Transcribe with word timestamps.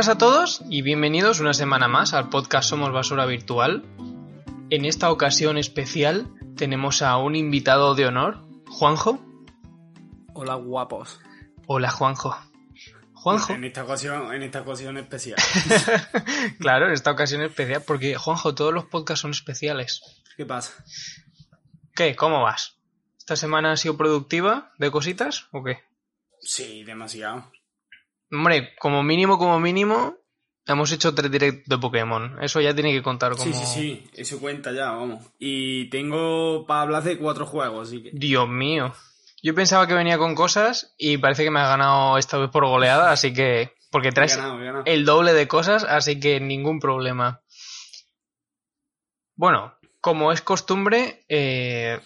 buenas 0.00 0.16
a 0.16 0.18
todos 0.18 0.62
y 0.70 0.80
bienvenidos 0.80 1.40
una 1.40 1.52
semana 1.52 1.86
más 1.86 2.14
al 2.14 2.30
podcast 2.30 2.70
Somos 2.70 2.90
Basura 2.90 3.26
Virtual. 3.26 3.84
En 4.70 4.86
esta 4.86 5.10
ocasión 5.10 5.58
especial 5.58 6.26
tenemos 6.56 7.02
a 7.02 7.18
un 7.18 7.36
invitado 7.36 7.94
de 7.94 8.06
honor, 8.06 8.42
Juanjo. 8.70 9.22
Hola 10.32 10.54
guapos. 10.54 11.20
Hola 11.66 11.90
Juanjo. 11.90 12.34
Juanjo. 13.12 13.52
En 13.52 13.64
esta 13.64 13.84
ocasión, 13.84 14.32
en 14.32 14.42
esta 14.42 14.62
ocasión 14.62 14.96
especial. 14.96 15.36
claro, 16.58 16.86
en 16.86 16.92
esta 16.92 17.10
ocasión 17.10 17.42
especial, 17.42 17.84
porque 17.86 18.14
Juanjo, 18.14 18.54
todos 18.54 18.72
los 18.72 18.86
podcasts 18.86 19.20
son 19.20 19.32
especiales. 19.32 20.00
¿Qué 20.34 20.46
pasa? 20.46 20.82
¿Qué? 21.94 22.16
¿Cómo 22.16 22.40
vas? 22.40 22.78
¿Esta 23.18 23.36
semana 23.36 23.72
ha 23.72 23.76
sido 23.76 23.98
productiva 23.98 24.72
de 24.78 24.90
cositas 24.90 25.48
o 25.52 25.62
qué? 25.62 25.84
Sí, 26.40 26.84
demasiado. 26.84 27.52
Hombre, 28.30 28.74
como 28.78 29.02
mínimo, 29.02 29.38
como 29.38 29.58
mínimo, 29.58 30.16
hemos 30.66 30.92
hecho 30.92 31.14
tres 31.14 31.30
directos 31.30 31.66
de 31.66 31.78
Pokémon. 31.78 32.42
Eso 32.42 32.60
ya 32.60 32.74
tiene 32.74 32.92
que 32.92 33.02
contar 33.02 33.32
como... 33.32 33.44
Sí, 33.44 33.52
sí, 33.52 33.66
sí, 33.66 34.10
eso 34.14 34.40
cuenta 34.40 34.72
ya, 34.72 34.90
vamos. 34.90 35.24
Y 35.38 35.90
tengo 35.90 36.66
para 36.66 36.82
hablar 36.82 37.02
de 37.02 37.18
cuatro 37.18 37.46
juegos, 37.46 37.88
así 37.88 38.02
que... 38.02 38.10
Dios 38.12 38.48
mío. 38.48 38.94
Yo 39.42 39.54
pensaba 39.54 39.86
que 39.86 39.94
venía 39.94 40.18
con 40.18 40.34
cosas 40.34 40.94
y 40.98 41.16
parece 41.18 41.44
que 41.44 41.50
me 41.50 41.60
ha 41.60 41.68
ganado 41.68 42.18
esta 42.18 42.38
vez 42.38 42.50
por 42.50 42.66
goleada, 42.66 43.10
así 43.10 43.32
que... 43.32 43.72
Porque 43.90 44.12
traes 44.12 44.34
He 44.34 44.36
ganado, 44.36 44.60
he 44.60 44.64
ganado. 44.64 44.84
el 44.86 45.04
doble 45.04 45.32
de 45.32 45.48
cosas, 45.48 45.82
así 45.82 46.20
que 46.20 46.38
ningún 46.38 46.78
problema. 46.78 47.42
Bueno, 49.34 49.74
como 50.00 50.30
es 50.30 50.42
costumbre, 50.42 51.24
eh, 51.28 51.98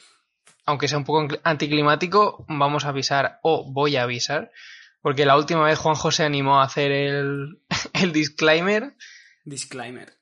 aunque 0.64 0.88
sea 0.88 0.96
un 0.96 1.04
poco 1.04 1.36
anticlimático, 1.42 2.46
vamos 2.48 2.86
a 2.86 2.88
avisar, 2.88 3.38
o 3.42 3.70
voy 3.70 3.96
a 3.96 4.04
avisar, 4.04 4.50
porque 5.04 5.26
la 5.26 5.36
última 5.36 5.64
vez 5.64 5.78
Juanjo 5.78 6.10
se 6.10 6.24
animó 6.24 6.60
a 6.60 6.64
hacer 6.64 6.90
el, 6.90 7.58
el 7.92 8.10
disclaimer. 8.12 8.94
Disclaimer. 9.44 10.14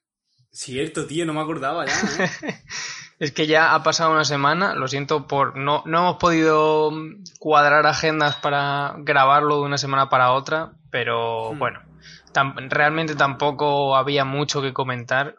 Cierto, 0.50 1.06
tío, 1.06 1.24
no 1.24 1.32
me 1.32 1.40
acordaba 1.40 1.86
ya, 1.86 1.94
¿eh? 2.24 2.62
Es 3.18 3.30
que 3.30 3.46
ya 3.46 3.72
ha 3.74 3.82
pasado 3.84 4.10
una 4.10 4.24
semana, 4.24 4.74
lo 4.74 4.88
siento 4.88 5.28
por 5.28 5.56
no, 5.56 5.84
no 5.86 5.98
hemos 6.00 6.16
podido 6.16 6.90
cuadrar 7.38 7.86
agendas 7.86 8.34
para 8.36 8.96
grabarlo 8.98 9.58
de 9.58 9.62
una 9.62 9.78
semana 9.78 10.08
para 10.08 10.32
otra, 10.32 10.72
pero 10.90 11.52
Hmm. 11.52 11.58
bueno, 11.60 11.80
tam- 12.34 12.56
realmente 12.68 13.14
tampoco 13.14 13.94
había 13.96 14.24
mucho 14.24 14.60
que 14.60 14.72
comentar. 14.72 15.36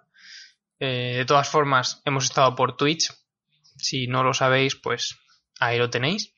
Eh, 0.80 1.16
de 1.18 1.26
todas 1.26 1.50
formas, 1.50 2.02
hemos 2.06 2.24
estado 2.24 2.56
por 2.56 2.78
Twitch. 2.78 3.12
Si 3.76 4.08
no 4.08 4.24
lo 4.24 4.34
sabéis, 4.34 4.76
pues 4.76 5.18
ahí 5.60 5.78
lo 5.78 5.90
tenéis. 5.90 6.34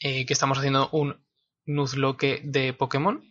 Eh, 0.00 0.26
que 0.26 0.32
estamos 0.32 0.58
haciendo 0.58 0.88
un 0.90 1.21
Nuzlocke 1.66 2.40
de 2.44 2.72
Pokémon. 2.72 3.22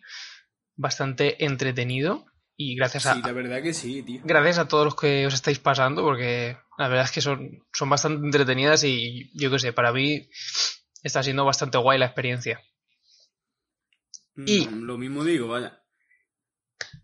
Bastante 0.75 1.43
entretenido. 1.45 2.25
Y 2.57 2.75
gracias 2.75 3.07
a, 3.07 3.15
Sí, 3.15 3.21
la 3.23 3.31
verdad 3.31 3.61
que 3.63 3.73
sí, 3.73 4.03
tío. 4.03 4.21
gracias 4.23 4.59
a 4.59 4.67
todos 4.67 4.85
los 4.85 4.95
que 4.95 5.25
os 5.25 5.33
estáis 5.33 5.57
pasando, 5.57 6.03
porque 6.03 6.57
la 6.77 6.87
verdad 6.89 7.05
es 7.05 7.11
que 7.11 7.21
son, 7.21 7.65
son 7.73 7.89
bastante 7.89 8.23
entretenidas 8.25 8.83
y 8.83 9.31
yo 9.33 9.49
qué 9.49 9.57
sé, 9.57 9.73
para 9.73 9.91
mí 9.91 10.29
está 11.01 11.23
siendo 11.23 11.43
bastante 11.43 11.79
guay 11.79 11.97
la 11.97 12.05
experiencia. 12.05 12.61
Y- 14.45 14.67
Mm, 14.67 14.83
Lo 14.83 14.97
mismo 14.99 15.23
digo, 15.23 15.47
vaya. 15.47 15.81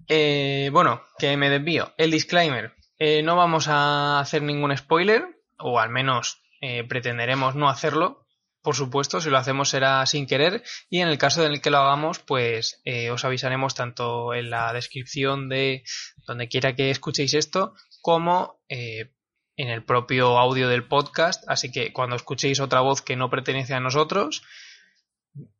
Eh, 0.07 0.69
bueno, 0.71 1.01
que 1.17 1.35
me 1.37 1.49
desvío. 1.49 1.93
El 1.97 2.11
disclaimer. 2.11 2.73
Eh, 2.99 3.21
no 3.23 3.35
vamos 3.35 3.67
a 3.67 4.19
hacer 4.19 4.41
ningún 4.43 4.75
spoiler, 4.77 5.25
o 5.57 5.79
al 5.79 5.89
menos 5.89 6.41
eh, 6.61 6.83
pretenderemos 6.83 7.55
no 7.55 7.69
hacerlo. 7.69 8.26
Por 8.61 8.75
supuesto, 8.75 9.21
si 9.21 9.29
lo 9.29 9.37
hacemos 9.37 9.69
será 9.69 10.05
sin 10.05 10.27
querer 10.27 10.63
y 10.89 10.99
en 10.99 11.07
el 11.07 11.17
caso 11.17 11.45
en 11.45 11.53
el 11.53 11.61
que 11.61 11.69
lo 11.69 11.77
hagamos, 11.77 12.19
pues 12.19 12.81
eh, 12.85 13.11
os 13.11 13.23
avisaremos 13.23 13.75
tanto 13.75 14.33
en 14.33 14.49
la 14.49 14.73
descripción 14.73 15.47
de 15.47 15.83
donde 16.27 16.49
quiera 16.49 16.75
que 16.75 16.89
escuchéis 16.89 17.33
esto, 17.33 17.73
como 18.01 18.59
eh, 18.67 19.11
en 19.55 19.69
el 19.69 19.83
propio 19.83 20.37
audio 20.37 20.67
del 20.67 20.87
podcast. 20.87 21.43
Así 21.47 21.71
que 21.71 21.93
cuando 21.93 22.15
escuchéis 22.15 22.59
otra 22.59 22.81
voz 22.81 23.01
que 23.01 23.15
no 23.15 23.29
pertenece 23.29 23.73
a 23.73 23.79
nosotros, 23.79 24.43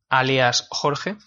alias 0.10 0.68
Jorge, 0.70 1.18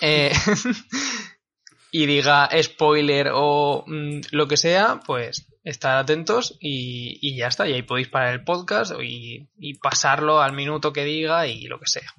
eh, 0.00 0.32
y 1.90 2.06
diga 2.06 2.48
spoiler 2.62 3.30
o 3.32 3.84
mm, 3.86 4.20
lo 4.30 4.48
que 4.48 4.56
sea, 4.56 5.00
pues 5.04 5.49
estar 5.62 5.96
atentos 5.96 6.56
y, 6.60 7.18
y 7.20 7.36
ya 7.36 7.48
está. 7.48 7.68
Y 7.68 7.72
ahí 7.72 7.82
podéis 7.82 8.08
parar 8.08 8.32
el 8.32 8.44
podcast 8.44 8.92
y, 9.02 9.48
y 9.58 9.74
pasarlo 9.74 10.40
al 10.40 10.52
minuto 10.52 10.92
que 10.92 11.04
diga 11.04 11.46
y 11.46 11.66
lo 11.66 11.78
que 11.78 11.86
sea. 11.86 12.14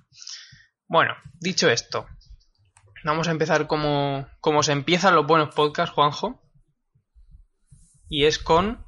Bueno, 0.88 1.16
dicho 1.40 1.70
esto, 1.70 2.06
vamos 3.04 3.28
a 3.28 3.32
empezar 3.32 3.68
como, 3.68 4.28
como 4.40 4.64
se 4.64 4.74
empiezan 4.74 5.16
los 5.16 5.26
buenos 5.26 5.54
podcasts, 5.56 5.94
Juanjo. 5.94 6.42
Y 8.10 8.26
es 8.26 8.40
con... 8.40 8.86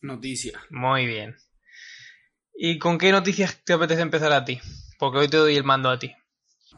Noticia. 0.00 0.60
Muy 0.70 1.06
bien. 1.06 1.36
¿Y 2.54 2.78
con 2.78 2.96
qué 2.96 3.10
noticias 3.10 3.64
te 3.64 3.72
apetece 3.72 4.02
empezar 4.02 4.32
a 4.32 4.44
ti? 4.44 4.60
Porque 4.98 5.18
hoy 5.18 5.28
te 5.28 5.36
doy 5.36 5.56
el 5.56 5.64
mando 5.64 5.90
a 5.90 5.98
ti. 5.98 6.14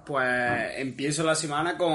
Pues 0.06 0.78
empiezo 0.78 1.22
la 1.22 1.34
semana 1.34 1.76
con 1.76 1.93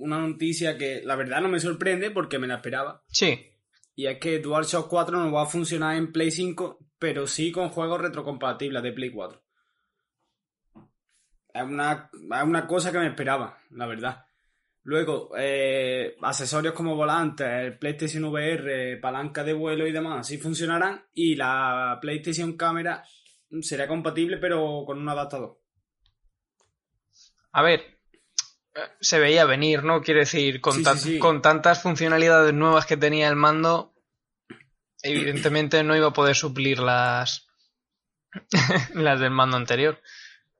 una 0.00 0.18
noticia 0.18 0.76
que 0.76 1.00
la 1.04 1.14
verdad 1.14 1.40
no 1.40 1.48
me 1.48 1.60
sorprende 1.60 2.10
porque 2.10 2.38
me 2.38 2.46
la 2.46 2.56
esperaba. 2.56 3.04
Sí, 3.08 3.51
Y 3.94 4.06
es 4.06 4.18
que 4.18 4.38
DualShock 4.38 4.88
4 4.88 5.18
no 5.18 5.32
va 5.32 5.42
a 5.42 5.46
funcionar 5.46 5.96
en 5.96 6.12
Play 6.12 6.30
5, 6.30 6.78
pero 6.98 7.26
sí 7.26 7.52
con 7.52 7.68
juegos 7.68 8.00
retrocompatibles 8.00 8.82
de 8.82 8.92
Play 8.92 9.10
4. 9.10 9.42
Es 11.54 11.62
una, 11.62 12.10
es 12.12 12.42
una 12.42 12.66
cosa 12.66 12.90
que 12.90 12.98
me 12.98 13.08
esperaba, 13.08 13.58
la 13.70 13.86
verdad. 13.86 14.24
Luego, 14.84 15.30
eh, 15.36 16.16
accesorios 16.22 16.74
como 16.74 16.96
volantes, 16.96 17.46
el 17.46 17.78
PlayStation 17.78 18.24
VR, 18.24 18.96
palanca 19.00 19.44
de 19.44 19.52
vuelo 19.52 19.86
y 19.86 19.92
demás, 19.92 20.26
sí 20.26 20.38
funcionarán. 20.38 21.04
Y 21.14 21.36
la 21.36 21.98
PlayStation 22.00 22.56
Cámara 22.56 23.04
será 23.60 23.86
compatible, 23.86 24.38
pero 24.38 24.84
con 24.84 24.98
un 24.98 25.08
adaptador. 25.08 25.60
A 27.52 27.62
ver, 27.62 27.98
se 29.00 29.18
veía 29.18 29.44
venir, 29.44 29.84
¿no? 29.84 30.00
Quiero 30.02 30.20
decir, 30.20 30.60
con, 30.60 30.74
Sí, 30.76 30.82
tan- 30.82 30.98
sí, 30.98 31.12
sí. 31.14 31.18
con 31.18 31.42
tantas 31.42 31.82
funcionalidades 31.82 32.54
nuevas 32.54 32.86
que 32.86 32.96
tenía 32.96 33.28
el 33.28 33.36
mando, 33.36 33.94
evidentemente 35.02 35.82
no 35.82 35.96
iba 35.96 36.08
a 36.08 36.12
poder 36.12 36.36
suplir 36.36 36.78
las, 36.78 37.46
las 38.94 39.20
del 39.20 39.30
mando 39.30 39.56
anterior. 39.56 40.00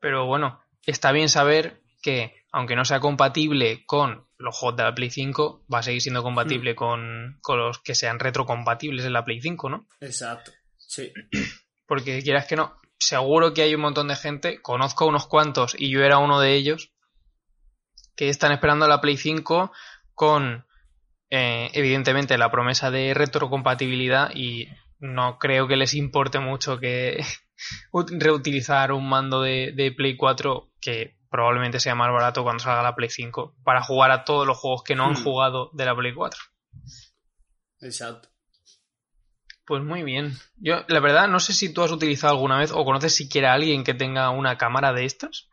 Pero 0.00 0.26
bueno, 0.26 0.62
está 0.84 1.12
bien 1.12 1.28
saber 1.28 1.80
que, 2.02 2.44
aunque 2.50 2.76
no 2.76 2.84
sea 2.84 3.00
compatible 3.00 3.84
con 3.86 4.26
los 4.38 4.56
juegos 4.56 4.76
de 4.76 4.82
la 4.82 4.94
Play 4.94 5.10
5, 5.10 5.66
va 5.72 5.78
a 5.78 5.82
seguir 5.84 6.00
siendo 6.02 6.22
compatible 6.22 6.74
con, 6.74 7.38
con 7.40 7.58
los 7.58 7.78
que 7.78 7.94
sean 7.94 8.18
retrocompatibles 8.18 9.04
en 9.04 9.12
la 9.12 9.24
Play 9.24 9.40
5, 9.40 9.70
¿no? 9.70 9.86
Exacto. 10.00 10.50
Sí. 10.76 11.12
Porque 11.86 12.20
quieras 12.22 12.46
que 12.46 12.56
no, 12.56 12.76
seguro 12.98 13.54
que 13.54 13.62
hay 13.62 13.74
un 13.76 13.80
montón 13.82 14.08
de 14.08 14.16
gente, 14.16 14.60
conozco 14.60 15.04
a 15.04 15.08
unos 15.08 15.28
cuantos 15.28 15.76
y 15.78 15.90
yo 15.90 16.00
era 16.02 16.18
uno 16.18 16.40
de 16.40 16.54
ellos, 16.54 16.91
que 18.16 18.28
están 18.28 18.52
esperando 18.52 18.86
la 18.88 19.00
Play 19.00 19.16
5 19.16 19.72
con, 20.14 20.66
eh, 21.30 21.70
evidentemente, 21.74 22.36
la 22.38 22.50
promesa 22.50 22.90
de 22.90 23.14
retrocompatibilidad 23.14 24.30
y 24.34 24.68
no 24.98 25.38
creo 25.38 25.66
que 25.68 25.76
les 25.76 25.94
importe 25.94 26.38
mucho 26.38 26.78
que 26.78 27.22
ut- 27.92 28.10
reutilizar 28.20 28.92
un 28.92 29.08
mando 29.08 29.42
de, 29.42 29.72
de 29.74 29.92
Play 29.92 30.16
4 30.16 30.70
que 30.80 31.16
probablemente 31.30 31.80
sea 31.80 31.94
más 31.94 32.12
barato 32.12 32.42
cuando 32.42 32.62
salga 32.62 32.82
la 32.82 32.94
Play 32.94 33.08
5 33.08 33.56
para 33.64 33.82
jugar 33.82 34.10
a 34.10 34.24
todos 34.24 34.46
los 34.46 34.58
juegos 34.58 34.82
que 34.84 34.94
no 34.94 35.06
han 35.06 35.12
Hmm. 35.14 35.24
jugado 35.24 35.70
de 35.72 35.84
la 35.86 35.96
Play 35.96 36.12
4. 36.14 36.40
Exacto. 37.80 38.28
Pues 39.66 39.82
muy 39.82 40.02
bien. 40.02 40.32
Yo, 40.56 40.84
la 40.88 41.00
verdad, 41.00 41.28
no 41.28 41.40
sé 41.40 41.52
si 41.52 41.72
tú 41.72 41.82
has 41.82 41.92
utilizado 41.92 42.34
alguna 42.34 42.58
vez 42.58 42.72
o 42.72 42.84
conoces 42.84 43.14
siquiera 43.16 43.52
a 43.52 43.54
alguien 43.54 43.84
que 43.84 43.94
tenga 43.94 44.28
una 44.30 44.58
cámara 44.58 44.92
de 44.92 45.04
estas. 45.04 45.48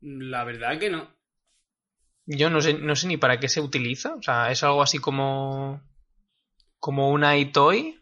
La 0.00 0.44
verdad 0.44 0.78
que 0.78 0.90
no. 0.90 1.10
Yo 2.30 2.50
no 2.50 2.60
sé, 2.60 2.74
no 2.74 2.94
sé 2.94 3.06
ni 3.06 3.16
para 3.16 3.40
qué 3.40 3.48
se 3.48 3.62
utiliza. 3.62 4.14
O 4.14 4.22
sea, 4.22 4.50
es 4.50 4.62
algo 4.62 4.82
así 4.82 4.98
como. 4.98 5.82
como 6.78 7.10
una 7.10 7.38
iToy. 7.38 7.98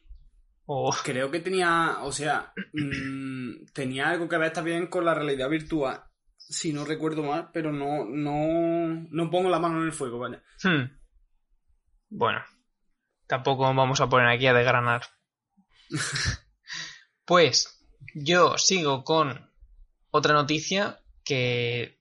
O... 0.65 0.93
Creo 1.05 1.31
que 1.31 1.39
tenía, 1.39 1.99
o 2.03 2.11
sea, 2.11 2.53
mm, 2.73 3.67
tenía 3.73 4.09
algo 4.09 4.29
que 4.29 4.37
ver 4.37 4.53
también 4.53 4.89
con 4.89 5.05
la 5.05 5.15
realidad 5.15 5.49
virtual, 5.49 6.03
si 6.37 6.73
no 6.73 6.85
recuerdo 6.85 7.23
mal, 7.23 7.51
pero 7.53 7.71
no, 7.71 8.05
no, 8.05 9.07
no 9.09 9.31
pongo 9.31 9.49
la 9.49 9.61
mano 9.61 9.79
en 9.79 9.87
el 9.87 9.93
fuego, 9.93 10.19
¿vale? 10.19 10.43
Hmm. 10.65 10.91
Bueno, 12.09 12.43
tampoco 13.29 13.63
vamos 13.63 14.01
a 14.01 14.09
poner 14.09 14.27
aquí 14.27 14.49
a 14.49 14.55
desgranar. 14.55 15.03
pues 17.25 17.81
yo 18.13 18.59
sigo 18.59 19.05
con 19.05 19.49
otra 20.11 20.35
noticia 20.35 20.99
que 21.25 21.96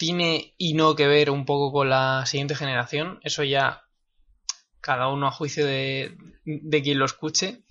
tiene 0.00 0.54
y 0.56 0.72
no 0.72 0.96
que 0.96 1.06
ver 1.06 1.28
un 1.28 1.44
poco 1.44 1.70
con 1.70 1.90
la 1.90 2.24
siguiente 2.24 2.54
generación. 2.54 3.20
Eso 3.22 3.44
ya 3.44 3.82
cada 4.80 5.08
uno 5.08 5.26
a 5.26 5.30
juicio 5.30 5.66
de, 5.66 6.16
de 6.46 6.82
quien 6.82 6.98
lo 6.98 7.04
escuche. 7.04 7.64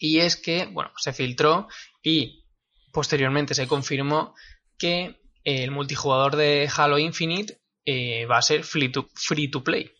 Y 0.00 0.18
es 0.18 0.34
que, 0.36 0.66
bueno, 0.66 0.90
se 0.96 1.12
filtró 1.12 1.68
y 2.02 2.44
posteriormente 2.92 3.54
se 3.54 3.68
confirmó 3.68 4.34
que 4.76 5.20
el 5.44 5.70
multijugador 5.70 6.34
de 6.34 6.68
Halo 6.76 6.98
Infinite 6.98 7.60
eh, 7.84 8.26
va 8.26 8.38
a 8.38 8.42
ser 8.42 8.64
free 8.64 8.90
to, 8.90 9.08
free 9.14 9.48
to 9.48 9.62
play. 9.62 9.92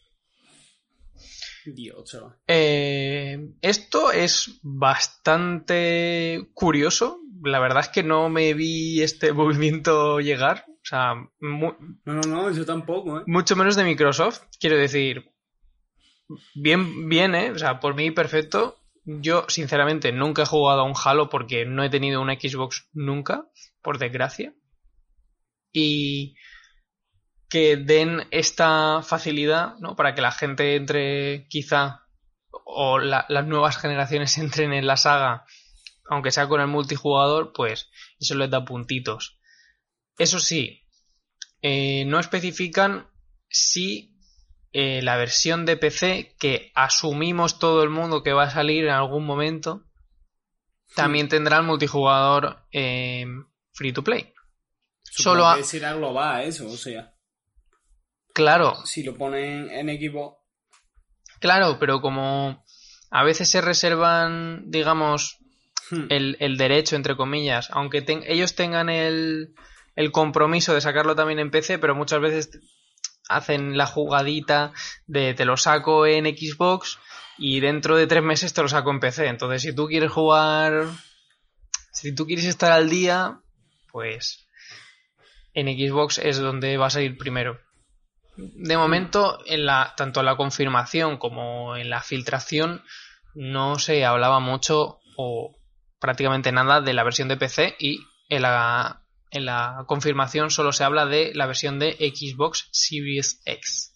Dios. 1.64 2.18
Eh, 2.48 3.38
esto 3.62 4.10
es 4.10 4.58
bastante 4.62 6.48
curioso. 6.54 7.20
La 7.42 7.58
verdad 7.58 7.80
es 7.80 7.88
que 7.88 8.02
no 8.02 8.28
me 8.28 8.54
vi 8.54 9.02
este 9.02 9.32
movimiento 9.32 10.20
llegar. 10.20 10.64
O 10.68 10.88
sea, 10.88 11.14
No, 11.40 11.76
no, 12.04 12.20
no, 12.22 12.50
yo 12.52 12.64
tampoco, 12.64 13.18
¿eh? 13.20 13.24
mucho 13.26 13.56
menos 13.56 13.76
de 13.76 13.84
Microsoft. 13.84 14.42
Quiero 14.60 14.76
decir, 14.76 15.32
bien, 16.54 17.08
bien, 17.08 17.34
¿eh? 17.34 17.50
O 17.50 17.58
sea, 17.58 17.80
por 17.80 17.94
mí 17.94 18.10
perfecto. 18.10 18.78
Yo, 19.04 19.44
sinceramente, 19.48 20.10
nunca 20.12 20.42
he 20.42 20.46
jugado 20.46 20.80
a 20.80 20.84
un 20.84 20.94
Halo 21.04 21.28
porque 21.28 21.64
no 21.64 21.84
he 21.84 21.90
tenido 21.90 22.20
una 22.20 22.34
Xbox 22.34 22.88
nunca, 22.92 23.46
por 23.82 23.98
desgracia. 23.98 24.52
Y 25.72 26.34
que 27.48 27.76
den 27.76 28.26
esta 28.32 29.02
facilidad, 29.02 29.74
¿no? 29.78 29.94
Para 29.94 30.14
que 30.14 30.22
la 30.22 30.32
gente 30.32 30.74
entre, 30.74 31.46
quizá, 31.48 32.00
o 32.64 32.98
la- 32.98 33.26
las 33.28 33.46
nuevas 33.46 33.76
generaciones 33.78 34.36
entren 34.38 34.72
en 34.72 34.86
la 34.86 34.96
saga, 34.96 35.44
aunque 36.08 36.30
sea 36.30 36.48
con 36.48 36.60
el 36.60 36.66
multijugador, 36.68 37.52
pues 37.52 37.90
eso 38.18 38.34
les 38.34 38.50
da 38.50 38.64
puntitos. 38.64 39.38
Eso 40.18 40.38
sí, 40.40 40.82
eh, 41.62 42.04
no 42.06 42.18
especifican 42.20 43.08
si 43.48 44.16
eh, 44.72 45.00
la 45.02 45.16
versión 45.16 45.64
de 45.66 45.76
PC 45.76 46.36
que 46.38 46.70
asumimos 46.74 47.58
todo 47.58 47.82
el 47.82 47.90
mundo 47.90 48.22
que 48.22 48.32
va 48.32 48.44
a 48.44 48.50
salir 48.50 48.84
en 48.84 48.90
algún 48.92 49.24
momento 49.24 49.84
también 50.94 51.28
tendrá 51.28 51.58
el 51.58 51.64
multijugador 51.64 52.66
eh, 52.72 53.26
free 53.72 53.92
to 53.92 54.02
play. 54.02 54.32
Supongo 55.02 55.22
Solo 55.36 55.46
a- 55.48 55.56
que 55.56 55.64
será 55.64 55.92
global 55.94 56.44
eso, 56.44 56.66
o 56.68 56.76
sea, 56.76 57.12
Claro, 58.34 58.74
si 58.84 59.02
lo 59.02 59.14
ponen 59.16 59.70
en 59.70 59.88
equipo. 59.88 60.44
claro, 61.40 61.78
pero 61.78 62.00
como 62.00 62.62
a 63.10 63.24
veces 63.24 63.48
se 63.50 63.60
reservan, 63.62 64.70
digamos, 64.70 65.38
hmm, 65.90 66.06
el, 66.10 66.36
el 66.40 66.56
derecho, 66.56 66.96
entre 66.96 67.16
comillas, 67.16 67.68
aunque 67.70 68.02
ten- 68.02 68.24
ellos 68.26 68.54
tengan 68.54 68.88
el, 68.88 69.54
el 69.96 70.12
compromiso 70.12 70.74
de 70.74 70.80
sacarlo 70.80 71.14
también 71.14 71.38
en 71.38 71.50
PC, 71.50 71.78
pero 71.78 71.94
muchas 71.94 72.20
veces 72.20 72.50
hacen 73.28 73.76
la 73.76 73.86
jugadita 73.86 74.72
de 75.06 75.34
te 75.34 75.44
lo 75.44 75.56
saco 75.56 76.06
en 76.06 76.26
Xbox 76.26 76.98
y 77.38 77.60
dentro 77.60 77.96
de 77.96 78.06
tres 78.06 78.22
meses 78.22 78.54
te 78.54 78.62
lo 78.62 78.68
saco 78.68 78.90
en 78.90 79.00
PC. 79.00 79.26
Entonces, 79.26 79.62
si 79.62 79.74
tú 79.74 79.86
quieres 79.88 80.10
jugar, 80.12 80.86
si 81.92 82.14
tú 82.14 82.26
quieres 82.26 82.44
estar 82.46 82.72
al 82.72 82.88
día, 82.88 83.40
pues 83.90 84.46
en 85.54 85.66
Xbox 85.68 86.18
es 86.18 86.38
donde 86.38 86.76
va 86.76 86.86
a 86.86 86.90
salir 86.90 87.16
primero. 87.16 87.58
De 88.36 88.76
momento, 88.76 89.38
en 89.46 89.64
la, 89.64 89.94
tanto 89.96 90.20
en 90.20 90.26
la 90.26 90.36
confirmación 90.36 91.16
como 91.16 91.76
en 91.76 91.88
la 91.88 92.02
filtración, 92.02 92.82
no 93.34 93.78
se 93.78 94.04
hablaba 94.04 94.40
mucho 94.40 95.00
o 95.16 95.56
prácticamente 96.06 96.50
nada 96.52 96.80
de 96.80 96.94
la 96.94 97.04
versión 97.04 97.28
de 97.28 97.36
PC 97.36 97.76
y 97.78 98.00
en 98.30 98.42
la, 98.42 99.02
en 99.30 99.44
la 99.44 99.84
confirmación 99.86 100.50
solo 100.50 100.72
se 100.72 100.84
habla 100.84 101.04
de 101.04 101.32
la 101.34 101.46
versión 101.46 101.78
de 101.78 101.92
Xbox 101.92 102.68
Series 102.72 103.42
X. 103.44 103.92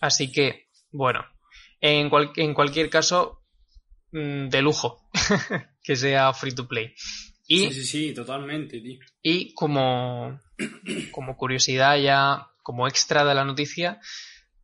Así 0.00 0.32
que, 0.32 0.66
bueno, 0.90 1.24
en, 1.80 2.10
cual- 2.10 2.32
en 2.36 2.54
cualquier 2.54 2.90
caso, 2.90 3.42
mm, 4.12 4.48
de 4.48 4.62
lujo 4.62 5.06
que 5.84 5.94
sea 5.94 6.32
free 6.32 6.54
to 6.54 6.66
play. 6.66 6.94
Y 7.46 7.68
Sí, 7.68 7.72
sí, 7.74 7.84
sí, 7.84 8.14
totalmente, 8.14 8.80
tío. 8.80 8.98
y 9.22 9.52
como, 9.54 10.40
como 11.12 11.36
curiosidad 11.36 11.96
ya, 11.98 12.48
como 12.62 12.86
extra 12.88 13.24
de 13.24 13.34
la 13.34 13.44
noticia, 13.44 14.00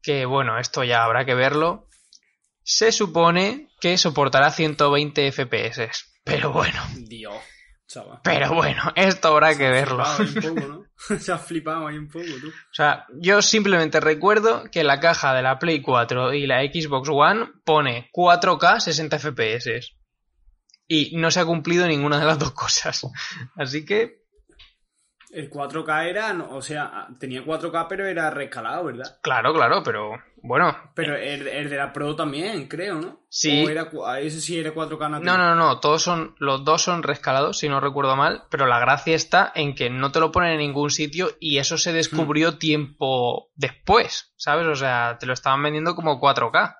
que 0.02 0.24
bueno, 0.24 0.58
esto 0.58 0.84
ya 0.84 1.02
habrá 1.04 1.24
que 1.24 1.34
verlo, 1.34 1.88
se 2.62 2.92
supone 2.92 3.68
que 3.80 3.98
soportará 3.98 4.50
120 4.50 5.30
FPS. 5.32 6.04
Pero 6.26 6.50
bueno, 6.52 6.82
Dios, 7.06 7.36
chaval. 7.86 8.18
pero 8.24 8.52
bueno, 8.52 8.82
esto 8.96 9.28
habrá 9.28 9.56
que 9.56 9.70
verlo. 9.70 10.04
Se 10.04 10.18
ha 10.18 10.18
flipado 10.18 10.26
ahí 10.26 10.36
un 10.36 10.42
poco, 10.42 10.60
¿no? 10.66 10.84
Se 11.20 11.30
ha 11.30 11.38
flipado 11.38 11.86
ahí 11.86 11.96
un 11.96 12.08
poco, 12.08 12.24
tú. 12.40 12.48
O 12.48 12.72
sea, 12.74 13.06
yo 13.20 13.40
simplemente 13.42 14.00
recuerdo 14.00 14.64
que 14.72 14.82
la 14.82 14.98
caja 14.98 15.32
de 15.34 15.42
la 15.42 15.58
Play 15.60 15.80
4 15.82 16.34
y 16.34 16.46
la 16.48 16.62
Xbox 16.62 17.08
One 17.12 17.46
pone 17.64 18.10
4K 18.12 18.80
60 18.80 19.18
FPS. 19.20 19.96
Y 20.88 21.16
no 21.16 21.30
se 21.30 21.38
ha 21.40 21.44
cumplido 21.44 21.86
ninguna 21.86 22.18
de 22.18 22.24
las 22.26 22.38
dos 22.40 22.50
cosas. 22.52 23.06
Así 23.56 23.84
que, 23.84 24.22
El 25.30 25.48
4K 25.50 26.08
era, 26.08 26.32
o 26.50 26.60
sea, 26.62 27.06
tenía 27.20 27.44
4K, 27.44 27.86
pero 27.88 28.06
era 28.06 28.30
rescalado, 28.30 28.84
¿verdad? 28.86 29.18
claro, 29.22 29.52
claro, 29.54 29.82
pero 29.84 30.10
bueno, 30.46 30.76
Pero 30.94 31.16
el, 31.16 31.48
el 31.48 31.68
de 31.68 31.76
la 31.76 31.92
Pro 31.92 32.14
también, 32.14 32.68
creo, 32.68 33.00
¿no? 33.00 33.26
Sí. 33.28 33.64
O 33.64 33.68
era, 33.68 33.90
ah, 34.06 34.20
ese 34.20 34.40
sí 34.40 34.58
era 34.58 34.72
4K 34.72 35.10
nativo. 35.10 35.24
No, 35.24 35.36
no, 35.36 35.54
no, 35.54 35.80
todos 35.80 36.02
son, 36.02 36.34
los 36.38 36.64
dos 36.64 36.82
son 36.82 37.02
rescalados, 37.02 37.58
si 37.58 37.68
no 37.68 37.80
recuerdo 37.80 38.16
mal, 38.16 38.44
pero 38.50 38.66
la 38.66 38.78
gracia 38.78 39.14
está 39.14 39.52
en 39.54 39.74
que 39.74 39.90
no 39.90 40.12
te 40.12 40.20
lo 40.20 40.32
ponen 40.32 40.52
en 40.52 40.58
ningún 40.58 40.90
sitio 40.90 41.30
y 41.40 41.58
eso 41.58 41.78
se 41.78 41.92
descubrió 41.92 42.58
tiempo 42.58 43.50
después, 43.54 44.32
¿sabes? 44.36 44.66
O 44.66 44.76
sea, 44.76 45.16
te 45.18 45.26
lo 45.26 45.32
estaban 45.32 45.62
vendiendo 45.62 45.94
como 45.94 46.20
4K. 46.20 46.76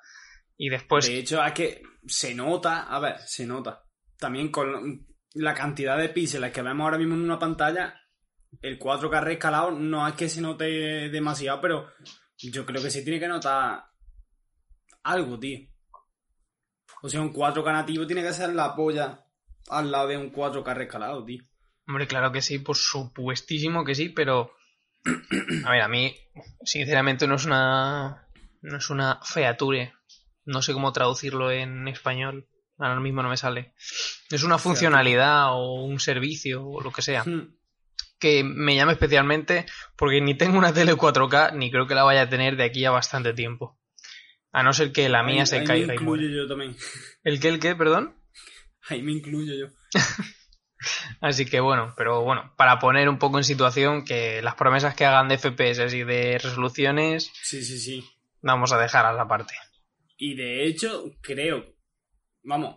Y 0.56 0.68
después, 0.70 1.06
De 1.06 1.18
hecho, 1.18 1.44
es 1.44 1.52
que 1.52 1.82
se 2.06 2.34
nota, 2.34 2.84
a 2.84 2.98
ver, 2.98 3.18
se 3.26 3.46
nota. 3.46 3.84
También 4.18 4.50
con 4.50 5.06
la 5.34 5.54
cantidad 5.54 5.98
de 5.98 6.08
píxeles 6.08 6.52
que 6.52 6.62
vemos 6.62 6.84
ahora 6.84 6.98
mismo 6.98 7.14
en 7.14 7.22
una 7.22 7.38
pantalla, 7.38 7.94
el 8.62 8.78
4K 8.78 9.22
rescalado 9.22 9.70
no 9.72 10.06
es 10.06 10.14
que 10.14 10.28
se 10.28 10.40
note 10.40 10.64
demasiado, 11.10 11.60
pero 11.60 11.88
yo 12.38 12.66
creo 12.66 12.82
que 12.82 12.90
sí 12.90 13.02
tiene 13.04 13.20
que 13.20 13.28
notar 13.28 13.84
algo, 15.02 15.38
tío. 15.38 15.68
O 17.02 17.08
sea, 17.08 17.20
un 17.20 17.32
4K 17.32 17.72
nativo 17.72 18.06
tiene 18.06 18.22
que 18.22 18.32
ser 18.32 18.54
la 18.54 18.74
polla 18.74 19.24
al 19.68 19.90
lado 19.90 20.08
de 20.08 20.16
un 20.16 20.32
4K 20.32 20.74
rescalado, 20.74 21.24
tío. 21.24 21.42
hombre, 21.86 22.06
claro 22.06 22.32
que 22.32 22.42
sí, 22.42 22.58
por 22.58 22.76
supuestísimo 22.76 23.84
que 23.84 23.94
sí, 23.94 24.08
pero... 24.08 24.52
A 25.64 25.70
ver, 25.70 25.82
a 25.82 25.88
mí, 25.88 26.16
sinceramente, 26.64 27.26
no 27.26 27.36
es 27.36 27.44
una... 27.44 28.28
No 28.62 28.78
es 28.78 28.90
una 28.90 29.20
feature. 29.22 29.92
No 30.44 30.62
sé 30.62 30.72
cómo 30.72 30.92
traducirlo 30.92 31.52
en 31.52 31.86
español. 31.86 32.48
Ahora 32.78 33.00
mismo 33.00 33.22
no 33.22 33.28
me 33.28 33.36
sale. 33.36 33.74
Es 34.30 34.42
una 34.42 34.58
funcionalidad 34.58 35.52
o 35.52 35.84
un 35.84 36.00
servicio 36.00 36.66
o 36.66 36.80
lo 36.80 36.90
que 36.90 37.02
sea. 37.02 37.22
Hmm. 37.24 37.55
Que 38.18 38.42
me 38.44 38.74
llama 38.74 38.92
especialmente 38.92 39.66
porque 39.96 40.20
ni 40.20 40.34
tengo 40.34 40.58
una 40.58 40.72
tele 40.72 40.94
4K 40.94 41.54
ni 41.54 41.70
creo 41.70 41.86
que 41.86 41.94
la 41.94 42.04
vaya 42.04 42.22
a 42.22 42.28
tener 42.28 42.56
de 42.56 42.64
aquí 42.64 42.84
a 42.84 42.90
bastante 42.90 43.32
tiempo. 43.34 43.78
A 44.52 44.62
no 44.62 44.72
ser 44.72 44.92
que 44.92 45.08
la 45.08 45.22
mía 45.22 45.42
Ahí- 45.42 45.46
se 45.46 45.54
ahí 45.56 45.60
me 45.62 45.66
caiga 45.66 45.92
y 45.92 45.96
incluyo 45.96 46.22
muera. 46.22 46.34
yo 46.42 46.46
también. 46.48 46.76
¿El 47.24 47.40
qué, 47.40 47.48
el 47.48 47.60
qué, 47.60 47.74
perdón? 47.76 48.16
Ahí 48.88 49.02
me 49.02 49.12
incluyo 49.12 49.52
yo. 49.54 49.66
Así 51.20 51.46
que 51.46 51.60
bueno, 51.60 51.94
pero 51.96 52.22
bueno, 52.22 52.52
para 52.56 52.78
poner 52.78 53.08
un 53.08 53.18
poco 53.18 53.38
en 53.38 53.44
situación 53.44 54.04
que 54.04 54.40
las 54.42 54.54
promesas 54.54 54.94
que 54.94 55.04
hagan 55.04 55.28
de 55.28 55.38
FPS 55.38 55.94
y 55.96 56.04
de 56.04 56.38
resoluciones 56.38 57.30
Sí, 57.42 57.62
sí, 57.62 57.78
sí. 57.78 58.04
vamos 58.42 58.72
a 58.72 58.78
dejar 58.78 59.06
a 59.06 59.12
la 59.12 59.26
parte. 59.26 59.54
Y 60.18 60.34
de 60.34 60.66
hecho, 60.66 61.04
creo, 61.22 61.64
vamos, 62.42 62.76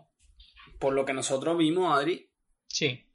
por 0.79 0.93
lo 0.93 1.05
que 1.05 1.13
nosotros 1.13 1.57
vimos, 1.57 1.95
Adri, 1.95 2.29
Sí, 2.67 3.08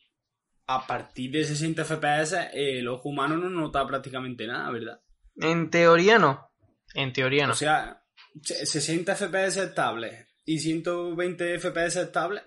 a 0.67 0.87
partir 0.87 1.31
de 1.31 1.45
60 1.45 1.85
FPS, 1.85 2.51
el 2.55 2.89
ojo 2.89 3.09
humano 3.11 3.37
no 3.37 3.51
nota 3.51 3.87
prácticamente 3.87 4.47
nada, 4.47 4.71
¿verdad? 4.71 5.01
en 5.37 5.69
teoría 5.71 6.19
no. 6.19 6.49
En 6.95 7.13
teoría 7.13 7.47
no. 7.47 7.53
O 7.53 7.57
sea, 7.57 8.03
se- 8.43 8.65
60 8.67 9.15
FPS 9.17 9.57
estable 9.65 10.27
y 10.45 10.59
120 10.59 11.59
FPS 11.59 11.97
estable 12.03 12.43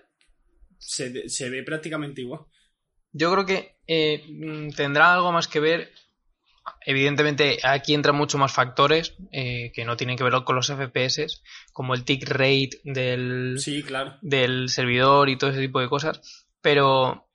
se, 0.78 1.28
se 1.28 1.50
ve 1.50 1.62
prácticamente 1.62 2.22
igual. 2.22 2.40
Yo 3.12 3.30
creo 3.32 3.44
que 3.46 3.76
eh, 3.86 4.22
tendrá 4.76 5.12
algo 5.14 5.32
más 5.32 5.48
que 5.48 5.60
ver, 5.60 5.90
evidentemente 6.86 7.58
aquí 7.62 7.94
entran 7.94 8.16
mucho 8.16 8.38
más 8.38 8.52
factores 8.52 9.14
eh, 9.32 9.72
que 9.74 9.84
no 9.84 9.96
tienen 9.96 10.16
que 10.16 10.24
ver 10.24 10.32
con 10.44 10.56
los 10.56 10.68
FPS, 10.70 11.42
como 11.72 11.94
el 11.94 12.04
tick 12.04 12.28
rate 12.28 12.70
del, 12.84 13.58
Sí, 13.58 13.82
claro. 13.82 14.16
del 14.22 14.68
servidor 14.68 15.28
y 15.28 15.36
todo 15.36 15.50
ese 15.50 15.60
tipo 15.60 15.80
de 15.80 15.88
cosas, 15.88 16.46
pero 16.60 17.27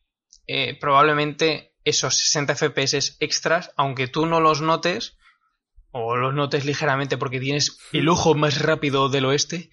eh, 0.47 0.77
probablemente 0.79 1.73
esos 1.83 2.15
60 2.15 2.55
FPS 2.55 3.17
extras, 3.19 3.71
aunque 3.75 4.07
tú 4.07 4.25
no 4.25 4.39
los 4.39 4.61
notes, 4.61 5.17
o 5.91 6.15
los 6.15 6.33
notes 6.33 6.65
ligeramente 6.65 7.17
porque 7.17 7.39
tienes 7.39 7.77
el 7.91 8.07
ojo 8.09 8.33
más 8.35 8.61
rápido 8.61 9.09
del 9.09 9.25
oeste, 9.25 9.69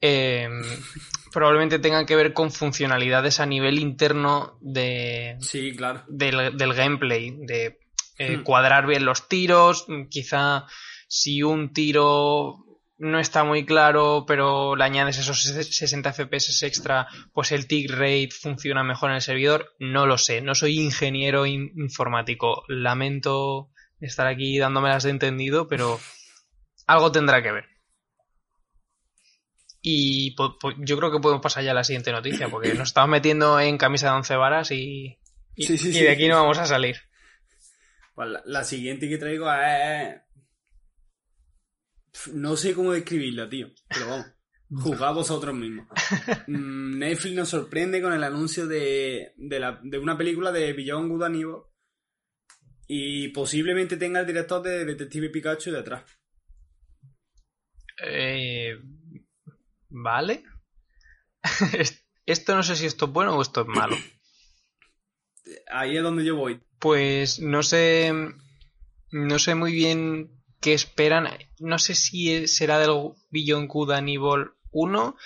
eh, 0.00 0.48
probablemente 1.32 1.78
tengan 1.78 2.04
que 2.06 2.16
ver 2.16 2.32
con 2.34 2.50
funcionalidades 2.50 3.40
a 3.40 3.46
nivel 3.46 3.78
interno 3.78 4.58
de, 4.60 5.36
Sí, 5.40 5.74
claro. 5.74 6.04
del, 6.08 6.56
del 6.56 6.74
gameplay, 6.74 7.30
de 7.46 7.78
eh, 8.18 8.36
Hmm. 8.38 8.42
cuadrar 8.42 8.86
bien 8.86 9.04
los 9.06 9.26
tiros, 9.28 9.86
quizá 10.10 10.66
si 11.08 11.42
un 11.42 11.72
tiro 11.72 12.56
no 13.02 13.18
está 13.18 13.42
muy 13.42 13.66
claro, 13.66 14.24
pero 14.28 14.76
le 14.76 14.84
añades 14.84 15.18
esos 15.18 15.42
60 15.42 16.12
FPS 16.12 16.62
extra, 16.64 17.08
pues 17.32 17.50
el 17.50 17.66
tick 17.66 17.90
rate 17.90 18.30
funciona 18.30 18.84
mejor 18.84 19.10
en 19.10 19.16
el 19.16 19.22
servidor. 19.22 19.74
No 19.80 20.06
lo 20.06 20.18
sé, 20.18 20.40
no 20.40 20.54
soy 20.54 20.78
ingeniero 20.78 21.44
in- 21.46 21.72
informático. 21.76 22.62
Lamento 22.68 23.70
estar 24.00 24.26
aquí 24.28 24.56
dándomelas 24.58 25.02
de 25.02 25.10
entendido, 25.10 25.66
pero 25.66 25.98
algo 26.86 27.10
tendrá 27.10 27.42
que 27.42 27.50
ver. 27.52 27.64
Y 29.80 30.36
yo 30.78 30.96
creo 30.96 31.10
que 31.10 31.18
podemos 31.18 31.42
pasar 31.42 31.64
ya 31.64 31.72
a 31.72 31.74
la 31.74 31.82
siguiente 31.84 32.12
noticia, 32.12 32.48
porque 32.48 32.72
nos 32.74 32.88
estamos 32.90 33.10
metiendo 33.10 33.58
en 33.58 33.78
camisa 33.78 34.10
de 34.10 34.16
once 34.16 34.36
varas 34.36 34.70
y, 34.70 35.18
y- 35.56 35.64
Sí, 35.66 35.76
sí, 35.76 35.88
y 35.88 35.92
sí. 35.94 36.02
de 36.04 36.10
aquí 36.10 36.28
no 36.28 36.36
vamos 36.36 36.58
a 36.58 36.66
salir. 36.66 36.96
Pues 38.14 38.28
la, 38.28 38.42
la 38.44 38.62
siguiente 38.62 39.08
que 39.08 39.18
traigo 39.18 39.52
es. 39.52 40.20
No 42.32 42.56
sé 42.56 42.74
cómo 42.74 42.92
describirla, 42.92 43.48
tío. 43.48 43.70
Pero 43.88 44.08
vamos. 44.08 44.26
Juzgad 44.70 45.14
vosotros 45.14 45.54
mismos. 45.54 45.86
Mm, 46.46 46.98
Netflix 46.98 47.34
nos 47.34 47.48
sorprende 47.50 48.00
con 48.00 48.12
el 48.14 48.24
anuncio 48.24 48.66
de, 48.66 49.32
de, 49.36 49.60
la- 49.60 49.78
de 49.82 49.98
una 49.98 50.16
película 50.16 50.50
de 50.52 50.72
Beyond 50.72 51.10
Good 51.10 51.22
and 51.24 51.36
Evil. 51.36 51.56
Y 52.86 53.28
posiblemente 53.28 53.96
tenga 53.96 54.20
el 54.20 54.26
director 54.26 54.62
de 54.62 54.84
Detective 54.84 55.30
Pikachu 55.30 55.70
detrás. 55.72 56.04
Eh, 58.04 58.78
vale. 59.88 60.44
Es- 61.78 62.04
esto 62.24 62.54
no 62.54 62.62
sé 62.62 62.76
si 62.76 62.86
esto 62.86 63.06
es 63.06 63.12
bueno 63.12 63.36
o 63.36 63.42
esto 63.42 63.62
es 63.62 63.66
malo. 63.66 63.96
Ahí 65.70 65.96
es 65.96 66.02
donde 66.02 66.24
yo 66.24 66.36
voy. 66.36 66.62
Pues 66.78 67.40
no 67.40 67.62
sé. 67.62 68.12
No 69.10 69.38
sé 69.38 69.54
muy 69.54 69.72
bien 69.72 70.41
qué 70.62 70.72
esperan. 70.72 71.28
No 71.58 71.78
sé 71.78 71.94
si 71.94 72.46
será 72.48 72.78
del 72.78 73.12
Beyond 73.30 73.68
Good 73.68 73.90
and 73.90 74.08
Evil 74.08 74.52
1, 74.70 75.16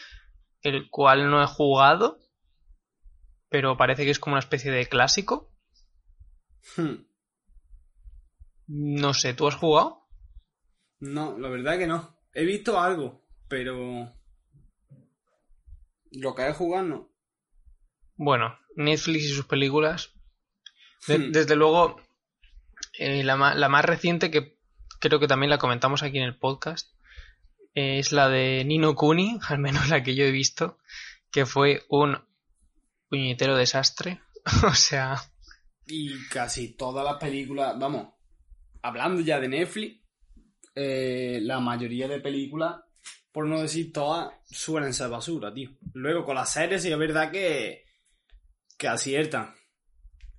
el 0.63 0.91
cual 0.91 1.31
no 1.31 1.43
he 1.43 1.47
jugado. 1.47 2.19
Pero 3.49 3.77
parece 3.77 4.05
que 4.05 4.11
es 4.11 4.19
como 4.19 4.35
una 4.35 4.41
especie 4.41 4.73
de 4.73 4.87
clásico. 4.89 5.53
Hmm. 6.77 7.05
No 8.67 9.15
sé, 9.15 9.35
¿tú 9.35 9.47
has 9.47 9.55
jugado? 9.55 10.09
No, 10.99 11.39
la 11.39 11.49
verdad 11.49 11.79
que 11.79 11.87
no. 11.87 12.19
He 12.33 12.45
visto 12.45 12.81
algo, 12.81 13.25
pero. 13.49 14.13
Lo 16.11 16.35
que 16.35 16.49
he 16.49 16.53
jugado 16.53 16.85
no. 16.87 17.13
Bueno, 18.17 18.59
Netflix 18.75 19.25
y 19.25 19.29
sus 19.29 19.47
películas. 19.47 20.13
De- 21.07 21.19
Hmm. 21.19 21.33
Desde 21.33 21.55
luego, 21.55 22.01
eh, 22.99 23.23
la 23.23 23.37
más 23.37 23.85
reciente, 23.85 24.31
que 24.31 24.56
creo 25.01 25.21
que 25.21 25.29
también 25.29 25.51
la 25.51 25.59
comentamos 25.59 26.03
aquí 26.03 26.19
en 26.19 26.25
el 26.25 26.37
podcast, 26.37 26.93
es 27.75 28.13
la 28.13 28.29
de 28.29 28.65
Nino 28.65 28.95
Kuni, 28.95 29.39
al 29.49 29.59
menos 29.59 29.89
la 29.89 30.03
que 30.03 30.15
yo 30.15 30.25
he 30.25 30.31
visto, 30.31 30.79
que 31.31 31.47
fue 31.47 31.85
un 31.89 32.19
puñetero 33.09 33.57
desastre. 33.57 34.21
o 34.65 34.75
sea, 34.75 35.17
Y 35.87 36.27
casi 36.29 36.77
todas 36.77 37.05
las 37.05 37.17
películas, 37.17 37.79
vamos, 37.79 38.15
hablando 38.83 39.21
ya 39.21 39.41
de 39.41 39.49
Netflix, 39.49 40.01
eh, 40.75 41.39
la 41.43 41.61
mayoría 41.61 42.09
de 42.09 42.21
películas, 42.21 42.77
por 43.33 43.47
no 43.47 43.61
decir 43.61 43.93
todas, 43.93 44.33
suelen 44.45 44.95
ser 44.95 45.09
basura, 45.09 45.53
tío. 45.53 45.71
Luego 45.95 46.25
con 46.25 46.37
las 46.37 46.53
series 46.53 46.83
sí 46.83 46.91
es 46.91 46.99
verdad 46.99 47.31
que, 47.31 47.85
que 48.79 48.89
aciertan 48.89 49.55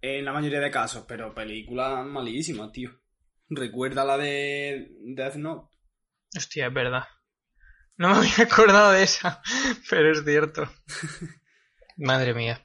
en 0.01 0.25
la 0.25 0.33
mayoría 0.33 0.59
de 0.59 0.71
casos, 0.71 1.05
pero 1.07 1.33
películas 1.33 2.05
malísimas, 2.05 2.71
tío. 2.71 2.91
Recuerda 3.49 4.03
la 4.05 4.17
de 4.17 4.91
Death 5.15 5.35
Note. 5.35 5.75
hostia, 6.35 6.67
es 6.67 6.73
verdad. 6.73 7.03
No 7.97 8.09
me 8.11 8.17
había 8.17 8.45
acordado 8.45 8.91
de 8.91 9.03
esa, 9.03 9.41
pero 9.89 10.11
es 10.11 10.23
cierto. 10.23 10.69
Madre 11.97 12.33
mía. 12.33 12.63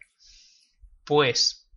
Pues, 1.04 1.68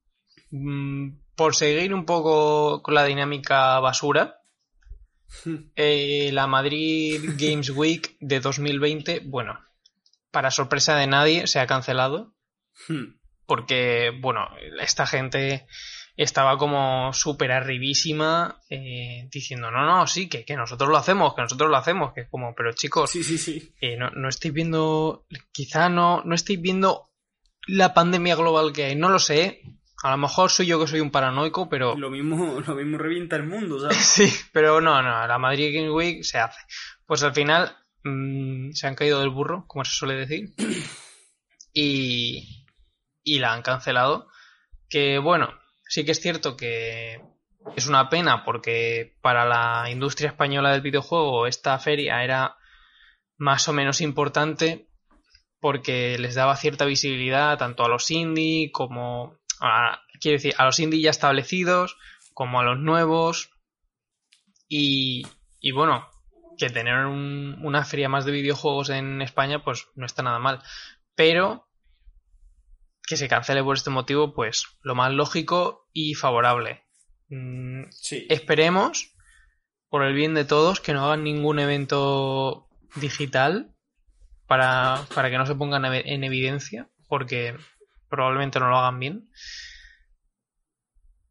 mm, 0.52 1.18
por 1.36 1.56
seguir 1.56 1.94
un 1.94 2.06
poco 2.06 2.82
con 2.82 2.94
la 2.94 3.06
dinámica 3.06 3.80
basura, 3.80 4.42
Eh, 5.76 6.30
la 6.32 6.48
Madrid 6.48 7.22
Games 7.38 7.70
Week 7.70 8.18
de 8.20 8.40
2020, 8.40 9.22
bueno, 9.26 9.60
para 10.32 10.52
sorpresa 10.52 10.96
de 10.96 11.08
nadie, 11.08 11.48
se 11.48 11.60
ha 11.60 11.68
cancelado. 11.68 12.34
Hmm. 12.88 13.18
Porque, 13.46 14.12
bueno, 14.22 14.48
esta 14.82 15.06
gente 15.06 15.68
estaba 16.18 16.58
como 16.58 17.12
súper 17.14 17.52
arribísima 17.52 18.62
eh, 18.70 19.28
diciendo, 19.32 19.70
no, 19.72 19.86
no, 19.86 20.08
sí, 20.08 20.30
que, 20.30 20.46
que 20.46 20.56
nosotros 20.56 20.90
lo 20.90 20.98
hacemos, 20.98 21.34
que 21.36 21.42
nosotros 21.42 21.70
lo 21.70 21.78
hacemos, 21.78 22.14
que 22.14 22.22
es 22.22 22.30
como, 22.30 22.54
pero 22.56 22.72
chicos, 22.74 23.10
Sí, 23.10 23.24
sí, 23.24 23.38
sí. 23.38 23.74
eh, 23.82 23.98
no, 23.98 24.10
no 24.12 24.30
estáis 24.30 24.54
viendo, 24.54 25.26
quizá 25.52 25.90
no, 25.90 26.22
no 26.24 26.36
estáis 26.36 26.62
viendo 26.62 27.10
la 27.68 27.94
pandemia 27.94 28.36
global 28.36 28.72
que 28.72 28.86
hay, 28.86 28.96
no 28.96 29.10
lo 29.10 29.20
sé, 29.20 29.62
a 30.04 30.12
lo 30.12 30.18
mejor 30.18 30.52
soy 30.52 30.68
yo 30.68 30.80
que 30.80 30.88
soy 30.88 31.00
un 31.00 31.12
paranoico, 31.12 31.68
pero... 31.68 31.96
Lo 31.96 32.10
mismo, 32.10 32.62
lo 32.66 32.76
mismo 32.76 32.98
revienta 32.98 33.36
el 33.36 33.44
mundo, 33.44 33.80
¿sabes? 33.80 33.98
Sí, 33.98 34.32
pero 34.54 34.80
no, 34.80 35.02
no, 35.02 35.28
la 35.28 35.38
Madrid 35.38 35.74
Game 35.76 35.92
Week 35.92 36.24
se 36.24 36.38
hace. 36.38 36.60
Pues 37.06 37.24
al 37.24 37.34
final 37.34 37.76
mm, 38.04 38.72
se 38.72 38.88
han 38.88 38.96
caído 38.96 39.20
del 39.20 39.30
burro, 39.32 39.66
como 39.68 39.84
se 39.84 39.92
suele 39.92 40.16
decir, 40.16 40.54
y, 41.74 42.68
y 43.24 43.40
la 43.40 43.54
han 43.54 43.62
cancelado. 43.64 44.28
Que 44.88 45.18
bueno, 45.18 45.50
sí 45.88 46.06
que 46.06 46.12
es 46.12 46.20
cierto 46.22 46.56
que 46.58 47.22
es 47.76 47.88
una 47.88 48.10
pena 48.10 48.44
porque 48.44 49.16
para 49.22 49.46
la 49.46 49.90
industria 49.90 50.30
española 50.30 50.72
del 50.72 50.82
videojuego 50.82 51.48
esta 51.48 51.78
feria 51.80 52.24
era 52.24 52.58
más 53.38 53.68
o 53.68 53.74
menos 53.74 54.02
importante 54.02 54.88
porque 55.60 56.18
les 56.20 56.36
daba 56.36 56.56
cierta 56.58 56.86
visibilidad 56.86 57.58
tanto 57.58 57.84
a 57.84 57.90
los 57.90 58.12
indie 58.12 58.72
como 58.72 59.38
a, 59.62 60.02
quiero 60.22 60.36
decir, 60.38 60.54
a 60.58 60.66
los 60.66 60.80
indie 60.80 61.02
ya 61.02 61.10
establecidos 61.10 61.98
como 62.34 62.60
a 62.60 62.64
los 62.64 62.78
nuevos. 62.78 63.50
Y, 64.68 65.26
y 65.60 65.72
bueno, 65.72 66.08
que 66.58 66.70
tener 66.70 67.06
un- 67.06 67.58
una 67.64 67.84
feria 67.86 68.10
más 68.10 68.26
de 68.26 68.32
videojuegos 68.32 68.90
en 68.90 69.22
España 69.22 69.64
pues 69.64 69.88
no 69.96 70.06
está 70.06 70.24
nada 70.24 70.40
mal, 70.40 70.62
pero 71.16 71.65
que 73.06 73.18
se 73.18 73.28
cancele 73.28 73.64
por 73.64 73.76
este 73.76 73.90
motivo 73.90 74.34
pues 74.34 74.66
lo 74.82 74.96
más 74.96 75.12
lógico 75.14 75.88
y 75.94 76.16
favorable. 76.16 76.84
Mm, 77.30 77.84
Sí. 77.92 78.26
Esperemos, 78.30 79.16
por 79.90 80.04
el 80.04 80.14
bien 80.14 80.34
de 80.34 80.46
todos, 80.46 80.80
que 80.80 80.94
no 80.94 81.06
hagan 81.06 81.24
ningún 81.24 81.60
evento 81.60 82.68
digital 82.96 83.76
para, 84.48 85.06
para 85.14 85.30
que 85.30 85.38
no 85.38 85.46
se 85.46 85.56
pongan 85.56 85.86
en 85.86 86.24
evidencia, 86.24 86.90
porque 87.08 87.56
probablemente 88.10 88.60
no 88.60 88.70
lo 88.70 88.78
hagan 88.78 89.00
bien. 89.00 89.30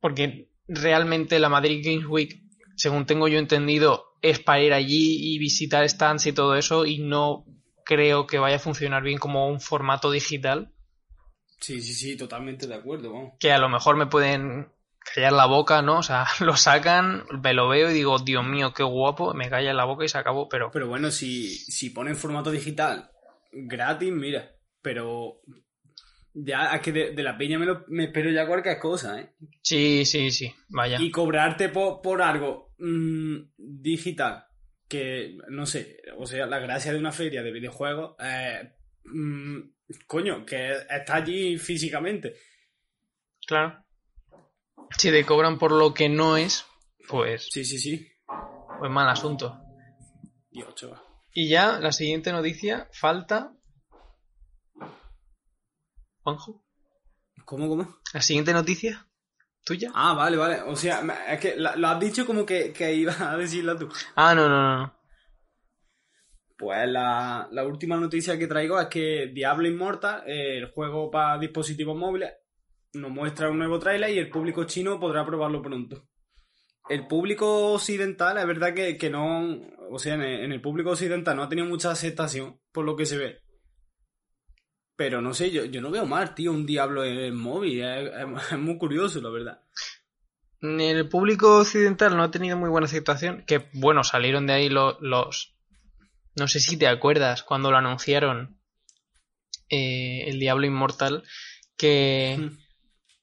Porque 0.01 0.51
realmente 0.69 1.39
la 1.39 1.49
Madrid 1.49 1.83
Games 1.85 2.07
Week, 2.07 2.43
según 2.77 3.07
tengo 3.07 3.29
yo 3.29 3.39
entendido, 3.39 4.05
es 4.23 4.39
para 4.39 4.63
ir 4.63 4.73
allí 4.73 5.35
y 5.35 5.39
visitar 5.39 5.89
stands 5.89 6.27
y 6.27 6.33
todo 6.33 6.57
eso, 6.57 6.87
y 6.87 6.99
no 6.99 7.45
creo 7.85 8.27
que 8.27 8.39
vaya 8.39 8.57
a 8.57 8.61
funcionar 8.61 9.03
bien 9.03 9.19
como 9.19 9.49
un 9.49 9.61
formato 9.61 10.11
digital, 10.11 10.74
Sí, 11.61 11.81
sí, 11.81 11.93
sí, 11.95 12.17
totalmente 12.17 12.67
de 12.67 12.75
acuerdo, 12.75 13.33
que 13.39 13.53
a 13.53 13.59
lo 13.59 13.69
mejor 13.69 13.97
me 13.97 14.07
pueden 14.07 14.69
callar 15.15 15.33
la 15.33 15.47
boca, 15.47 15.83
¿no? 15.83 15.99
O 15.99 16.03
sea, 16.03 16.27
lo 16.41 16.57
sacan, 16.57 17.25
me 17.43 17.55
lo 17.55 17.69
veo 17.69 17.91
y 17.91 17.95
digo, 17.95 18.19
Dios 18.19 18.45
mío, 18.45 18.73
qué 18.75 18.83
guapo, 18.83 19.33
me 19.35 19.49
calla 19.51 19.73
la 19.75 19.85
boca 19.85 20.05
y 20.05 20.09
se 20.09 20.19
acabó, 20.19 20.49
pero... 20.49 20.71
Pero 20.71 20.89
bueno, 20.89 21.11
si, 21.11 21.49
si 21.57 21.91
ponen 21.91 22.17
formato 22.17 22.51
digital 22.51 23.11
gratis, 23.53 24.13
mira. 24.13 24.51
Pero 24.83 25.41
ya 26.35 26.75
es 26.75 26.81
que 26.83 26.93
de, 26.93 27.11
de 27.13 27.23
la 27.23 27.39
peña 27.39 27.59
me, 27.59 27.67
lo- 27.67 27.85
me 27.89 28.05
espero 28.05 28.31
ya 28.31 28.47
cualquier 28.47 28.79
cosa, 28.79 29.21
¿eh? 29.21 29.31
Sí, 29.63 30.05
sí, 30.05 30.31
sí, 30.31 30.53
vaya. 30.69 31.01
Y 31.01 31.11
cobrarte 31.11 31.69
por, 31.69 32.03
por 32.03 32.21
algo 32.21 32.75
mm, 32.79 33.37
digital, 33.57 34.45
que 34.89 35.39
no 35.49 35.65
sé, 35.65 36.03
o 36.19 36.27
sea, 36.27 36.47
la 36.47 36.59
gracia 36.59 36.93
de 36.93 36.99
una 36.99 37.13
feria 37.13 37.43
de 37.43 37.53
videojuegos, 37.53 38.17
eh, 38.21 38.73
mm, 39.05 39.59
coño, 40.07 40.45
que 40.45 40.73
está 40.91 41.17
allí 41.17 41.59
físicamente. 41.59 42.35
Claro. 43.47 43.85
Si 44.97 45.11
te 45.11 45.25
cobran 45.25 45.59
por 45.59 45.73
lo 45.73 45.93
que 45.95 46.09
no 46.09 46.37
es, 46.37 46.65
pues, 47.09 47.49
Sí, 47.51 47.65
sí, 47.65 47.79
sí. 47.79 48.09
pues 48.79 48.91
mal 48.91 49.09
asunto. 49.09 49.59
Dios, 50.51 50.75
chaval. 50.75 51.01
Y 51.33 51.49
ya, 51.49 51.79
la 51.81 51.91
siguiente 51.93 52.31
noticia, 52.33 52.89
falta... 52.93 53.53
Juanjo, 56.23 56.65
¿Cómo, 57.45 57.69
cómo? 57.69 57.99
la 58.15 58.23
siguiente 58.23 58.53
noticia, 58.55 59.07
tuya. 59.65 59.91
Ah, 59.95 60.15
vale, 60.15 60.37
vale. 60.39 60.63
O 60.63 60.75
sea, 60.77 61.01
es 61.29 61.39
que 61.41 61.57
lo 61.57 61.89
has 61.89 62.01
dicho 62.01 62.25
como 62.25 62.47
que, 62.47 62.73
que 62.73 62.95
ibas 62.95 63.21
a 63.21 63.37
decirla 63.37 63.77
tú. 63.77 63.91
Ah, 64.17 64.35
no, 64.35 64.49
no, 64.49 64.79
no. 64.79 64.95
Pues 66.57 66.89
la, 66.89 67.49
la 67.51 67.65
última 67.65 67.97
noticia 67.97 68.39
que 68.39 68.47
traigo 68.47 68.81
es 68.81 68.87
que 68.87 69.31
Diablo 69.35 69.67
Immortal, 69.67 70.23
eh, 70.27 70.59
el 70.59 70.71
juego 70.71 71.11
para 71.11 71.39
dispositivos 71.39 71.97
móviles, 71.97 72.33
nos 72.95 73.11
muestra 73.11 73.51
un 73.51 73.59
nuevo 73.59 73.79
tráiler 73.79 74.11
y 74.11 74.19
el 74.19 74.31
público 74.31 74.65
chino 74.65 75.01
podrá 75.01 75.27
probarlo 75.27 75.61
pronto. 75.63 76.09
El 76.89 77.07
público 77.07 77.73
occidental, 77.73 78.39
es 78.39 78.47
verdad 78.47 78.75
que, 78.75 78.97
que 78.97 79.11
no, 79.11 79.59
o 79.91 79.99
sea, 79.99 80.15
en 80.15 80.53
el, 80.53 80.61
público 80.61 80.91
occidental 80.91 81.35
no 81.37 81.43
ha 81.43 81.49
tenido 81.49 81.67
mucha 81.67 81.91
aceptación, 81.91 82.61
por 82.73 82.85
lo 82.85 82.95
que 82.95 83.07
se 83.07 83.17
ve. 83.17 83.39
Pero 84.97 85.21
no 85.21 85.35
sé, 85.35 85.51
yo, 85.51 85.65
yo 85.65 85.81
no 85.81 85.91
veo 85.91 86.07
mal, 86.07 86.35
tío, 86.35 86.53
un 86.53 86.67
Diablo 86.67 87.05
en 87.05 87.35
móvil, 87.35 87.83
es, 87.83 88.59
muy 88.59 88.79
curioso, 88.79 89.21
la 89.21 89.31
verdad. 89.31 89.61
El 90.61 91.09
público 91.09 91.59
occidental 91.59 92.17
no 92.17 92.23
ha 92.23 92.31
tenido 92.31 92.57
muy 92.57 92.71
buena 92.71 92.87
aceptación. 92.87 93.45
Que 93.47 93.69
bueno, 93.73 94.05
salieron 94.05 94.47
de 94.47 94.53
ahí 94.53 94.69
lo- 94.69 94.99
los. 95.01 95.54
No 96.37 96.49
sé 96.49 96.61
si 96.61 96.77
te 96.77 96.87
acuerdas 96.89 97.43
cuando 97.43 97.71
lo 97.71 97.77
anunciaron. 97.79 98.59
eh, 99.71 100.29
el 100.29 100.39
Diablo 100.39 100.67
Inmortal. 100.67 101.23
Que, 101.77 102.37
Mm. 102.39 102.59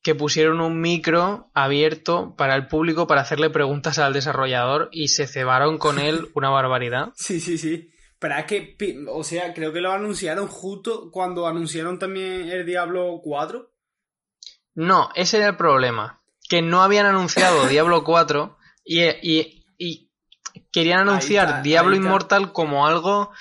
que 0.03 0.15
pusieron 0.15 0.59
un 0.59 0.81
micro 0.81 1.51
abierto 1.53 2.35
para 2.35 2.55
el 2.55 2.67
público 2.67 3.05
para 3.07 3.21
hacerle 3.21 3.49
preguntas 3.51 3.99
al 3.99 4.11
desarrollador 4.13 4.89
y 4.91 5.09
se 5.09 5.27
cebaron 5.27 5.77
con 5.77 5.99
él 5.99 6.29
una 6.35 6.49
barbaridad. 6.49 7.13
Sí, 7.15 7.39
sí, 7.39 7.57
sí. 7.57 7.91
Pero 8.19 8.35
es 8.37 8.45
que, 8.45 8.75
o 9.07 9.23
sea, 9.23 9.53
creo 9.53 9.71
que 9.71 9.81
lo 9.81 9.91
anunciaron 9.91 10.47
justo 10.47 11.09
cuando 11.11 11.47
anunciaron 11.47 11.97
también 11.99 12.49
el 12.49 12.65
Diablo 12.65 13.19
4. 13.23 13.71
No, 14.75 15.09
ese 15.15 15.37
era 15.37 15.47
el 15.47 15.57
problema. 15.57 16.21
Que 16.49 16.61
no 16.61 16.81
habían 16.81 17.05
anunciado 17.05 17.65
Diablo 17.67 18.03
4 18.03 18.57
y, 18.83 19.01
y- 19.21 19.65
y 19.77 20.10
querían 20.71 21.01
anunciar 21.01 21.47
está, 21.49 21.61
Diablo. 21.61 21.95
Inmortal 21.95 22.51
como 22.53 22.85
algo 22.87 23.31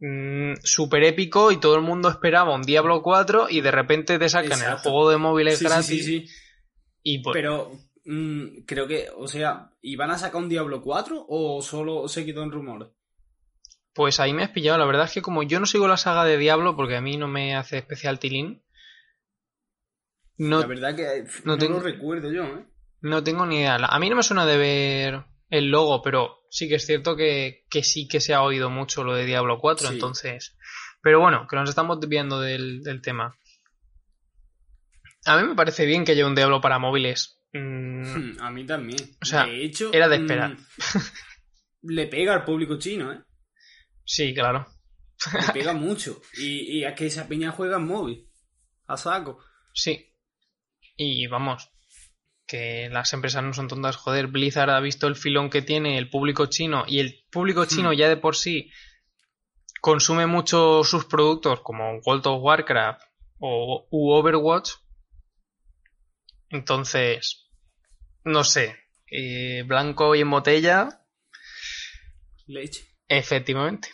mm, 0.00 0.54
súper 0.62 1.04
épico 1.04 1.50
y 1.52 1.58
todo 1.58 1.74
el 1.76 1.82
mundo 1.82 2.08
esperaba 2.08 2.54
un 2.54 2.62
Diablo 2.62 3.02
4 3.02 3.48
y 3.50 3.60
de 3.60 3.70
repente 3.70 4.18
te 4.18 4.28
sacan 4.28 4.60
el 4.62 4.76
juego 4.78 5.10
de 5.10 5.16
móviles 5.18 5.58
Sí, 5.58 5.64
sí, 5.64 5.68
gratis 5.68 5.86
sí, 5.86 6.02
sí. 6.02 6.26
y 7.02 7.18
pues 7.22 7.34
Pero 7.34 7.72
mm, 8.04 8.62
creo 8.66 8.86
que, 8.86 9.08
o 9.16 9.26
sea, 9.28 9.70
¿iban 9.82 10.10
a 10.10 10.18
sacar 10.18 10.40
un 10.42 10.48
Diablo 10.48 10.80
4 10.82 11.24
o 11.28 11.60
solo 11.62 12.08
se 12.08 12.24
quedó 12.24 12.42
en 12.42 12.52
rumores? 12.52 12.88
pues 13.94 14.20
ahí 14.20 14.32
me 14.32 14.44
has 14.44 14.50
pillado. 14.50 14.78
La 14.78 14.84
verdad 14.86 15.06
es 15.06 15.12
que 15.12 15.22
como 15.22 15.42
yo 15.42 15.58
no 15.58 15.66
sigo 15.66 15.88
la 15.88 15.96
saga 15.96 16.24
de 16.24 16.38
Diablo 16.38 16.76
porque 16.76 16.94
a 16.96 17.00
mí 17.00 17.16
no 17.16 17.26
me 17.26 17.56
hace 17.56 17.78
especial 17.78 18.20
tilín, 18.20 18.62
no, 20.36 20.60
La 20.60 20.66
verdad 20.66 20.94
que 20.94 21.24
no 21.44 21.54
no, 21.54 21.58
tengo- 21.58 21.78
lo 21.78 21.80
recuerdo 21.80 22.30
yo, 22.30 22.44
¿eh? 22.44 22.64
No 23.00 23.24
tengo 23.24 23.44
ni 23.46 23.56
idea. 23.58 23.74
A 23.76 23.98
mí 23.98 24.08
no 24.08 24.14
me 24.16 24.22
suena 24.22 24.46
de 24.46 24.56
ver 24.56 25.24
el 25.50 25.70
logo, 25.70 26.02
pero 26.02 26.40
sí 26.50 26.68
que 26.68 26.76
es 26.76 26.86
cierto 26.86 27.16
que, 27.16 27.64
que 27.70 27.82
sí 27.82 28.06
que 28.08 28.20
se 28.20 28.34
ha 28.34 28.42
oído 28.42 28.70
mucho 28.70 29.04
lo 29.04 29.14
de 29.14 29.24
Diablo 29.26 29.58
4, 29.58 29.88
Sí. 29.88 29.94
entonces. 29.94 30.56
Pero 31.02 31.20
bueno, 31.20 31.46
que 31.48 31.56
nos 31.56 31.68
estamos 31.70 32.00
desviando 32.00 32.40
del, 32.40 32.82
del 32.82 33.00
tema. 33.00 33.36
A 35.26 35.36
mí 35.40 35.46
me 35.48 35.54
parece 35.54 35.84
bien 35.86 36.04
que 36.04 36.12
haya 36.12 36.26
un 36.26 36.34
Diablo 36.34 36.60
para 36.60 36.78
móviles. 36.78 37.40
Mm, 37.52 38.40
A 38.40 38.50
mí 38.50 38.66
también. 38.66 38.98
O 39.22 39.24
sea, 39.24 39.46
de 39.46 39.64
hecho, 39.64 39.90
era 39.92 40.08
de 40.08 40.18
mm, 40.18 40.22
esperar. 40.22 40.56
le 41.82 42.06
pega 42.06 42.34
al 42.34 42.44
público 42.44 42.78
chino, 42.78 43.12
¿eh? 43.12 43.20
sí, 44.04 44.34
claro. 44.34 44.66
Le 45.46 45.52
pega 45.52 45.72
mucho. 45.72 46.20
Y, 46.36 46.78
y 46.78 46.84
es 46.84 46.94
que 46.94 47.06
esa 47.06 47.26
peña 47.28 47.50
juega 47.52 47.76
en 47.76 47.86
móvil. 47.86 48.28
A 48.86 48.96
saco. 48.96 49.38
Sí. 49.74 50.14
Y 50.96 51.26
vamos, 51.26 51.70
que 52.48 52.88
las 52.90 53.12
empresas 53.12 53.44
no 53.44 53.52
son 53.52 53.68
tontas. 53.68 53.94
Joder, 53.96 54.26
Blizzard 54.26 54.70
ha 54.70 54.80
visto 54.80 55.06
el 55.06 55.14
filón 55.14 55.50
que 55.50 55.62
tiene 55.62 55.98
el 55.98 56.08
público 56.10 56.46
chino 56.46 56.84
y 56.88 56.98
el 56.98 57.24
público 57.30 57.66
chino 57.66 57.90
Hmm. 57.92 57.96
ya 57.96 58.08
de 58.08 58.16
por 58.16 58.34
sí 58.34 58.72
consume 59.80 60.26
mucho 60.26 60.82
sus 60.82 61.04
productos 61.04 61.60
como 61.60 61.98
World 61.98 62.26
of 62.26 62.42
Warcraft 62.42 63.02
o 63.38 63.86
u 63.90 64.10
Overwatch. 64.10 64.72
Entonces, 66.50 67.48
no 68.24 68.42
sé, 68.42 68.76
eh, 69.10 69.62
blanco 69.66 70.14
y 70.14 70.20
en 70.22 70.30
botella, 70.30 71.02
Leche. 72.46 72.88
efectivamente. 73.08 73.90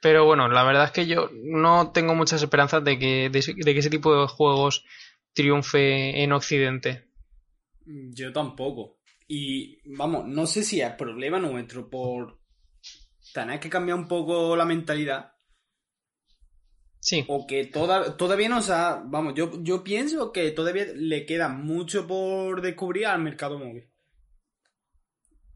Pero 0.00 0.24
bueno, 0.24 0.48
la 0.48 0.64
verdad 0.64 0.84
es 0.86 0.90
que 0.92 1.06
yo 1.06 1.30
no 1.32 1.92
tengo 1.92 2.14
muchas 2.14 2.42
esperanzas 2.42 2.82
de 2.84 2.98
que, 2.98 3.30
de, 3.30 3.54
de 3.56 3.72
que 3.74 3.78
ese 3.80 3.90
tipo 3.90 4.20
de 4.20 4.26
juegos 4.28 4.84
triunfe 5.32 6.22
en 6.22 6.32
Occidente. 6.32 7.10
Yo 7.84 8.32
tampoco. 8.32 9.00
Y 9.28 9.78
vamos, 9.96 10.26
no 10.26 10.46
sé 10.46 10.62
si 10.62 10.80
es 10.80 10.92
problema 10.92 11.38
nuestro 11.38 11.88
por 11.88 12.40
tener 13.32 13.58
que 13.60 13.70
cambiar 13.70 13.98
un 13.98 14.08
poco 14.08 14.54
la 14.56 14.64
mentalidad. 14.64 15.32
Sí, 17.00 17.24
O 17.28 17.46
que 17.48 17.66
toda, 17.66 18.16
todavía 18.16 18.48
no 18.48 18.62
se 18.62 18.72
ha- 18.72 19.02
Vamos, 19.04 19.34
yo, 19.34 19.60
yo 19.62 19.82
pienso 19.82 20.30
que 20.30 20.52
todavía 20.52 20.86
le 20.94 21.26
queda 21.26 21.48
mucho 21.48 22.06
por 22.06 22.60
descubrir 22.62 23.06
al 23.06 23.20
mercado 23.22 23.58
móvil. 23.58 23.90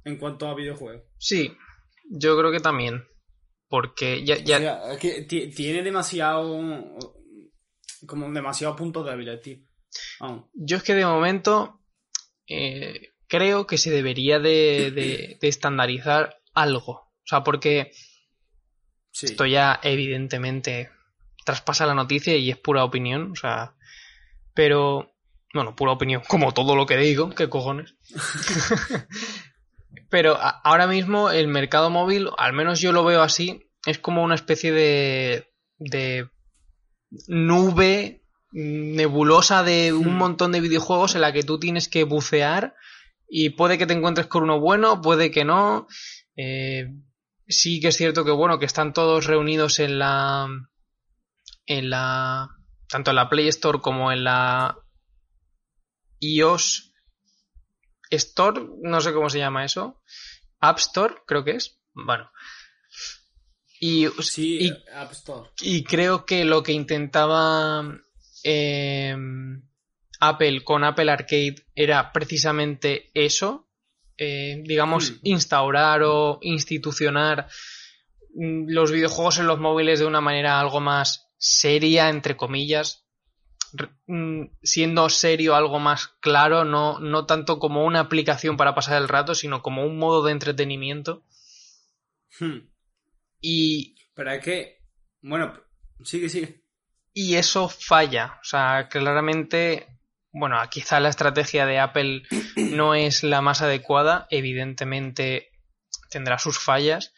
En 0.04 0.16
cuanto 0.18 0.48
a 0.48 0.54
videojuegos. 0.54 1.02
sí, 1.18 1.52
yo 2.10 2.36
creo 2.38 2.50
que 2.52 2.60
también. 2.60 3.04
Porque 3.68 4.24
ya, 4.24 4.36
ya 4.38 4.56
O 4.56 4.60
sea, 4.60 4.92
es 4.92 4.98
que 4.98 5.22
ti- 5.22 5.48
tiene 5.50 5.82
demasiado. 5.82 6.60
Como 8.06 8.30
demasiados 8.30 8.76
puntos 8.76 9.04
débiles, 9.06 9.40
tío. 9.40 9.58
Vamos. 10.20 10.44
yo 10.54 10.76
es 10.76 10.82
que 10.82 10.94
de 10.94 11.06
momento 11.06 11.80
eh, 12.48 13.12
creo 13.28 13.66
que 13.66 13.78
se 13.78 13.90
debería 13.90 14.38
de, 14.38 14.90
de- 14.90 15.38
de 15.40 15.48
estandarizar 15.48 16.40
algo. 16.54 16.92
O 16.92 17.26
sea, 17.26 17.42
porque 17.44 17.92
Sí. 19.10 19.26
esto 19.26 19.46
ya 19.46 19.80
evidentemente 19.82 20.90
traspasa 21.44 21.86
la 21.86 21.94
noticia 21.94 22.36
y 22.36 22.50
es 22.50 22.58
pura 22.58 22.84
opinión. 22.84 23.32
O 23.32 23.36
sea, 23.36 23.74
pero 24.54 25.14
bueno, 25.54 25.74
pura 25.74 25.92
opinión, 25.92 26.22
como 26.28 26.52
todo 26.52 26.76
lo 26.76 26.84
que 26.86 26.96
digo, 26.98 27.30
qué 27.30 27.48
cojones. 27.48 27.94
Pero 30.10 30.34
a- 30.36 30.60
ahora 30.62 30.86
mismo 30.86 31.30
el 31.30 31.48
mercado 31.48 31.90
móvil, 31.90 32.28
al 32.38 32.52
menos 32.52 32.80
yo 32.80 32.92
lo 32.92 33.04
veo 33.04 33.22
así, 33.22 33.70
es 33.86 33.98
como 33.98 34.22
una 34.22 34.34
especie 34.34 34.72
de, 34.72 35.48
de 35.78 36.28
nube 37.28 38.22
nebulosa 38.52 39.62
de 39.62 39.92
un 39.92 40.16
montón 40.16 40.52
de 40.52 40.60
videojuegos 40.60 41.14
en 41.14 41.20
la 41.20 41.32
que 41.32 41.42
tú 41.42 41.58
tienes 41.58 41.88
que 41.88 42.04
bucear 42.04 42.74
y 43.28 43.50
puede 43.50 43.76
que 43.76 43.86
te 43.86 43.92
encuentres 43.92 44.26
con 44.28 44.44
uno 44.44 44.60
bueno, 44.60 45.00
puede 45.00 45.30
que 45.30 45.44
no. 45.44 45.86
Eh, 46.36 46.94
sí 47.48 47.80
que 47.80 47.88
es 47.88 47.96
cierto 47.96 48.24
que 48.24 48.30
bueno, 48.30 48.58
que 48.58 48.66
están 48.66 48.92
todos 48.92 49.26
reunidos 49.26 49.78
en 49.78 49.98
la 49.98 50.48
en 51.66 51.90
la 51.90 52.48
tanto 52.88 53.10
en 53.10 53.16
la 53.16 53.28
Play 53.28 53.48
Store 53.48 53.80
como 53.80 54.12
en 54.12 54.24
la 54.24 54.78
iOS 56.20 56.92
Store, 58.10 58.64
no 58.82 59.00
sé 59.00 59.12
cómo 59.12 59.28
se 59.28 59.38
llama 59.38 59.64
eso. 59.64 60.00
App 60.60 60.78
Store, 60.78 61.14
creo 61.26 61.44
que 61.44 61.52
es. 61.52 61.80
Bueno. 61.92 62.30
Y, 63.80 64.06
Sí, 64.22 64.58
y 64.68 64.72
App 64.94 65.12
Store. 65.12 65.50
y 65.60 65.84
creo 65.84 66.24
que 66.24 66.44
lo 66.44 66.62
que 66.62 66.72
intentaba 66.72 67.84
eh, 68.44 69.14
Apple 70.20 70.64
con 70.64 70.84
Apple 70.84 71.10
Arcade 71.10 71.56
era 71.74 72.12
precisamente 72.12 73.10
eso. 73.14 73.62
eh, 74.18 74.62
digamos, 74.64 75.10
Hmm. 75.10 75.18
instaurar 75.24 76.02
o 76.02 76.38
institucionar 76.40 77.48
mm, 78.34 78.64
los 78.68 78.90
videojuegos 78.90 79.38
en 79.38 79.46
los 79.46 79.58
móviles 79.58 79.98
de 79.98 80.06
una 80.06 80.22
manera 80.22 80.58
algo 80.58 80.80
más 80.80 81.28
seria, 81.36 82.08
entre 82.08 82.34
comillas. 82.34 83.04
Mm, 84.06 84.44
Siendo 84.62 85.10
serio 85.10 85.54
algo 85.54 85.78
más 85.80 86.08
claro, 86.20 86.64
no, 86.64 86.98
no 86.98 87.26
tanto 87.26 87.58
como 87.58 87.84
una 87.84 88.00
aplicación 88.00 88.56
para 88.56 88.74
pasar 88.74 88.96
el 89.02 89.08
rato, 89.08 89.34
sino 89.34 89.60
como 89.60 89.84
un 89.84 89.98
modo 89.98 90.24
de 90.24 90.32
entretenimiento. 90.32 91.22
Hmm. 92.40 92.60
Y, 93.40 93.96
es 94.16 94.42
que. 94.42 94.78
Bueno, 95.22 95.58
sigue, 96.04 96.28
sigue. 96.28 96.62
Y 97.12 97.36
eso 97.36 97.68
falla. 97.68 98.38
O 98.40 98.44
sea, 98.44 98.88
claramente, 98.88 99.86
bueno, 100.32 100.56
quizá 100.70 101.00
la 101.00 101.08
estrategia 101.08 101.66
de 101.66 101.78
Apple 101.78 102.22
no 102.56 102.94
es 102.94 103.22
la 103.22 103.40
más 103.40 103.62
adecuada. 103.62 104.26
Evidentemente 104.30 105.50
tendrá 106.10 106.38
sus 106.38 106.58
fallas. 106.58 107.14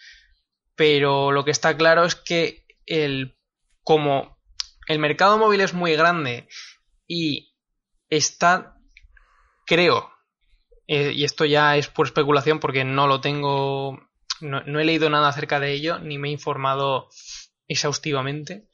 Pero 0.75 1.33
lo 1.33 1.45
que 1.45 1.51
está 1.51 1.77
claro 1.77 2.05
es 2.05 2.15
que 2.15 2.65
el, 2.87 3.37
como 3.83 4.39
el 4.87 4.99
mercado 4.99 5.39
móvil 5.39 5.61
es 5.61 5.75
muy 5.75 5.95
grande 5.97 6.49
y 7.07 7.55
está, 8.09 8.77
creo, 9.67 10.11
eh, 10.87 11.13
y 11.15 11.25
esto 11.25 11.45
ya 11.45 11.77
es 11.77 11.89
por 11.89 12.07
especulación 12.07 12.61
porque 12.61 12.85
no 12.85 13.07
lo 13.07 13.21
tengo, 13.21 14.08
no, 14.41 14.63
no 14.63 14.81
he 14.81 14.85
leído 14.85 15.11
nada 15.11 15.29
acerca 15.29 15.61
de 15.61 15.73
ello, 15.73 15.99
ni 15.99 16.19
me 16.19 16.29
he 16.29 16.33
informado 16.33 17.09
exhaustivamente, 17.69 18.69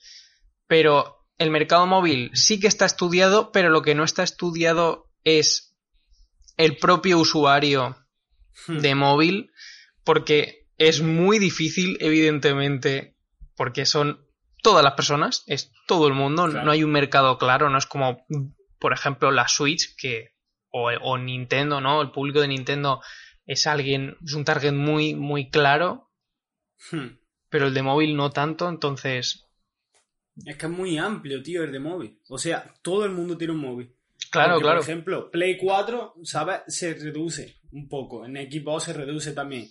pero 0.67 1.27
el 1.39 1.51
mercado 1.51 1.87
móvil 1.87 2.31
sí 2.35 2.61
que 2.61 2.69
está 2.69 2.85
estudiado, 2.87 3.51
pero 3.53 3.69
lo 3.71 3.83
que 3.83 3.95
no 3.95 4.05
está 4.05 4.23
estudiado 4.23 5.11
es 5.25 5.77
el 6.57 6.77
propio 6.77 7.19
usuario 7.19 7.97
Hmm. 8.69 8.79
de 8.79 8.95
móvil, 8.95 9.51
porque 10.05 10.69
es 10.79 11.03
muy 11.03 11.41
difícil, 11.41 11.97
evidentemente, 12.01 13.17
porque 13.57 13.85
son 13.85 14.25
todas 14.63 14.85
las 14.85 14.93
personas, 14.95 15.43
es 15.49 15.73
todo 15.89 16.07
el 16.07 16.15
mundo, 16.15 16.47
Claro. 16.49 16.65
no 16.65 16.71
hay 16.71 16.85
un 16.85 16.93
mercado 16.93 17.37
claro, 17.37 17.69
no 17.69 17.79
es 17.79 17.87
como, 17.87 18.25
por 18.79 18.93
ejemplo, 18.93 19.33
la 19.33 19.49
Switch, 19.49 19.97
que, 19.97 20.35
o, 20.71 20.89
o 20.89 21.19
Nintendo, 21.19 21.81
¿no? 21.81 22.01
El 22.01 22.13
público 22.13 22.41
de 22.41 22.47
Nintendo 22.49 23.03
es 23.47 23.67
alguien, 23.67 24.17
es 24.25 24.33
un 24.35 24.45
target 24.45 24.73
muy, 24.73 25.15
muy 25.15 25.51
claro, 25.51 26.11
Hmm. 26.91 27.17
pero 27.49 27.69
el 27.69 27.75
de 27.75 27.83
móvil 27.83 28.17
no 28.17 28.31
tanto, 28.31 28.69
entonces, 28.69 29.41
Es 30.45 30.57
que 30.57 30.67
es 30.67 30.73
muy 30.73 30.99
amplio, 30.99 31.43
tío, 31.43 31.63
el 31.63 31.71
de 31.71 31.79
móvil. 31.79 32.19
O 32.29 32.37
sea, 32.39 32.75
todo 32.83 33.05
el 33.05 33.13
mundo 33.13 33.39
tiene 33.39 33.53
un 33.53 33.61
móvil. 33.61 33.95
claro, 34.31 34.55
Porque, 34.55 34.63
claro. 34.65 34.81
Por 34.81 34.91
ejemplo, 34.91 35.31
Play 35.31 35.57
4, 35.57 36.15
¿sabes? 36.25 36.63
Se 36.67 36.93
reduce 36.95 37.61
un 37.71 37.89
poco. 37.89 38.27
En 38.27 38.35
Xbox 38.37 38.85
se 38.85 38.93
reduce 38.95 39.33
también. 39.33 39.69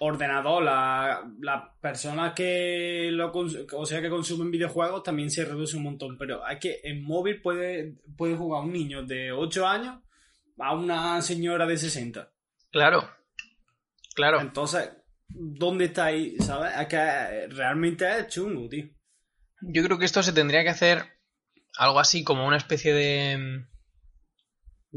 Ordenador, 0.00 0.62
la- 0.64 1.22
las 1.40 1.62
personas 1.80 2.32
que 2.34 3.08
lo 3.12 3.30
o 3.32 3.86
sea 3.86 4.02
que 4.02 4.10
consumen 4.10 4.50
videojuegos 4.50 5.02
también 5.04 5.30
se 5.30 5.44
reduce 5.44 5.76
un 5.76 5.84
montón. 5.84 6.18
Pero 6.18 6.46
es 6.48 6.58
que 6.58 6.80
en 6.82 7.02
móvil 7.04 7.40
puede, 7.40 7.94
puede 8.16 8.34
jugar 8.36 8.64
un 8.64 8.72
niño 8.72 9.04
de 9.04 9.30
8 9.32 9.66
años 9.66 10.00
a 10.58 10.74
una 10.74 11.22
señora 11.22 11.66
de 11.66 11.76
60. 11.76 12.32
Claro. 12.74 13.08
Claro. 14.14 14.40
Entonces, 14.40 14.90
¿dónde 15.28 15.86
está 15.86 16.06
ahí? 16.06 16.36
¿Sabes? 16.40 16.72
Es 16.78 16.86
que 16.88 17.46
realmente 17.54 18.04
es 18.18 18.26
chungo, 18.28 18.68
tío. 18.68 18.86
Yo 19.62 19.82
creo 19.84 19.98
que 19.98 20.04
esto 20.04 20.22
se 20.22 20.32
tendría 20.32 20.62
que 20.64 20.70
hacer 20.70 21.20
algo 21.78 22.00
así 22.00 22.24
como 22.24 22.46
una 22.46 22.56
especie 22.56 22.92
de. 22.92 23.38
mm, 23.38 23.68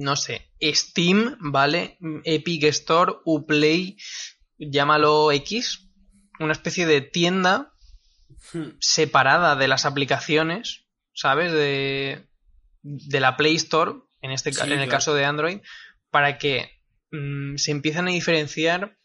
No 0.04 0.16
sé, 0.16 0.52
Steam, 0.62 1.38
¿vale? 1.40 1.98
Epic 2.24 2.63
Store, 2.66 3.13
Uplay, 3.26 3.98
llámalo 4.58 5.32
X. 5.32 5.88
Una 6.40 6.54
especie 6.54 6.86
de 6.86 7.02
tienda 7.02 7.74
Hmm. 8.54 8.72
separada 8.80 9.56
de 9.56 9.68
las 9.68 9.86
aplicaciones, 9.86 10.86
¿sabes? 11.13 11.52
De, 11.52 12.28
de 12.84 13.20
la 13.20 13.36
Play 13.38 13.56
Store, 13.56 13.94
en, 14.22 14.32
este, 14.32 14.52
Sí, 14.54 14.62
en 14.62 14.72
el 14.74 14.78
claro. 14.78 14.92
caso 14.92 15.13
de 15.16 15.26
Android, 15.26 15.60
para 16.12 16.38
que 16.38 16.77
mm, 17.12 17.56
se 17.58 17.72
empiecen 17.72 18.08
a 18.08 18.12
diferenciar 18.12 18.98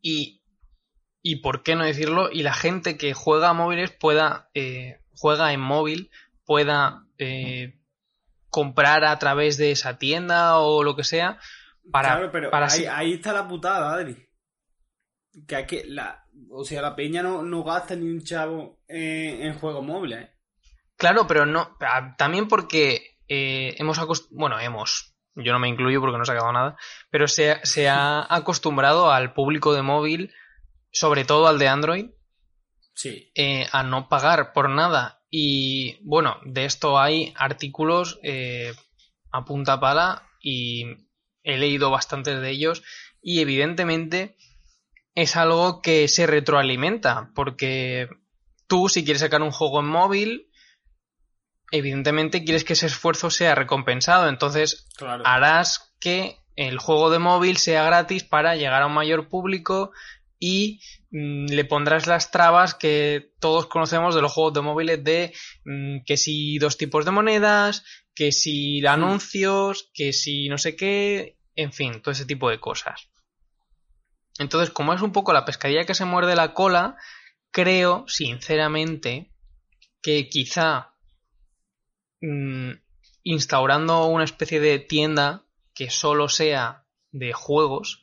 y, 0.00 0.42
y, 1.22 1.36
¿por 1.36 1.62
qué 1.62 1.74
no 1.76 1.84
decirlo? 1.84 2.30
Y 2.30 2.42
la 2.42 2.54
gente 2.54 2.96
que 2.96 3.14
juega 3.14 3.50
a 3.50 3.54
móviles 3.54 3.90
pueda, 3.90 4.50
eh, 4.54 5.00
juega 5.10 5.52
en 5.52 5.60
móvil, 5.60 6.10
pueda 6.44 7.06
eh, 7.18 7.78
comprar 8.48 9.04
a 9.04 9.18
través 9.18 9.56
de 9.56 9.70
esa 9.72 9.98
tienda 9.98 10.58
o 10.58 10.82
lo 10.82 10.94
que 10.96 11.04
sea, 11.04 11.38
para, 11.90 12.10
claro, 12.14 12.30
pero 12.32 12.50
para 12.50 12.66
ahí, 12.66 13.14
está 13.14 13.32
la 13.32 13.48
putada, 13.48 13.92
Adri. 13.92 14.28
Que 15.48 15.56
hay 15.56 15.66
que 15.66 15.84
la, 15.86 16.26
o 16.50 16.64
sea, 16.64 16.82
la 16.82 16.94
peña 16.94 17.22
no, 17.22 17.42
no 17.42 17.64
gasta 17.64 17.96
ni 17.96 18.06
un 18.08 18.22
chavo 18.22 18.80
en, 18.86 19.42
en 19.42 19.54
juegos 19.58 19.84
móviles. 19.84 20.24
¿eh? 20.26 20.30
Claro, 20.96 21.26
pero 21.26 21.46
no. 21.46 21.76
También 22.18 22.46
porque 22.48 23.16
eh, 23.26 23.74
hemos 23.78 23.98
acost- 23.98 24.28
Bueno, 24.30 24.60
hemos. 24.60 25.11
Yo 25.34 25.52
no 25.52 25.58
me 25.58 25.68
incluyo 25.68 26.00
porque 26.00 26.16
no 26.16 26.22
he 26.24 26.26
sacado 26.26 26.52
nada. 26.52 26.76
Pero 27.10 27.26
se, 27.28 27.58
se 27.64 27.88
ha 27.88 28.26
acostumbrado 28.34 29.10
al 29.10 29.32
público 29.32 29.72
de 29.72 29.82
móvil, 29.82 30.32
sobre 30.90 31.24
todo 31.24 31.46
al 31.46 31.58
de 31.58 31.68
Android, 31.68 32.06
Sí. 32.94 33.30
eh, 33.34 33.66
a 33.72 33.82
no 33.82 34.08
pagar 34.08 34.52
por 34.52 34.68
nada. 34.68 35.22
Y 35.30 35.98
bueno, 36.02 36.36
de 36.44 36.66
esto 36.66 36.98
hay 36.98 37.32
artículos 37.36 38.20
eh, 38.22 38.74
a 39.30 39.44
punta 39.46 39.80
pala 39.80 40.28
y 40.42 40.84
he 41.42 41.56
leído 41.56 41.90
bastantes 41.90 42.40
de 42.40 42.50
ellos. 42.50 42.82
Y 43.22 43.40
evidentemente 43.40 44.36
es 45.14 45.36
algo 45.36 45.80
que 45.80 46.08
se 46.08 46.26
retroalimenta, 46.26 47.30
porque 47.34 48.08
tú 48.66 48.88
si 48.88 49.04
quieres 49.04 49.20
sacar 49.22 49.40
un 49.42 49.50
juego 49.50 49.80
en 49.80 49.86
móvil, 49.86 50.50
evidentemente 51.72 52.44
quieres 52.44 52.64
que 52.64 52.74
ese 52.74 52.86
esfuerzo 52.86 53.30
sea 53.30 53.56
recompensado. 53.56 54.28
Entonces 54.28 54.86
Claro. 54.96 55.26
harás 55.26 55.92
que 55.98 56.36
el 56.54 56.78
juego 56.78 57.10
de 57.10 57.18
móvil 57.18 57.56
sea 57.56 57.82
gratis 57.82 58.22
para 58.22 58.54
llegar 58.54 58.82
a 58.82 58.86
un 58.86 58.92
mayor 58.94 59.28
público 59.28 59.90
y 60.38 60.80
mm, 61.10 61.46
le 61.46 61.64
pondrás 61.64 62.06
las 62.06 62.30
trabas 62.30 62.74
que 62.74 63.32
todos 63.40 63.66
conocemos 63.66 64.14
de 64.14 64.22
los 64.22 64.32
juegos 64.32 64.54
de 64.54 64.60
móviles 64.60 65.02
de 65.02 65.34
mm, 65.64 66.04
que 66.04 66.16
si 66.16 66.58
dos 66.58 66.76
tipos 66.76 67.04
de 67.04 67.10
monedas, 67.10 67.84
que 68.14 68.32
si 68.32 68.84
anuncios, 68.86 69.90
que 69.94 70.12
si 70.12 70.48
no 70.48 70.58
sé 70.58 70.76
qué, 70.76 71.38
en 71.56 71.72
fin, 71.72 72.02
todo 72.02 72.12
ese 72.12 72.26
tipo 72.26 72.50
de 72.50 72.60
cosas. 72.60 73.08
Entonces, 74.38 74.70
como 74.70 74.92
es 74.94 75.02
un 75.02 75.12
poco 75.12 75.32
la 75.32 75.44
pescadilla 75.44 75.84
que 75.84 75.94
se 75.94 76.04
muerde 76.04 76.34
la 76.34 76.54
cola, 76.54 76.96
creo, 77.50 78.04
sinceramente, 78.08 79.30
que 80.02 80.28
quizá 80.28 80.91
mm, 82.22 82.72
instaurando 83.24 84.06
una 84.06 84.24
especie 84.24 84.60
de 84.60 84.78
tienda 84.78 85.44
que 85.74 85.90
solo 85.90 86.28
sea 86.28 86.86
de 87.10 87.32
juegos, 87.32 88.02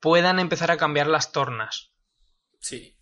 puedan 0.00 0.38
empezar 0.38 0.70
a 0.70 0.76
cambiar 0.76 1.08
las 1.08 1.32
tornas. 1.32 1.92
Sí. 2.60 2.96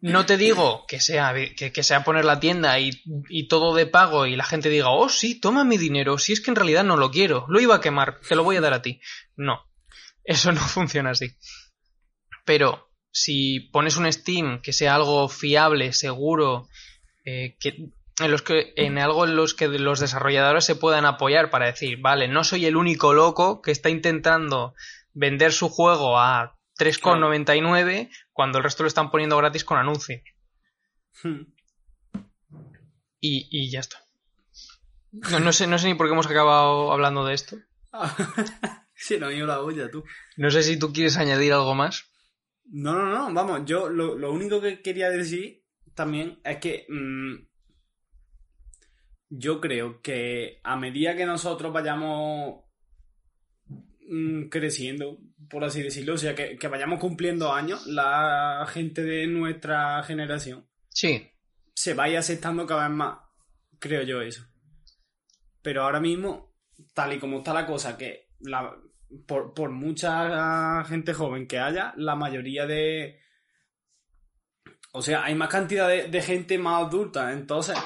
No 0.00 0.26
te 0.26 0.36
digo 0.36 0.84
que 0.86 1.00
sea, 1.00 1.34
que, 1.34 1.72
que 1.72 1.82
sea 1.82 2.04
poner 2.04 2.24
la 2.24 2.38
tienda 2.38 2.78
y, 2.78 3.02
y 3.28 3.48
todo 3.48 3.74
de 3.74 3.86
pago 3.86 4.26
y 4.26 4.36
la 4.36 4.44
gente 4.44 4.68
diga, 4.68 4.90
oh 4.90 5.08
sí, 5.08 5.40
toma 5.40 5.64
mi 5.64 5.76
dinero, 5.76 6.18
si 6.18 6.32
es 6.32 6.40
que 6.40 6.50
en 6.50 6.56
realidad 6.56 6.84
no 6.84 6.96
lo 6.96 7.10
quiero, 7.10 7.46
lo 7.48 7.60
iba 7.60 7.74
a 7.74 7.80
quemar, 7.80 8.20
te 8.20 8.36
lo 8.36 8.44
voy 8.44 8.56
a 8.56 8.60
dar 8.60 8.74
a 8.74 8.82
ti. 8.82 9.00
No, 9.34 9.68
eso 10.22 10.52
no 10.52 10.60
funciona 10.60 11.10
así. 11.10 11.36
Pero 12.44 12.90
si 13.10 13.60
pones 13.60 13.96
un 13.96 14.10
Steam 14.12 14.60
que 14.60 14.72
sea 14.72 14.94
algo 14.94 15.28
fiable, 15.28 15.92
seguro, 15.92 16.68
eh, 17.24 17.56
que 17.58 17.90
en 18.20 18.30
los 18.30 18.42
que 18.42 18.72
en 18.76 18.98
algo 18.98 19.24
en 19.24 19.36
los 19.36 19.54
que 19.54 19.68
los 19.68 20.00
desarrolladores 20.00 20.64
se 20.64 20.74
puedan 20.74 21.04
apoyar 21.04 21.50
para 21.50 21.66
decir, 21.66 21.98
vale, 22.00 22.28
no 22.28 22.44
soy 22.44 22.66
el 22.66 22.76
único 22.76 23.14
loco 23.14 23.62
que 23.62 23.70
está 23.70 23.90
intentando 23.90 24.74
vender 25.12 25.52
su 25.52 25.68
juego 25.68 26.18
a 26.18 26.56
3,99 26.78 28.10
cuando 28.32 28.58
el 28.58 28.64
resto 28.64 28.82
lo 28.82 28.88
están 28.88 29.10
poniendo 29.10 29.36
gratis 29.36 29.64
con 29.64 29.78
anuncios. 29.78 30.22
Hmm. 31.22 31.42
Y, 33.20 33.48
y 33.50 33.70
ya 33.70 33.80
está. 33.80 33.98
No, 35.10 35.40
no 35.40 35.52
sé, 35.52 35.66
no 35.66 35.78
sé 35.78 35.88
ni 35.88 35.94
por 35.94 36.06
qué 36.06 36.12
hemos 36.12 36.26
acabado 36.26 36.92
hablando 36.92 37.24
de 37.24 37.34
esto. 37.34 37.56
sí, 38.94 39.18
no 39.18 39.30
ido 39.30 39.46
la 39.46 39.60
olla, 39.60 39.90
tú. 39.90 40.04
No 40.36 40.50
sé 40.50 40.62
si 40.62 40.78
tú 40.78 40.92
quieres 40.92 41.16
añadir 41.16 41.52
algo 41.52 41.74
más. 41.74 42.04
No, 42.64 42.92
no, 42.92 43.06
no, 43.06 43.32
vamos, 43.32 43.62
yo 43.64 43.88
lo, 43.88 44.16
lo 44.16 44.30
único 44.30 44.60
que 44.60 44.82
quería 44.82 45.08
decir 45.08 45.64
también 45.94 46.38
es 46.44 46.58
que 46.58 46.86
mm, 46.88 47.48
yo 49.28 49.60
creo 49.60 50.00
que 50.00 50.60
a 50.64 50.76
medida 50.76 51.16
que 51.16 51.26
nosotros 51.26 51.72
vayamos 51.72 52.64
mm, 54.08 54.48
creciendo, 54.48 55.18
por 55.50 55.64
así 55.64 55.82
decirlo, 55.82 56.14
o 56.14 56.18
sea, 56.18 56.34
que, 56.34 56.56
que 56.56 56.68
vayamos 56.68 56.98
cumpliendo 56.98 57.52
años, 57.52 57.86
la 57.86 58.66
gente 58.72 59.02
de 59.02 59.26
nuestra 59.26 60.02
generación 60.02 60.68
Sí, 61.00 61.30
se 61.74 61.94
vaya 61.94 62.18
aceptando 62.18 62.66
cada 62.66 62.88
vez 62.88 62.96
más, 62.96 63.18
creo 63.78 64.02
yo 64.02 64.20
eso. 64.20 64.44
Pero 65.62 65.84
ahora 65.84 66.00
mismo, 66.00 66.56
tal 66.92 67.12
y 67.12 67.20
como 67.20 67.38
está 67.38 67.54
la 67.54 67.66
cosa, 67.66 67.96
que 67.96 68.30
la, 68.40 68.76
por, 69.24 69.54
por 69.54 69.70
mucha 69.70 70.82
gente 70.86 71.14
joven 71.14 71.46
que 71.46 71.60
haya, 71.60 71.94
la 71.96 72.16
mayoría 72.16 72.66
de... 72.66 73.20
O 74.90 75.02
sea, 75.02 75.22
hay 75.22 75.36
más 75.36 75.50
cantidad 75.50 75.86
de, 75.86 76.08
de 76.08 76.20
gente 76.20 76.58
más 76.58 76.86
adulta, 76.86 77.32
entonces... 77.32 77.76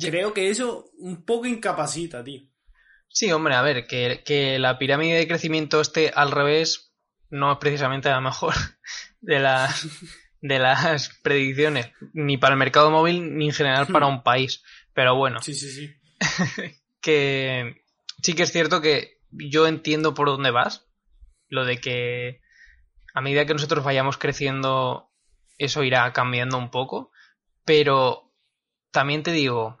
Creo 0.00 0.32
que 0.32 0.50
eso 0.50 0.90
un 0.98 1.24
poco 1.24 1.46
incapacita, 1.46 2.22
tío. 2.24 2.42
sí, 3.08 3.30
hombre, 3.32 3.54
a 3.54 3.62
ver, 3.62 3.86
que, 3.86 4.22
que 4.24 4.58
la 4.58 4.78
pirámide 4.78 5.16
de 5.18 5.28
crecimiento 5.28 5.80
esté 5.80 6.10
al 6.14 6.30
revés 6.32 6.92
no 7.30 7.52
es 7.52 7.58
precisamente 7.58 8.08
la 8.08 8.20
mejor 8.20 8.54
de 9.20 9.40
las, 9.40 9.86
de 10.40 10.58
las 10.58 11.10
predicciones, 11.22 11.90
ni 12.12 12.36
para 12.38 12.54
el 12.54 12.58
mercado 12.58 12.90
móvil 12.90 13.36
ni 13.36 13.46
en 13.46 13.52
general 13.54 13.86
para 13.88 14.06
un 14.06 14.22
país. 14.22 14.62
Pero 14.92 15.16
bueno, 15.16 15.40
Sí, 15.42 15.54
sí, 15.54 15.70
sí. 15.70 15.94
que 17.00 17.82
sí 18.22 18.34
que 18.34 18.44
es 18.44 18.52
cierto 18.52 18.80
que 18.80 19.18
yo 19.30 19.66
entiendo 19.66 20.14
por 20.14 20.28
dónde 20.28 20.50
vas. 20.50 20.86
Lo 21.48 21.64
de 21.64 21.78
que 21.78 22.40
a 23.12 23.20
medida 23.20 23.44
que 23.46 23.52
nosotros 23.54 23.84
vayamos 23.84 24.16
creciendo, 24.18 25.10
eso 25.58 25.82
irá 25.82 26.12
cambiando 26.12 26.56
un 26.58 26.70
poco. 26.70 27.10
Pero 27.64 28.23
también 28.94 29.24
te 29.24 29.32
digo, 29.32 29.76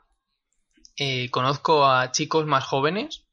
eh, 0.96 1.30
conozco 1.30 1.86
a 1.86 2.10
chicos 2.10 2.46
más 2.46 2.64
jóvenes 2.64 3.24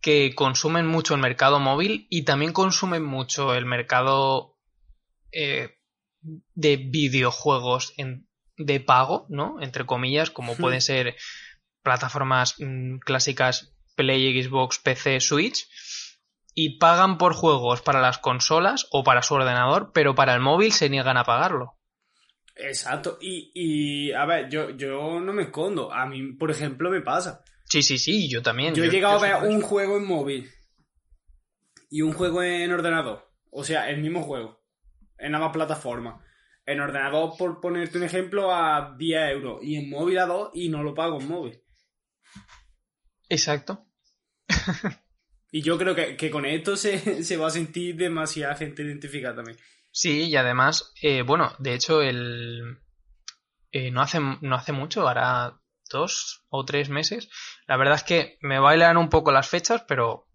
que 0.00 0.34
consumen 0.34 0.86
mucho 0.86 1.14
el 1.14 1.20
mercado 1.20 1.60
móvil 1.60 2.08
y 2.10 2.24
también 2.24 2.52
consumen 2.52 3.04
mucho 3.04 3.54
el 3.54 3.66
mercado 3.66 4.58
eh, 5.30 5.78
de 6.20 6.76
videojuegos 6.76 7.94
en, 7.96 8.28
de 8.56 8.80
pago, 8.80 9.26
¿no? 9.28 9.62
Entre 9.62 9.86
comillas, 9.86 10.30
como 10.30 10.56
pueden 10.56 10.80
ser 10.80 11.14
plataformas 11.82 12.56
mm, 12.58 12.98
clásicas 12.98 13.76
Play, 13.94 14.42
Xbox, 14.42 14.80
PC, 14.80 15.20
Switch. 15.20 15.68
Y 16.52 16.78
pagan 16.78 17.16
por 17.16 17.34
juegos 17.34 17.80
para 17.80 18.00
las 18.00 18.18
consolas 18.18 18.88
o 18.90 19.04
para 19.04 19.22
su 19.22 19.34
ordenador, 19.34 19.92
pero 19.92 20.16
para 20.16 20.34
el 20.34 20.40
móvil 20.40 20.72
se 20.72 20.90
niegan 20.90 21.16
a 21.16 21.24
pagarlo. 21.24 21.75
Exacto. 22.56 23.18
Y, 23.20 23.50
y 23.54 24.12
a 24.12 24.24
ver, 24.24 24.48
yo, 24.48 24.70
yo 24.70 25.20
no 25.20 25.32
me 25.32 25.44
escondo. 25.44 25.92
A 25.92 26.06
mí, 26.06 26.32
por 26.32 26.50
ejemplo, 26.50 26.90
me 26.90 27.02
pasa. 27.02 27.44
Sí, 27.64 27.82
sí, 27.82 27.98
sí, 27.98 28.30
yo 28.30 28.42
también. 28.42 28.74
Yo 28.74 28.84
he 28.84 28.90
llegado 28.90 29.18
a 29.18 29.40
ver 29.40 29.50
un 29.50 29.60
juego 29.60 29.96
en 29.96 30.06
móvil 30.06 30.50
y 31.90 32.02
un 32.02 32.12
juego 32.12 32.42
en 32.42 32.72
ordenador. 32.72 33.30
O 33.50 33.64
sea, 33.64 33.90
el 33.90 34.00
mismo 34.00 34.22
juego. 34.22 34.62
En 35.18 35.34
ambas 35.34 35.52
plataformas. 35.52 36.22
En 36.64 36.80
ordenador, 36.80 37.36
por 37.38 37.60
ponerte 37.60 37.98
un 37.98 38.04
ejemplo, 38.04 38.54
a 38.54 38.94
10 38.98 39.30
euros. 39.30 39.62
Y 39.62 39.76
en 39.76 39.90
móvil 39.90 40.18
a 40.18 40.26
2 40.26 40.50
y 40.54 40.68
no 40.68 40.82
lo 40.82 40.94
pago 40.94 41.20
en 41.20 41.28
móvil. 41.28 41.62
Exacto. 43.28 43.86
Y 45.52 45.62
yo 45.62 45.78
creo 45.78 45.94
que, 45.94 46.16
que 46.16 46.30
con 46.30 46.44
esto 46.44 46.76
se, 46.76 47.22
se 47.24 47.36
va 47.36 47.46
a 47.46 47.50
sentir 47.50 47.96
demasiada 47.96 48.56
gente 48.56 48.82
identificada 48.82 49.36
también. 49.36 49.58
Sí, 49.96 50.24
y 50.24 50.36
además, 50.36 50.92
eh, 51.00 51.22
bueno, 51.22 51.54
de 51.58 51.72
hecho, 51.72 52.02
el 52.02 52.80
eh, 53.72 53.90
no 53.90 54.02
hace 54.02 54.20
no 54.20 54.54
hace 54.54 54.72
mucho, 54.72 55.08
hará 55.08 55.58
dos 55.90 56.44
o 56.50 56.66
tres 56.66 56.90
meses. 56.90 57.30
La 57.66 57.78
verdad 57.78 57.94
es 57.94 58.02
que 58.02 58.36
me 58.42 58.58
bailan 58.58 58.98
un 58.98 59.08
poco 59.08 59.32
las 59.32 59.48
fechas, 59.48 59.86
pero 59.88 60.26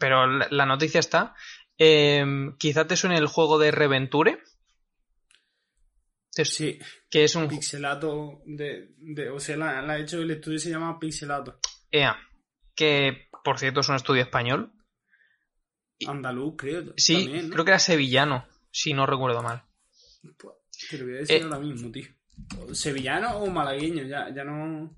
pero 0.00 0.26
la, 0.26 0.48
la 0.50 0.66
noticia 0.66 0.98
está. 0.98 1.36
Eh, 1.78 2.26
quizá 2.58 2.84
te 2.84 2.96
suene 2.96 3.16
el 3.16 3.28
juego 3.28 3.60
de 3.60 3.70
Reventure. 3.70 4.42
Sí, 6.32 6.80
Que 7.08 7.22
es 7.22 7.36
un 7.36 7.46
pixelato 7.46 8.42
de, 8.44 8.88
de 8.98 9.30
o 9.30 9.38
sea, 9.38 9.56
la, 9.56 9.82
la 9.82 9.92
ha 9.92 9.98
hecho 10.00 10.20
el 10.20 10.32
estudio 10.32 10.58
se 10.58 10.70
llama 10.70 10.98
pixelato. 10.98 11.60
EA, 11.92 12.18
que 12.74 13.28
por 13.44 13.60
cierto 13.60 13.82
es 13.82 13.88
un 13.88 13.94
estudio 13.94 14.22
español. 14.22 14.72
Andaluz, 16.08 16.56
creo. 16.58 16.92
Sí, 16.96 17.22
también, 17.22 17.48
¿no? 17.50 17.52
creo 17.52 17.64
que 17.64 17.70
era 17.70 17.78
sevillano, 17.78 18.48
si 18.76 18.92
no 18.92 19.06
recuerdo 19.06 19.40
mal. 19.42 19.62
Pues, 20.36 20.54
Te 20.90 20.98
lo 20.98 21.04
voy 21.04 21.14
a 21.14 21.18
decir 21.18 21.36
Eh. 21.36 21.42
ahora 21.44 21.60
mismo, 21.60 21.90
tío. 21.92 22.06
¿Sevillano 22.72 23.36
o 23.38 23.46
malagueño? 23.48 24.02
Ya, 24.04 24.28
ya 24.34 24.42
no. 24.42 24.94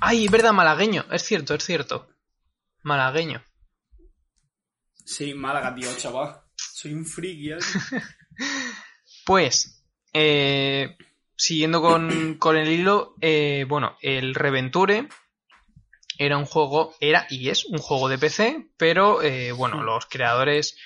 Ay, 0.00 0.24
es 0.24 0.30
verdad, 0.30 0.52
malagueño. 0.52 1.04
Es 1.12 1.22
cierto, 1.22 1.54
es 1.54 1.64
cierto. 1.64 2.08
Malagueño. 2.82 3.40
Sí, 5.04 5.34
Málaga, 5.34 5.72
tío, 5.74 5.88
chaval. 5.96 6.40
Soy 6.56 6.92
un 6.94 7.04
friki, 7.06 7.52
¿eh? 7.52 7.58
Pues, 9.24 9.84
eh, 10.12 10.96
siguiendo 11.36 11.80
con, 11.80 12.34
con 12.38 12.56
el 12.56 12.68
hilo, 12.68 13.14
eh, 13.20 13.64
bueno, 13.68 13.96
el 14.00 14.34
Reventure 14.34 15.08
era 16.18 16.36
un 16.36 16.44
juego, 16.44 16.94
era 17.00 17.26
y 17.30 17.48
es 17.48 17.64
un 17.66 17.78
juego 17.78 18.08
de 18.08 18.18
PC, 18.18 18.70
pero 18.76 19.20
bueno, 19.56 19.78
Hmm. 19.80 19.84
los 19.84 20.06
creadores, 20.06 20.76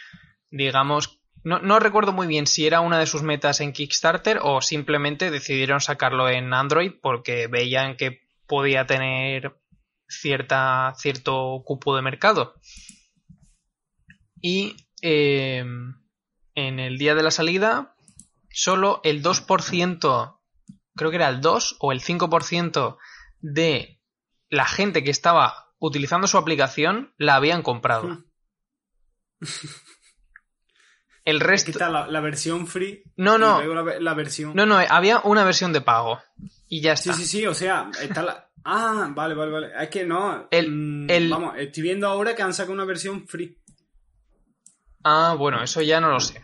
digamos, 0.50 1.18
no, 1.46 1.78
recuerdo 1.78 2.12
muy 2.12 2.26
bien 2.26 2.48
si 2.48 2.66
era 2.66 2.80
una 2.80 2.98
de 2.98 3.06
sus 3.06 3.22
metas 3.22 3.60
en 3.60 3.72
Kickstarter 3.72 4.40
o 4.42 4.60
simplemente 4.60 5.30
decidieron 5.30 5.80
sacarlo 5.80 6.28
en 6.28 6.52
Android 6.52 6.90
porque 7.00 7.46
veían 7.46 7.96
que 7.96 8.26
podía 8.48 8.86
tener 8.86 9.56
cierta, 10.08 10.92
cierto 10.96 11.62
cupo 11.64 11.94
de 11.94 12.02
mercado. 12.02 12.56
Y 14.40 14.74
eh, 15.02 15.64
en 16.56 16.80
el 16.80 16.98
día 16.98 17.14
de 17.14 17.22
la 17.22 17.30
salida, 17.30 17.94
solo 18.50 19.00
el 19.04 19.22
2%, 19.22 20.40
creo 20.96 21.10
que 21.10 21.16
era 21.16 21.28
el 21.28 21.40
2 21.40 21.76
o 21.78 21.92
el 21.92 22.00
5% 22.00 22.98
de 23.38 24.00
la 24.50 24.66
gente 24.66 25.04
que 25.04 25.12
estaba 25.12 25.72
utilizando 25.78 26.26
su 26.26 26.38
aplicación 26.38 27.14
la 27.18 27.36
habían 27.36 27.62
comprado. 27.62 28.24
El 31.26 31.36
Es 31.36 31.42
resto... 31.42 31.70
está 31.72 31.90
la, 31.90 32.06
la 32.06 32.20
versión 32.20 32.66
free. 32.66 33.02
No, 33.16 33.36
y 33.36 33.40
no. 33.40 33.58
luego 33.58 33.74
la, 33.74 33.82
ve- 33.82 34.00
la 34.00 34.14
versión. 34.14 34.54
No, 34.54 34.64
no, 34.64 34.76
había 34.78 35.20
una 35.24 35.44
versión 35.44 35.74
de 35.74 35.82
pago. 35.82 36.18
Y 36.68 36.80
ya 36.80 36.96
Sí, 36.96 37.10
está. 37.10 37.20
sí, 37.20 37.26
sí, 37.28 37.46
o 37.46 37.52
sea, 37.52 37.90
está 38.00 38.22
la. 38.22 38.48
Ah, 38.64 39.10
vale, 39.14 39.34
vale, 39.34 39.52
vale. 39.52 39.70
Es 39.78 39.90
que 39.90 40.04
no. 40.06 40.48
El- 40.50 40.70
mm, 40.70 41.10
el- 41.10 41.28
Vamos, 41.30 41.54
estoy 41.58 41.82
viendo 41.82 42.08
ahora 42.08 42.34
que 42.34 42.42
han 42.42 42.54
sacado 42.54 42.72
una 42.72 42.84
versión 42.86 43.28
free. 43.28 43.58
Ah, 45.04 45.34
bueno, 45.38 45.62
eso 45.62 45.82
ya 45.82 46.00
no 46.00 46.10
lo 46.10 46.20
sé. 46.20 46.42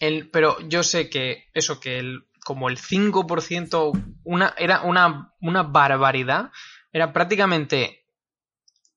El, 0.00 0.30
pero 0.30 0.58
yo 0.68 0.82
sé 0.82 1.08
que 1.10 1.48
eso, 1.54 1.80
que 1.80 1.98
el, 1.98 2.26
como 2.44 2.68
el 2.68 2.78
5%, 2.78 3.92
una, 4.24 4.54
era 4.58 4.82
una, 4.82 5.32
una 5.40 5.62
barbaridad, 5.62 6.50
era 6.92 7.12
prácticamente 7.12 8.06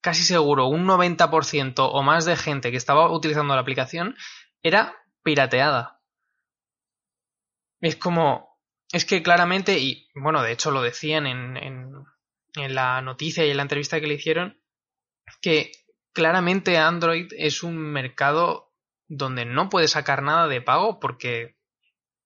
casi 0.01 0.23
seguro 0.23 0.67
un 0.67 0.85
90% 0.87 1.73
o 1.77 2.03
más 2.03 2.25
de 2.25 2.35
gente 2.35 2.71
que 2.71 2.77
estaba 2.77 3.11
utilizando 3.11 3.53
la 3.55 3.61
aplicación 3.61 4.15
era 4.63 4.95
pirateada. 5.23 6.01
Es 7.79 7.95
como, 7.95 8.59
es 8.91 9.05
que 9.05 9.23
claramente, 9.23 9.79
y 9.79 10.09
bueno, 10.13 10.41
de 10.43 10.51
hecho 10.51 10.71
lo 10.71 10.81
decían 10.81 11.25
en, 11.25 11.57
en, 11.57 12.75
la 12.75 13.01
noticia 13.01 13.45
y 13.45 13.51
en 13.51 13.57
la 13.57 13.63
entrevista 13.63 13.99
que 13.99 14.07
le 14.07 14.15
hicieron, 14.15 14.61
que 15.41 15.71
claramente 16.13 16.77
Android 16.77 17.31
es 17.37 17.63
un 17.63 17.77
mercado 17.77 18.73
donde 19.07 19.45
no 19.45 19.69
puede 19.69 19.87
sacar 19.87 20.21
nada 20.21 20.47
de 20.47 20.61
pago 20.61 20.99
porque 20.99 21.55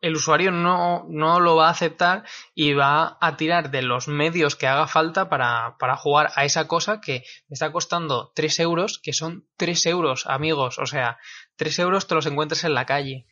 el 0.01 0.15
usuario 0.15 0.51
no, 0.51 1.05
no 1.09 1.39
lo 1.39 1.55
va 1.55 1.67
a 1.67 1.71
aceptar 1.71 2.25
y 2.53 2.73
va 2.73 3.17
a 3.21 3.37
tirar 3.37 3.71
de 3.71 3.81
los 3.81 4.07
medios 4.07 4.55
que 4.55 4.67
haga 4.67 4.87
falta 4.87 5.29
para, 5.29 5.77
para 5.79 5.95
jugar 5.95 6.31
a 6.35 6.45
esa 6.45 6.67
cosa 6.67 7.01
que 7.01 7.23
me 7.47 7.53
está 7.53 7.71
costando 7.71 8.31
3 8.35 8.59
euros, 8.59 8.99
que 8.99 9.13
son 9.13 9.47
3 9.57 9.85
euros, 9.87 10.27
amigos. 10.27 10.77
O 10.77 10.85
sea, 10.85 11.17
3 11.55 11.79
euros 11.79 12.07
te 12.07 12.15
los 12.15 12.25
encuentras 12.25 12.63
en 12.63 12.73
la 12.73 12.85
calle. 12.85 13.27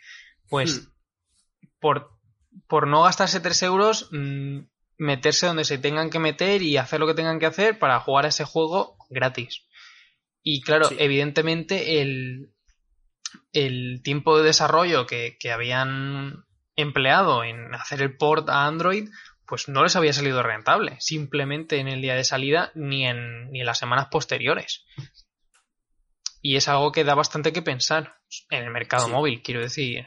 Pues 0.50 0.82
Hmm. 0.82 0.90
por, 1.80 2.12
por 2.68 2.88
no 2.88 3.04
gastarse 3.04 3.40
3 3.40 3.64
euros, 3.64 4.10
mm, 4.12 4.60
meterse 4.98 5.48
donde 5.48 5.66
se 5.66 5.78
tengan 5.78 6.10
que 6.10 6.20
meter 6.20 6.62
y 6.62 6.78
hacer 6.78 7.00
lo 7.00 7.08
que 7.08 7.14
tengan 7.14 7.40
que 7.40 7.46
hacer 7.48 7.80
para 7.80 8.00
jugar 8.00 8.26
a 8.26 8.30
ese 8.30 8.46
juego 8.46 8.98
gratis. 9.10 9.64
Y 10.44 10.62
claro, 10.62 10.86
Sí. 10.90 10.96
evidentemente 11.00 12.02
el, 12.02 12.52
el 13.54 14.02
tiempo 14.04 14.38
de 14.38 14.44
desarrollo 14.44 15.06
que, 15.08 15.38
que 15.40 15.52
habían 15.52 16.46
empleado 16.76 17.44
en 17.44 17.74
hacer 17.76 18.02
el 18.02 18.16
port 18.18 18.50
a 18.50 18.66
Android, 18.66 19.10
pues 19.48 19.68
no 19.70 19.84
les 19.84 19.96
había 19.96 20.14
salido 20.14 20.42
rentable, 20.42 20.96
simplemente 21.00 21.78
en 21.80 21.88
el 21.88 22.02
día 22.02 22.16
de 22.16 22.24
salida 22.24 22.72
ni 22.76 23.06
en, 23.06 23.52
ni 23.52 23.60
en 23.60 23.66
las 23.66 23.78
semanas 23.78 24.08
posteriores. 24.10 24.86
Y 26.46 26.58
es 26.58 26.68
algo 26.68 26.92
que 26.92 27.04
da 27.06 27.16
bastante 27.16 27.52
que 27.54 27.62
pensar 27.64 28.18
en 28.52 28.64
el 28.66 28.70
mercado 28.70 29.06
Sí. 29.08 29.12
móvil, 29.12 29.42
quiero 29.42 29.62
decir. 29.62 30.06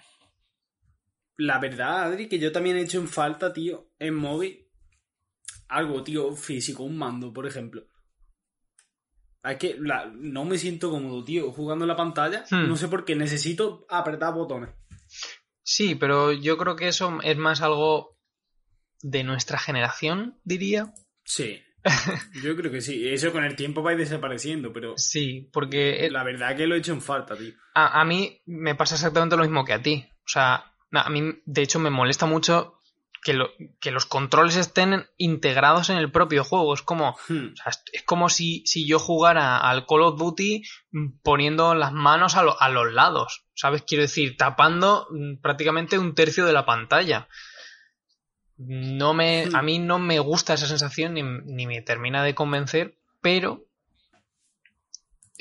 La 1.38 1.58
verdad, 1.58 2.04
Adri, 2.04 2.28
que 2.28 2.38
yo 2.38 2.52
también 2.52 2.76
he 2.76 2.82
hecho 2.82 2.98
en 2.98 3.08
falta, 3.08 3.52
tío, 3.52 3.90
en 3.98 4.14
móvil, 4.14 4.68
algo, 5.68 6.02
tío, 6.04 6.36
físico, 6.36 6.82
un 6.84 6.96
mando, 6.96 7.32
por 7.32 7.46
ejemplo. 7.46 7.86
Es 9.42 9.56
que 9.58 9.76
la- 9.78 10.06
no 10.14 10.44
me 10.44 10.58
siento 10.58 10.90
cómodo, 10.90 11.24
tío, 11.24 11.52
jugando 11.52 11.84
en 11.84 11.88
la 11.88 11.96
pantalla. 11.96 12.44
Hmm. 12.50 12.68
No 12.68 12.76
sé 12.76 12.88
por 12.88 13.04
qué, 13.04 13.16
necesito 13.16 13.86
apretar 13.88 14.34
botones. 14.34 14.70
Sí, 15.62 15.94
pero 15.94 16.32
yo 16.32 16.56
creo 16.58 16.76
que 16.76 16.88
eso 16.88 17.18
es 17.22 17.36
más 17.36 17.60
algo 17.62 18.18
de 19.02 19.24
nuestra 19.24 19.58
generación, 19.58 20.38
diría. 20.44 20.92
Sí. 21.24 21.62
Yo 22.42 22.56
creo 22.56 22.70
que 22.70 22.80
sí. 22.80 23.08
Eso 23.08 23.32
con 23.32 23.44
el 23.44 23.56
tiempo 23.56 23.82
va 23.82 23.90
a 23.90 23.92
ir 23.94 23.98
desapareciendo, 24.00 24.72
pero 24.72 24.94
Sí, 24.96 25.48
porque 25.52 26.08
la 26.10 26.22
verdad 26.24 26.56
que 26.56 26.66
lo 26.66 26.74
he 26.74 26.78
hecho 26.78 26.92
en 26.92 27.02
falta, 27.02 27.36
tío. 27.36 27.52
a, 27.74 28.00
a 28.00 28.04
mí 28.04 28.40
me 28.46 28.74
pasa 28.74 28.94
exactamente 28.94 29.36
lo 29.36 29.42
mismo 29.42 29.64
que 29.64 29.72
a 29.72 29.82
ti. 29.82 30.04
O 30.24 30.28
sea, 30.28 30.72
a 30.92 31.10
mí 31.10 31.22
de 31.44 31.62
hecho 31.62 31.78
me 31.78 31.90
molesta 31.90 32.26
mucho 32.26 32.72
que, 33.22 33.32
lo- 33.34 33.50
que 33.80 33.90
los 33.90 34.06
controles 34.06 34.54
estén 34.56 35.04
integrados 35.16 35.90
en 35.90 35.98
el 35.98 36.10
propio 36.12 36.44
juego. 36.44 36.74
Es 36.74 36.82
como, 36.82 37.16
Hmm. 37.28 37.52
o 37.52 37.56
sea, 37.56 37.72
es- 37.92 38.02
como 38.04 38.28
si, 38.28 38.62
si 38.66 38.86
yo 38.86 38.98
jugara 38.98 39.58
al 39.58 39.86
Call 39.86 40.02
of 40.02 40.18
Duty 40.18 40.62
mm, 40.92 41.06
poniendo 41.22 41.74
las 41.74 41.92
manos 41.92 42.36
a, 42.36 42.42
lo- 42.42 42.60
a 42.60 42.68
los 42.68 42.92
lados. 42.92 43.44
¿Sabes? 43.54 43.82
Quiero 43.86 44.02
decir, 44.02 44.36
tapando 44.36 45.06
mm, 45.10 45.40
prácticamente 45.40 45.98
un 45.98 46.14
tercio 46.14 46.44
de 46.46 46.52
la 46.52 46.66
pantalla. 46.66 47.28
No 48.58 49.12
me, 49.12 49.48
a 49.52 49.62
mí 49.62 49.78
no 49.78 49.98
me 49.98 50.18
gusta 50.18 50.54
esa 50.54 50.66
sensación 50.66 51.14
ni, 51.14 51.22
ni 51.22 51.66
me 51.66 51.82
termina 51.82 52.24
de 52.24 52.34
convencer, 52.34 52.96
pero 53.20 53.66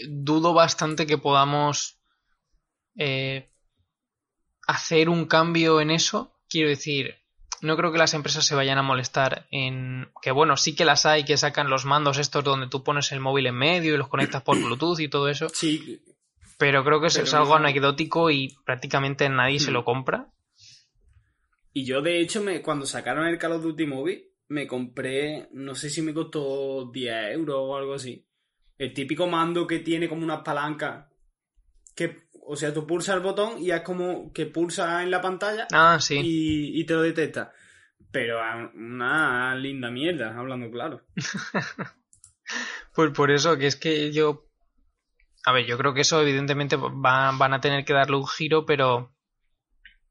dudo 0.08 0.54
bastante 0.54 1.06
que 1.06 1.18
podamos 1.18 1.98
eh, 2.98 3.50
hacer 4.68 5.10
un 5.10 5.26
cambio 5.26 5.82
en 5.82 5.92
eso. 5.92 6.34
Quiero 6.50 6.70
decir, 6.70 7.16
no 7.62 7.78
creo 7.78 7.92
que 7.92 7.98
las 7.98 8.14
empresas 8.14 8.46
se 8.46 8.56
vayan 8.56 8.78
a 8.78 8.84
molestar 8.84 9.48
en 9.52 10.10
que 10.22 10.32
bueno, 10.32 10.58
sí 10.58 10.76
que 10.76 10.86
las 10.86 11.06
hay 11.06 11.24
que 11.24 11.38
sacan 11.38 11.70
los 11.70 11.86
mandos 11.86 12.18
estos 12.18 12.44
donde 12.44 12.68
tú 12.68 12.84
pones 12.84 13.12
el 13.12 13.20
móvil 13.20 13.48
en 13.48 13.56
medio 13.56 13.94
y 13.94 13.98
los 13.98 14.08
conectas 14.08 14.42
por 14.44 14.58
Bluetooth 14.58 15.00
y 15.00 15.08
todo 15.08 15.30
eso. 15.30 15.50
Sí. 15.50 16.02
Pero 16.58 16.84
creo 16.86 17.02
que 17.02 17.08
es 17.08 17.34
algo 17.34 17.56
anecdótico 17.56 18.30
y 18.30 18.56
prácticamente 18.66 19.28
nadie 19.30 19.60
se 19.60 19.72
lo 19.72 19.84
compra. 19.84 20.28
Y 21.78 21.84
yo 21.84 22.02
de 22.02 22.22
hecho 22.22 22.42
me 22.42 22.62
cuando 22.62 22.86
sacaron 22.86 23.28
el 23.28 23.38
Call 23.38 23.52
of 23.52 23.64
Duty 23.64 23.86
Mobile 23.86 24.32
me 24.48 24.66
compré, 24.66 25.50
no 25.52 25.76
sé 25.76 25.90
si 25.90 26.02
me 26.02 26.14
costó 26.14 26.90
10 26.90 27.34
euros 27.34 27.58
o 27.60 27.76
algo 27.76 27.96
así. 27.96 28.26
El 28.78 28.94
típico 28.94 29.28
mando 29.28 29.68
que 29.68 29.80
tiene 29.80 30.08
como 30.08 30.24
unas 30.24 30.42
palancas 30.42 31.08
que 31.94 32.30
o 32.48 32.56
sea, 32.56 32.74
tú 32.74 32.88
pulsas 32.88 33.16
el 33.16 33.22
botón 33.22 33.62
y 33.62 33.72
es 33.72 33.82
como 33.82 34.32
que 34.32 34.46
pulsa 34.46 35.04
en 35.04 35.12
la 35.12 35.22
pantalla 35.22 35.68
ah, 35.74 35.98
sí. 36.00 36.22
y, 36.24 36.86
te 36.86 36.94
lo 36.94 37.02
detecta. 37.02 37.52
Pero 38.10 38.40
una 38.74 39.54
linda 39.56 39.92
mierda, 39.92 40.38
hablando 40.38 40.72
claro. 40.72 41.02
pues 42.96 43.12
por 43.12 43.32
eso, 43.32 43.58
que 43.58 43.68
es 43.68 43.76
que 43.76 44.14
yo. 44.14 44.46
A 45.46 45.52
ver, 45.52 45.66
yo 45.66 45.78
creo 45.78 45.94
que 45.94 46.02
eso 46.02 46.22
evidentemente 46.22 46.78
van 46.78 47.54
a 47.54 47.60
tener 47.60 47.84
que 47.84 47.92
darle 47.92 48.16
un 48.16 48.28
giro, 48.28 48.66
pero. 48.66 49.14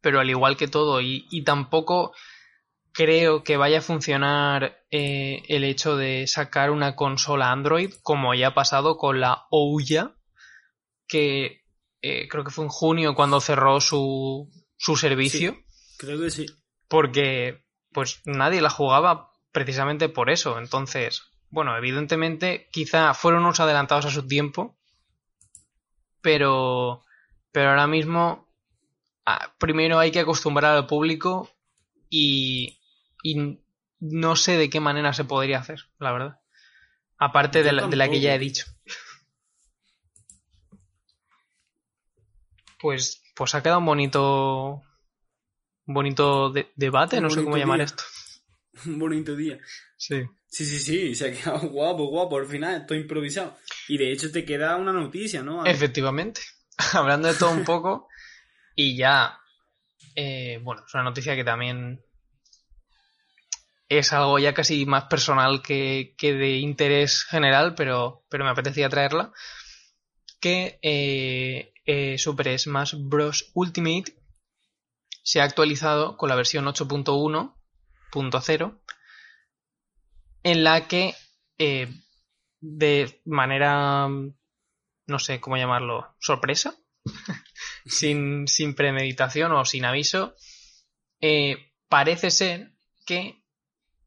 Pero 0.04 0.20
al 0.20 0.28
igual 0.28 0.58
que 0.58 0.68
todo, 0.68 1.00
y, 1.00 1.42
tampoco 1.44 2.12
creo 2.92 3.42
que 3.42 3.56
vaya 3.56 3.78
a 3.78 3.80
funcionar 3.80 4.84
eh, 4.90 5.42
el 5.48 5.64
hecho 5.64 5.96
de 5.96 6.26
sacar 6.26 6.70
una 6.70 6.94
consola 6.94 7.50
Android 7.50 7.90
como 8.02 8.34
ya 8.34 8.48
ha 8.48 8.54
pasado 8.54 8.98
con 8.98 9.18
la 9.18 9.46
Ouya, 9.50 10.14
que 11.08 11.62
eh, 12.02 12.28
creo 12.28 12.44
que 12.44 12.50
fue 12.50 12.66
en 12.66 12.70
junio 12.70 13.14
cuando 13.14 13.40
cerró 13.40 13.80
su, 13.80 14.50
su 14.76 14.96
servicio. 14.96 15.56
creo 15.96 16.20
que 16.20 16.30
sí. 16.30 16.44
Porque 16.86 17.64
pues 17.90 18.20
nadie 18.26 18.60
la 18.60 18.68
jugaba 18.68 19.30
precisamente 19.52 20.10
por 20.10 20.28
eso. 20.28 20.58
Entonces, 20.58 21.22
bueno, 21.48 21.74
evidentemente 21.78 22.68
quizá 22.70 23.14
fueron 23.14 23.44
unos 23.44 23.58
adelantados 23.58 24.04
a 24.04 24.10
su 24.10 24.26
tiempo, 24.26 24.76
pero, 26.20 27.04
pero 27.52 27.70
ahora 27.70 27.86
mismo 27.86 28.43
primero 29.58 29.98
hay 29.98 30.10
que 30.10 30.20
acostumbrar 30.20 30.76
al 30.76 30.86
público 30.86 31.50
y, 32.10 32.78
y 33.22 33.58
no 34.00 34.36
sé 34.36 34.56
de 34.56 34.70
qué 34.70 34.80
manera 34.80 35.12
se 35.12 35.24
podría 35.24 35.58
hacer, 35.58 35.80
la 35.98 36.12
verdad. 36.12 36.40
Aparte 37.18 37.62
de 37.62 37.72
la 37.72 38.08
que 38.10 38.20
ya 38.20 38.34
he 38.34 38.38
dicho. 38.38 38.66
pues, 42.84 43.22
pues 43.34 43.54
ha 43.54 43.62
quedado 43.62 43.78
un 43.78 43.86
bonito, 43.86 44.82
bonito 45.86 46.52
debate, 46.76 47.18
no 47.18 47.30
sé 47.30 47.42
cómo 47.42 47.56
llamar 47.56 47.80
esto. 47.80 48.04
Un 48.84 48.98
bonito 48.98 49.34
día. 49.34 49.58
Sí. 49.96 50.22
Sí, 50.46 50.66
sí, 50.66 50.80
sí, 50.80 51.14
se 51.14 51.28
ha 51.28 51.32
quedado 51.32 51.60
guapo, 51.70 52.08
guapo, 52.08 52.36
al 52.36 52.46
final, 52.46 52.82
estoy 52.82 52.98
improvisado. 52.98 53.56
Y 53.88 53.96
de 53.96 54.12
hecho 54.12 54.30
te 54.30 54.44
queda 54.44 54.76
una 54.76 54.92
noticia, 54.92 55.42
¿no? 55.42 55.64
Efectivamente. 55.64 56.42
Hablando 56.92 57.28
de 57.28 57.38
todo 57.38 57.52
un 57.52 57.64
poco, 57.64 58.08
y 58.74 58.96
ya, 58.96 59.38
eh, 60.14 60.58
bueno, 60.62 60.84
es 60.86 60.94
una 60.94 61.04
noticia 61.04 61.36
que 61.36 61.44
también 61.44 62.02
es 63.88 64.12
algo 64.12 64.38
ya 64.38 64.52
casi 64.54 64.86
más 64.86 65.04
personal 65.04 65.62
que, 65.62 66.14
que 66.18 66.32
de 66.34 66.56
interés 66.56 67.24
general, 67.24 67.74
pero, 67.74 68.24
pero 68.28 68.44
me 68.44 68.50
apetecía 68.50 68.88
traerla. 68.88 69.32
Que 70.40 70.78
eh, 70.82 71.72
eh, 71.84 72.18
Super 72.18 72.58
Smash 72.58 72.94
Bros. 72.98 73.52
Ultimate 73.54 74.16
se 75.22 75.40
ha 75.40 75.44
actualizado 75.44 76.16
con 76.16 76.28
la 76.28 76.34
versión 76.34 76.64
8.1.0 76.66 78.80
en 80.42 80.64
la 80.64 80.86
que 80.86 81.14
de 82.60 83.22
manera 83.24 84.06
no 84.08 85.18
sé 85.18 85.40
cómo 85.40 85.56
llamarlo 85.56 86.14
sorpresa 86.18 86.74
sin, 87.86 88.46
premeditación 88.74 89.52
o 89.52 89.64
sin 89.64 89.84
aviso 89.84 90.34
eh, 91.20 91.72
parece 91.88 92.30
ser 92.30 92.72
que 93.06 93.42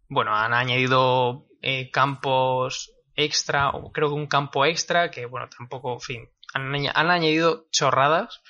bueno 0.07 0.35
han 0.35 0.53
añadido 0.53 1.47
campos 1.91 2.93
extra 3.15 3.69
o 3.71 3.91
creo 3.91 4.09
que 4.09 4.15
un 4.15 4.27
campo 4.27 4.65
extra 4.65 5.11
que 5.11 5.25
bueno 5.25 5.49
tampoco 5.49 5.93
en 5.93 6.01
fin 6.01 6.29
han, 6.53 7.11
añadido 7.11 7.67
chorradas, 7.71 8.41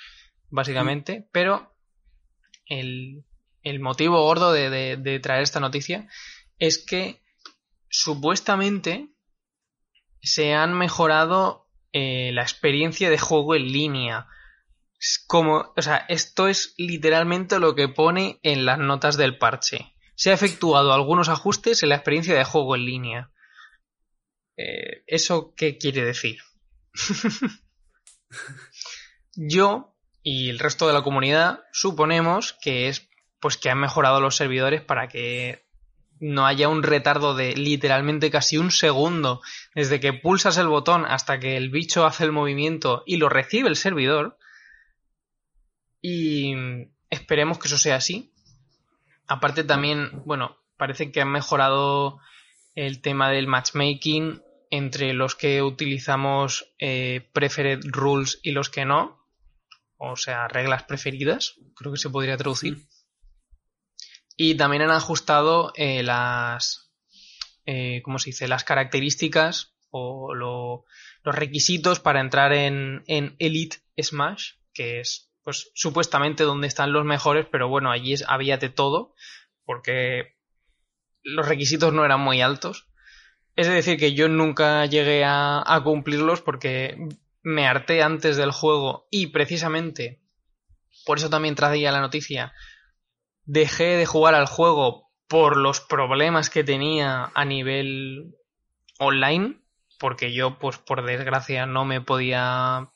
básicamente, 0.50 1.20
mm. 1.20 1.24
pero 1.32 1.74
el, 2.66 3.24
motivo 3.80 4.22
gordo 4.22 4.52
de, 4.52 5.20
traer 5.22 5.42
esta 5.42 5.60
noticia 5.60 6.08
es 6.58 6.78
que 6.78 7.22
supuestamente 7.88 9.08
se 10.22 10.54
han 10.54 10.76
mejorado 10.76 11.68
eh, 11.92 12.30
la 12.32 12.42
experiencia 12.42 13.10
de 13.10 13.18
juego 13.18 13.54
en 13.54 13.72
línea. 13.72 14.26
Como, 15.26 15.72
o 15.76 15.82
sea, 15.82 16.04
esto 16.08 16.48
es 16.48 16.74
literalmente 16.76 17.58
lo 17.58 17.74
que 17.74 17.88
pone 17.88 18.40
en 18.42 18.64
las 18.64 18.78
notas 18.78 19.16
del 19.16 19.38
parche. 19.38 19.94
Se 20.14 20.30
ha 20.30 20.34
efectuado 20.34 20.92
algunos 20.92 21.28
ajustes 21.28 21.82
en 21.82 21.90
la 21.90 21.96
experiencia 21.96 22.34
de 22.34 22.44
juego 22.44 22.74
en 22.74 22.84
línea. 22.84 23.30
Eh, 24.56 25.04
¿Eso 25.06 25.54
qué 25.56 25.78
quiere 25.78 26.04
decir? 26.04 26.38
Yo 29.34 29.94
y 30.22 30.50
el 30.50 30.58
resto 30.58 30.86
de 30.86 30.92
la 30.92 31.02
comunidad 31.02 31.60
suponemos 31.72 32.58
que 32.60 32.88
es 32.88 33.08
pues 33.40 33.56
que 33.56 33.70
han 33.70 33.78
mejorado 33.78 34.20
los 34.20 34.36
servidores 34.36 34.82
para 34.82 35.08
que 35.08 35.68
no 36.20 36.46
haya 36.46 36.68
un 36.68 36.82
retardo 36.82 37.34
de 37.34 37.54
literalmente 37.54 38.30
casi 38.30 38.58
un 38.58 38.70
segundo 38.70 39.40
desde 39.74 40.00
que 40.00 40.12
pulsas 40.12 40.58
el 40.58 40.66
botón 40.66 41.04
hasta 41.06 41.38
que 41.38 41.56
el 41.56 41.70
bicho 41.70 42.04
hace 42.04 42.24
el 42.24 42.32
movimiento 42.32 43.04
y 43.06 43.16
lo 43.16 43.28
recibe 43.28 43.68
el 43.68 43.76
servidor. 43.76 44.36
Y 46.00 46.54
esperemos 47.10 47.58
que 47.58 47.68
eso 47.68 47.78
sea 47.78 47.96
así. 47.96 48.32
Aparte 49.26 49.64
también, 49.64 50.22
bueno, 50.24 50.56
parece 50.76 51.12
que 51.12 51.20
han 51.20 51.30
mejorado 51.30 52.18
el 52.74 53.02
tema 53.02 53.30
del 53.30 53.46
matchmaking 53.46 54.42
entre 54.70 55.12
los 55.12 55.34
que 55.34 55.62
utilizamos 55.62 56.72
eh, 56.78 57.28
preferred 57.32 57.80
rules 57.84 58.38
y 58.42 58.52
los 58.52 58.70
que 58.70 58.84
no, 58.84 59.26
o 59.96 60.16
sea, 60.16 60.48
reglas 60.48 60.84
preferidas, 60.84 61.56
creo 61.74 61.92
que 61.92 61.98
se 61.98 62.10
podría 62.10 62.36
traducir. 62.36 62.86
Y 64.36 64.56
también 64.56 64.82
han 64.82 64.90
ajustado 64.90 65.72
eh, 65.74 66.02
las, 66.02 66.92
eh, 67.66 68.00
¿cómo 68.02 68.18
se 68.18 68.30
dice? 68.30 68.46
Las 68.46 68.64
características 68.64 69.74
o 69.90 70.34
los 70.34 70.84
requisitos 71.24 71.98
para 71.98 72.20
entrar 72.20 72.52
en, 72.52 73.02
en 73.08 73.34
Elite 73.38 73.78
Smash, 74.00 74.52
que 74.72 75.00
es, 75.00 75.27
pues, 75.48 75.70
supuestamente 75.72 76.44
donde 76.44 76.66
están 76.66 76.92
los 76.92 77.06
mejores, 77.06 77.46
pero 77.50 77.70
bueno, 77.70 77.90
allí 77.90 78.14
había 78.26 78.58
de 78.58 78.68
todo, 78.68 79.14
porque 79.64 80.36
los 81.22 81.48
requisitos 81.48 81.90
no 81.94 82.04
eran 82.04 82.20
muy 82.20 82.42
altos. 82.42 82.86
Es 83.56 83.66
decir, 83.66 83.98
que 83.98 84.12
yo 84.12 84.28
nunca 84.28 84.84
llegué 84.84 85.24
a, 85.24 85.80
cumplirlos 85.84 86.42
porque 86.42 86.98
me 87.40 87.66
harté 87.66 88.02
antes 88.02 88.36
del 88.36 88.52
juego 88.52 89.08
y 89.10 89.28
precisamente 89.28 90.20
por 91.06 91.16
eso 91.16 91.30
también 91.30 91.54
traía 91.54 91.92
la 91.92 92.02
noticia. 92.02 92.52
Dejé 93.46 93.96
de 93.96 94.04
jugar 94.04 94.34
al 94.34 94.48
juego 94.48 95.14
por 95.28 95.56
los 95.56 95.80
problemas 95.80 96.50
que 96.50 96.62
tenía 96.62 97.32
a 97.34 97.46
nivel 97.46 98.34
online, 98.98 99.62
porque 99.98 100.34
yo, 100.34 100.58
pues 100.58 100.76
por 100.76 101.06
desgracia, 101.06 101.64
no 101.64 101.86
me 101.86 102.02
podía 102.02 102.90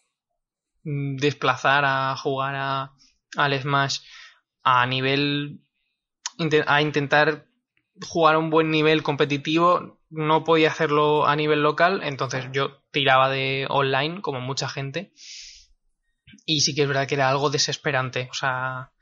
desplazar 0.85 1.85
a 1.85 2.16
jugar 2.16 2.55
a, 2.57 2.92
al 3.37 3.61
Smash 3.61 4.01
a 4.62 4.87
nivel 4.87 5.61
a 6.66 6.83
intentar 6.83 7.47
jugar 8.09 8.35
a 8.35 8.38
un 8.38 8.51
buen 8.51 8.71
nivel 8.71 9.03
competitivo 9.03 10.01
no 10.12 10.45
podía 10.45 10.68
hacerlo 10.68 11.27
a 11.27 11.35
nivel 11.37 11.62
local, 11.62 12.03
entonces 12.05 12.47
yo 12.53 12.83
tiraba 12.90 13.31
de 13.31 13.66
online, 13.71 14.21
como 14.21 14.40
mucha 14.40 14.68
gente. 14.68 15.12
Y 16.45 16.61
sí 16.61 16.75
que 16.75 16.83
es 16.83 16.88
verdad 16.88 17.09
que 17.09 17.14
era 17.14 17.31
algo 17.31 17.49
desesperante. 17.49 18.29
O 18.31 18.35
sea, 18.35 18.92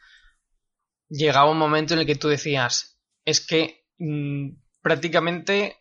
llegaba 1.09 1.51
un 1.51 1.59
momento 1.59 1.95
en 1.95 2.01
el 2.01 2.07
que 2.07 2.15
tú 2.15 2.29
decías, 2.29 2.97
es 3.25 3.45
que 3.45 3.85
mm, 3.99 4.51
prácticamente 4.83 5.79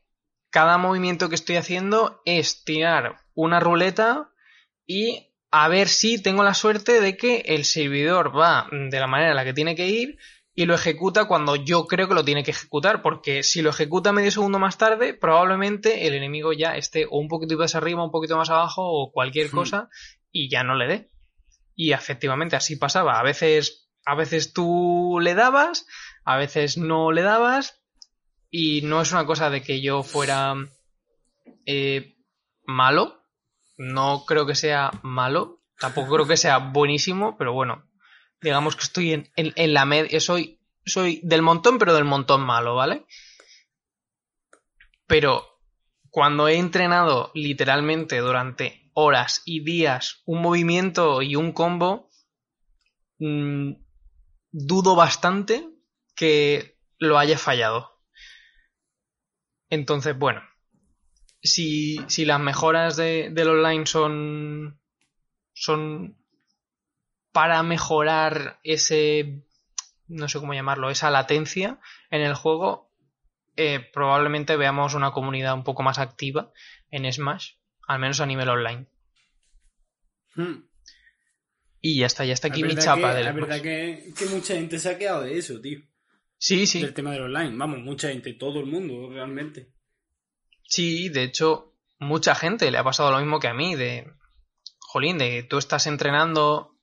cada 0.50 0.80
movimiento 0.80 1.30
que 1.30 1.36
estoy 1.36 1.58
haciendo 1.58 2.22
es 2.26 2.64
tirar 2.64 3.18
una 3.36 3.60
ruleta 3.60 4.32
y 4.88 5.29
a 5.52 5.68
ver 5.68 5.88
si 5.88 6.22
tengo 6.22 6.44
la 6.44 6.54
suerte 6.54 7.02
de 7.02 7.18
que 7.18 7.38
el 7.48 7.66
servidor 7.66 8.38
va 8.38 8.68
de 8.72 9.00
la 9.00 9.08
manera 9.08 9.32
en 9.32 9.36
la 9.36 9.46
que 9.46 9.54
tiene 9.54 9.76
que 9.76 9.88
ir 9.88 10.18
y 10.54 10.66
lo 10.66 10.76
ejecuta 10.76 11.26
cuando 11.26 11.56
yo 11.56 11.88
creo 11.88 12.08
que 12.08 12.14
lo 12.14 12.26
tiene 12.26 12.44
que 12.44 12.52
ejecutar, 12.52 13.02
porque 13.02 13.44
si 13.44 13.62
lo 13.62 13.70
ejecuta 13.70 14.12
medio 14.12 14.30
segundo 14.30 14.60
más 14.60 14.78
tarde, 14.78 15.14
probablemente 15.14 16.06
el 16.06 16.14
enemigo 16.14 16.52
ya 16.52 16.76
esté 16.76 17.06
o 17.06 17.18
un 17.18 17.30
poquito 17.30 17.58
más 17.58 17.76
arriba, 17.76 18.04
un 18.04 18.12
poquito 18.12 18.36
más 18.36 18.50
abajo 18.50 18.82
o 18.84 19.12
cualquier 19.12 19.48
hmm. 19.48 19.52
cosa 19.56 19.90
y 20.32 20.50
ya 20.50 20.64
no 20.64 20.76
le 20.76 20.88
dé. 20.88 21.12
Y 21.76 21.94
efectivamente 21.94 22.58
así 22.58 22.76
pasaba. 22.76 23.20
A 23.20 23.24
veces, 23.24 23.90
a 24.06 24.16
veces 24.16 24.52
tú 24.52 25.20
le 25.22 25.34
dabas, 25.34 25.88
a 26.26 26.36
veces 26.36 26.78
no 26.78 27.12
le 27.14 27.22
dabas 27.22 27.82
y 28.52 28.82
no 28.82 29.02
es 29.02 29.14
una 29.14 29.26
cosa 29.26 29.50
de 29.50 29.62
que 29.62 29.80
yo 29.80 30.04
fuera 30.04 30.56
eh, 31.66 32.18
malo, 32.66 33.19
no 33.80 34.26
creo 34.26 34.46
que 34.46 34.56
sea 34.56 34.92
malo, 35.02 35.62
tampoco 35.80 36.14
creo 36.14 36.28
que 36.28 36.38
sea 36.38 36.58
buenísimo, 36.58 37.38
pero 37.38 37.54
bueno, 37.54 37.90
digamos 38.42 38.76
que 38.76 38.84
estoy 38.84 39.14
en, 39.14 39.32
en, 39.38 39.54
en 39.56 39.74
la 39.74 39.86
media, 39.86 40.20
soy, 40.20 40.60
soy 40.86 41.22
del 41.24 41.42
montón, 41.42 41.80
pero 41.80 41.94
del 41.94 42.04
montón 42.04 42.42
malo, 42.42 42.76
¿vale? 42.76 43.06
Pero 45.08 45.46
cuando 46.10 46.50
he 46.50 46.58
entrenado 46.58 47.32
literalmente 47.34 48.18
durante 48.18 48.92
horas 48.94 49.42
y 49.46 49.64
días 49.64 50.24
un 50.26 50.42
movimiento 50.42 51.22
y 51.22 51.38
un 51.38 51.54
combo, 51.54 52.10
mmm, 53.20 53.72
dudo 54.52 54.96
bastante 54.96 55.70
que 56.16 56.78
lo 56.98 57.18
haya 57.18 57.38
fallado. 57.38 57.98
Entonces, 59.70 60.18
bueno, 60.18 60.42
si, 61.42 62.00
si 62.08 62.26
las 62.26 62.40
mejoras 62.40 62.96
de, 62.98 63.30
del 63.32 63.50
online 63.50 63.86
son, 63.86 64.80
son 65.54 66.18
para 67.32 67.62
mejorar 67.64 68.60
ese, 68.64 69.44
no 70.08 70.28
sé 70.28 70.40
cómo 70.40 70.54
llamarlo, 70.54 70.90
esa 70.90 71.12
latencia 71.12 71.80
en 72.10 72.22
el 72.22 72.34
juego, 72.34 72.92
eh, 73.56 73.80
probablemente 73.94 74.56
veamos 74.58 74.94
una 74.94 75.12
comunidad 75.12 75.54
un 75.54 75.64
poco 75.64 75.84
más 75.84 76.00
activa 76.00 76.52
en 76.92 77.12
Smash, 77.12 77.54
al 77.88 78.00
menos 78.00 78.20
a 78.22 78.26
nivel 78.26 78.50
online. 78.50 78.88
Hmm. 80.36 80.64
Y 81.82 82.00
ya 82.00 82.08
está, 82.08 82.26
ya 82.26 82.34
está 82.34 82.50
aquí 82.50 82.64
mi 82.64 82.76
chapa 82.76 83.12
que- 83.12 83.18
del 83.18 83.28
Smash. 83.32 83.36
verdad 83.42 83.62
que, 83.62 84.14
que 84.18 84.26
mucha 84.28 84.54
gente 84.56 84.80
se 84.80 84.90
ha 84.90 84.98
quedado 84.98 85.22
de 85.24 85.38
eso, 85.38 85.60
tío. 85.62 85.80
Sí, 86.38 86.66
sí. 86.66 86.82
Del 86.82 86.94
tema 86.94 87.12
del 87.12 87.24
online. 87.24 87.56
Vamos, 87.58 87.80
mucha 87.80 88.10
gente, 88.10 88.34
todo 88.34 88.60
el 88.62 88.66
mundo, 88.66 89.10
realmente. 89.12 89.74
Sí, 90.70 91.10
de 91.10 91.24
hecho, 91.24 91.74
mucha 92.00 92.36
gente 92.36 92.70
le 92.72 92.78
ha 92.78 92.84
pasado 92.84 93.12
lo 93.12 93.18
mismo 93.20 93.40
que 93.40 93.48
a 93.48 93.54
mí, 93.54 93.76
de, 93.76 94.08
jolín, 94.80 95.18
de 95.18 95.44
tú 95.44 95.58
estás 95.58 95.88
entrenando 95.88 96.76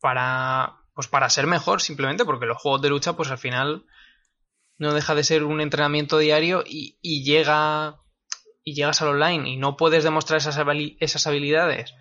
para, 0.00 0.76
pues 0.94 1.08
para 1.08 1.28
ser 1.28 1.46
mejor, 1.46 1.82
simplemente 1.82 2.24
porque 2.24 2.46
los 2.46 2.62
juegos 2.62 2.80
de 2.82 2.88
lucha, 2.90 3.14
pues 3.14 3.30
al 3.30 3.38
final 3.38 3.84
no 4.78 4.94
deja 4.94 5.14
de 5.16 5.24
ser 5.24 5.42
un 5.44 5.60
entrenamiento 5.60 6.18
diario 6.18 6.62
y, 6.64 6.98
y 7.02 7.24
llega, 7.24 8.00
y 8.62 8.74
llegas 8.74 9.02
al 9.02 9.08
online 9.08 9.50
y 9.50 9.56
no 9.56 9.76
puedes 9.76 10.04
demostrar 10.04 10.38
esas, 10.38 10.56
esas 11.00 11.26
habilidades 11.26 11.92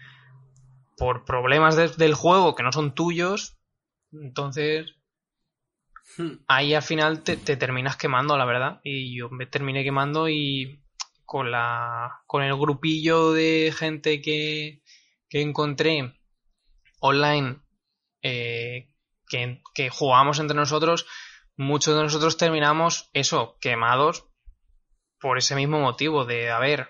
por 0.98 1.26
problemas 1.26 1.76
de- 1.76 1.90
del 1.90 2.14
juego 2.14 2.56
que 2.56 2.64
no 2.64 2.72
son 2.72 2.94
tuyos, 2.94 3.58
entonces 4.12 4.94
Hmm. 6.18 6.38
ahí 6.48 6.74
al 6.74 6.82
final 6.82 7.22
te, 7.24 7.38
te 7.38 7.58
terminas 7.58 7.96
quemando, 7.98 8.38
la 8.38 8.46
verdad. 8.46 8.80
Y 8.84 9.16
yo 9.18 9.30
me 9.30 9.46
terminé 9.46 9.84
quemando 9.84 10.28
y 10.30 10.82
con 11.28 11.52
la. 11.52 12.24
con 12.26 12.42
el 12.42 12.56
grupillo 12.58 13.34
de 13.34 13.72
gente 13.78 14.22
que, 14.22 14.82
que 15.30 15.42
encontré 15.42 16.20
online 17.00 17.60
eh, 18.24 18.90
que, 19.28 19.62
que 19.76 19.90
jugábamos 19.90 20.40
entre 20.40 20.56
nosotros, 20.56 21.06
muchos 21.58 21.96
de 21.96 22.02
nosotros 22.02 22.38
terminamos 22.38 23.10
eso, 23.14 23.58
quemados 23.60 24.26
por 25.20 25.38
ese 25.38 25.56
mismo 25.56 25.80
motivo 25.80 26.26
de, 26.26 26.50
a 26.50 26.60
ver, 26.60 26.90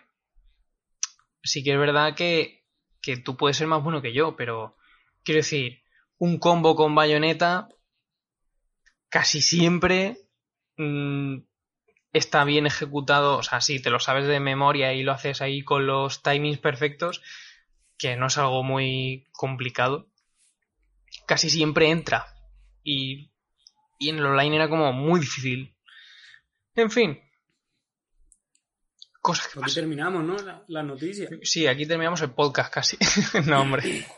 sí 1.44 1.64
que 1.64 1.74
es 1.74 1.80
verdad 1.80 2.16
que, 2.16 2.64
que 3.02 3.18
tú 3.18 3.36
puedes 3.38 3.58
ser 3.58 3.68
más 3.68 3.84
bueno 3.84 4.02
que 4.02 4.14
yo, 4.14 4.36
pero 4.36 4.78
quiero 5.24 5.40
decir, 5.40 5.82
un 6.18 6.38
combo 6.38 6.76
con 6.76 6.94
bayoneta 6.94 7.70
casi 9.10 9.42
siempre 9.42 10.18
mm, 10.78 11.38
está 12.14 12.44
bien 12.44 12.66
ejecutado, 12.66 13.38
o 13.38 13.44
sea, 13.44 13.62
si 13.62 13.82
te 13.82 13.90
lo 13.90 14.00
sabes 14.00 14.28
de 14.28 14.40
memoria 14.40 14.94
y 14.94 15.04
lo 15.04 15.12
haces 15.12 15.42
ahí 15.42 15.64
con 15.64 15.86
los 15.88 16.24
timings 16.24 16.58
perfectos, 16.60 17.22
que 17.98 18.16
no 18.16 18.28
es 18.28 18.38
algo 18.38 18.64
muy 18.64 19.28
complicado, 19.34 20.08
casi 21.26 21.50
siempre 21.50 21.90
entra. 21.90 22.34
Y, 22.84 23.32
y 24.00 24.10
en 24.10 24.18
el 24.20 24.26
online 24.26 24.56
era 24.56 24.70
como 24.70 24.94
muy 24.94 25.20
difícil. 25.20 25.76
En 26.76 26.92
fin. 26.92 27.20
Cosas 29.22 29.48
que 29.48 29.54
Aquí 29.54 29.62
pasan. 29.62 29.76
terminamos, 29.76 30.24
¿no? 30.24 30.38
La, 30.38 30.64
la 30.68 30.84
noticia. 30.84 31.28
Sí, 31.42 31.68
aquí 31.68 31.86
terminamos 31.86 32.22
el 32.22 32.32
podcast 32.32 32.74
casi. 32.74 32.98
no, 33.46 33.62
hombre. 33.62 34.08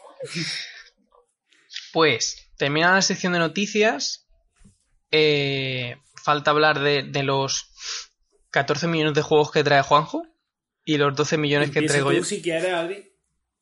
Pues, 1.92 2.52
termina 2.58 2.94
la 2.94 3.02
sección 3.02 3.34
de 3.34 3.40
noticias. 3.40 4.28
Eh, 5.12 5.98
falta 6.16 6.52
hablar 6.52 6.80
de, 6.80 7.04
de 7.04 7.24
los 7.24 7.69
14 8.52 8.88
millones 8.88 9.14
de 9.14 9.22
juegos 9.22 9.52
que 9.52 9.64
trae 9.64 9.82
Juanjo 9.82 10.24
y 10.84 10.98
los 10.98 11.16
12 11.16 11.38
millones 11.38 11.72
que 11.72 11.82
traigo 11.84 12.10
tú, 12.10 12.18
yo. 12.18 12.24
si 12.24 12.42
quieres, 12.42 12.74
Adri, 12.74 13.14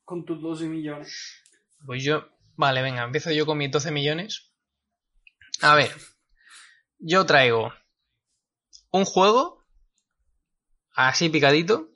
con 0.04 0.26
tus 0.26 0.42
12 0.42 0.66
millones. 0.68 1.44
Pues 1.86 2.04
yo, 2.04 2.30
vale, 2.56 2.82
venga, 2.82 3.04
empiezo 3.04 3.32
yo 3.32 3.46
con 3.46 3.58
mis 3.58 3.72
12 3.72 3.92
millones. 3.92 4.52
A 5.62 5.76
ver, 5.76 5.92
yo 7.00 7.26
traigo 7.26 7.74
un 8.92 9.06
juego, 9.06 9.66
así 10.92 11.30
picadito, 11.30 11.90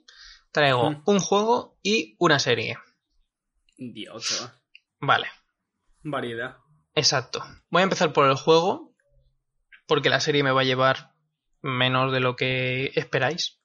traigo 0.50 0.90
Mm. 0.90 1.02
un 1.06 1.18
juego 1.20 1.78
y 1.82 2.16
una 2.18 2.38
serie. 2.38 2.78
Dios. 3.78 4.48
Vale, 5.00 5.28
Variedad. 6.02 6.58
exacto. 6.94 7.42
Voy 7.70 7.80
a 7.80 7.84
empezar 7.84 8.12
por 8.12 8.28
el 8.28 8.36
juego, 8.36 8.94
porque 9.86 10.10
la 10.10 10.20
serie 10.20 10.42
me 10.44 10.52
va 10.52 10.60
a 10.60 10.64
llevar 10.64 11.11
menos 11.62 12.12
de 12.12 12.20
lo 12.20 12.36
que 12.36 12.92
esperáis. 12.94 13.58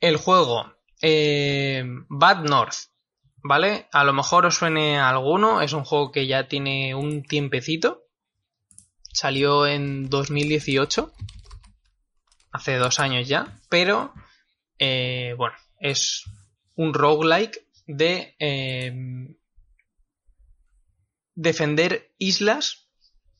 El 0.00 0.16
juego, 0.16 0.72
eh, 1.00 1.84
Bad 2.08 2.44
North, 2.44 2.90
¿vale? 3.42 3.88
A 3.92 4.04
lo 4.04 4.12
mejor 4.12 4.46
os 4.46 4.56
suene 4.56 4.98
a 4.98 5.08
alguno, 5.08 5.62
es 5.62 5.72
un 5.72 5.84
juego 5.84 6.12
que 6.12 6.26
ya 6.26 6.48
tiene 6.48 6.94
un 6.94 7.22
tiempecito. 7.22 8.04
Salió 9.12 9.66
en 9.66 10.08
2018, 10.08 11.12
hace 12.52 12.76
dos 12.76 13.00
años 13.00 13.26
ya, 13.26 13.58
pero 13.68 14.12
eh, 14.78 15.34
bueno, 15.36 15.56
es 15.80 16.24
un 16.74 16.94
roguelike 16.94 17.66
de 17.86 18.36
eh, 18.38 19.34
defender 21.34 22.12
islas 22.18 22.88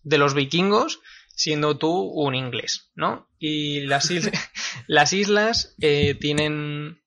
de 0.03 0.19
los 0.19 0.35
vikingos 0.35 1.01
siendo 1.39 1.79
tú 1.79 1.93
un 1.93 2.35
inglés, 2.35 2.91
¿no? 2.97 3.29
Y 3.39 3.83
las, 3.87 4.11
is- 4.11 4.31
las 4.89 5.13
islas 5.13 5.77
eh, 5.81 6.15
tienen... 6.21 7.01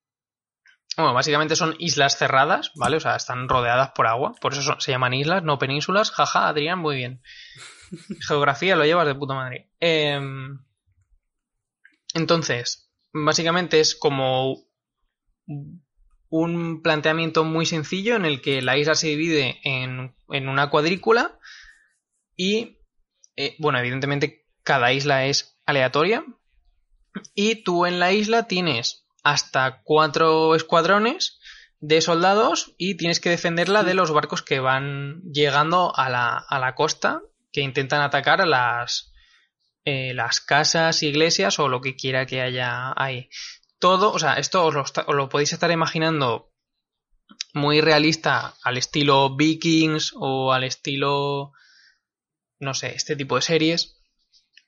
Bueno, 0.96 1.14
básicamente 1.14 1.56
son 1.58 1.76
islas 1.80 2.18
cerradas, 2.18 2.72
¿vale? 2.76 2.96
O 2.98 3.00
sea, 3.02 3.16
están 3.18 3.50
rodeadas 3.50 3.92
por 3.92 4.08
agua, 4.08 4.34
por 4.40 4.54
eso 4.54 4.62
son- 4.62 4.80
se 4.80 4.92
llaman 4.92 5.14
islas, 5.14 5.44
no 5.44 5.60
penínsulas. 5.60 6.12
Jaja, 6.12 6.48
Adrián, 6.48 6.80
muy 6.80 6.96
bien. 6.96 7.22
Geografía 8.28 8.78
lo 8.78 8.86
llevas 8.86 9.08
de 9.08 9.16
puta 9.16 9.34
madre. 9.34 9.70
Em, 9.82 10.60
entonces, 12.14 12.90
básicamente 13.14 13.80
es 13.82 13.96
como 13.96 14.64
un 16.30 16.82
planteamiento 16.82 17.44
muy 17.44 17.66
sencillo 17.66 18.16
en 18.16 18.26
el 18.26 18.42
que 18.42 18.62
la 18.62 18.78
isla 18.78 18.96
se 18.96 19.08
divide 19.08 19.60
en, 19.64 20.16
en 20.30 20.48
una 20.48 20.70
cuadrícula 20.70 21.38
y, 22.38 22.78
eh, 23.36 23.56
bueno, 23.60 23.80
evidentemente 23.80 24.46
cada 24.64 24.94
isla 24.94 25.26
es 25.26 25.58
aleatoria 25.66 26.26
y 27.36 27.64
tú 27.64 27.86
en 27.86 28.00
la 28.00 28.12
isla 28.12 28.48
tienes 28.48 29.06
hasta 29.24 29.82
cuatro 29.84 30.56
escuadrones 30.56 31.40
de 31.80 32.02
soldados 32.02 32.74
y 32.78 32.96
tienes 32.96 33.20
que 33.20 33.30
defenderla 33.30 33.84
de 33.84 33.96
los 33.96 34.12
barcos 34.12 34.42
que 34.42 34.60
van 34.60 35.22
llegando 35.24 35.96
a 35.96 36.10
la, 36.10 36.38
a 36.38 36.60
la 36.60 36.76
costa 36.76 37.22
que 37.52 37.62
intentan 37.62 38.02
atacar 38.02 38.42
a 38.42 38.46
las, 38.46 39.14
eh, 39.84 40.14
las 40.14 40.40
casas, 40.40 41.04
iglesias 41.04 41.60
o 41.60 41.68
lo 41.68 41.82
que 41.82 41.96
quiera 41.96 42.26
que 42.26 42.42
haya 42.42 42.94
ahí. 42.96 43.30
Todo, 43.80 44.12
o 44.12 44.20
sea, 44.20 44.36
esto 44.36 44.64
os 44.64 44.74
lo, 44.76 44.82
os 44.84 45.16
lo 45.16 45.28
podéis 45.28 45.54
estar 45.54 45.72
imaginando 45.72 46.52
muy 47.54 47.82
realista 47.82 48.54
al 48.64 48.78
estilo 48.78 49.36
Vikings 49.36 50.14
o 50.16 50.54
al 50.54 50.64
estilo, 50.64 51.54
no 52.62 52.74
sé, 52.74 52.96
este 52.96 53.16
tipo 53.18 53.36
de 53.36 53.42
series. 53.42 53.98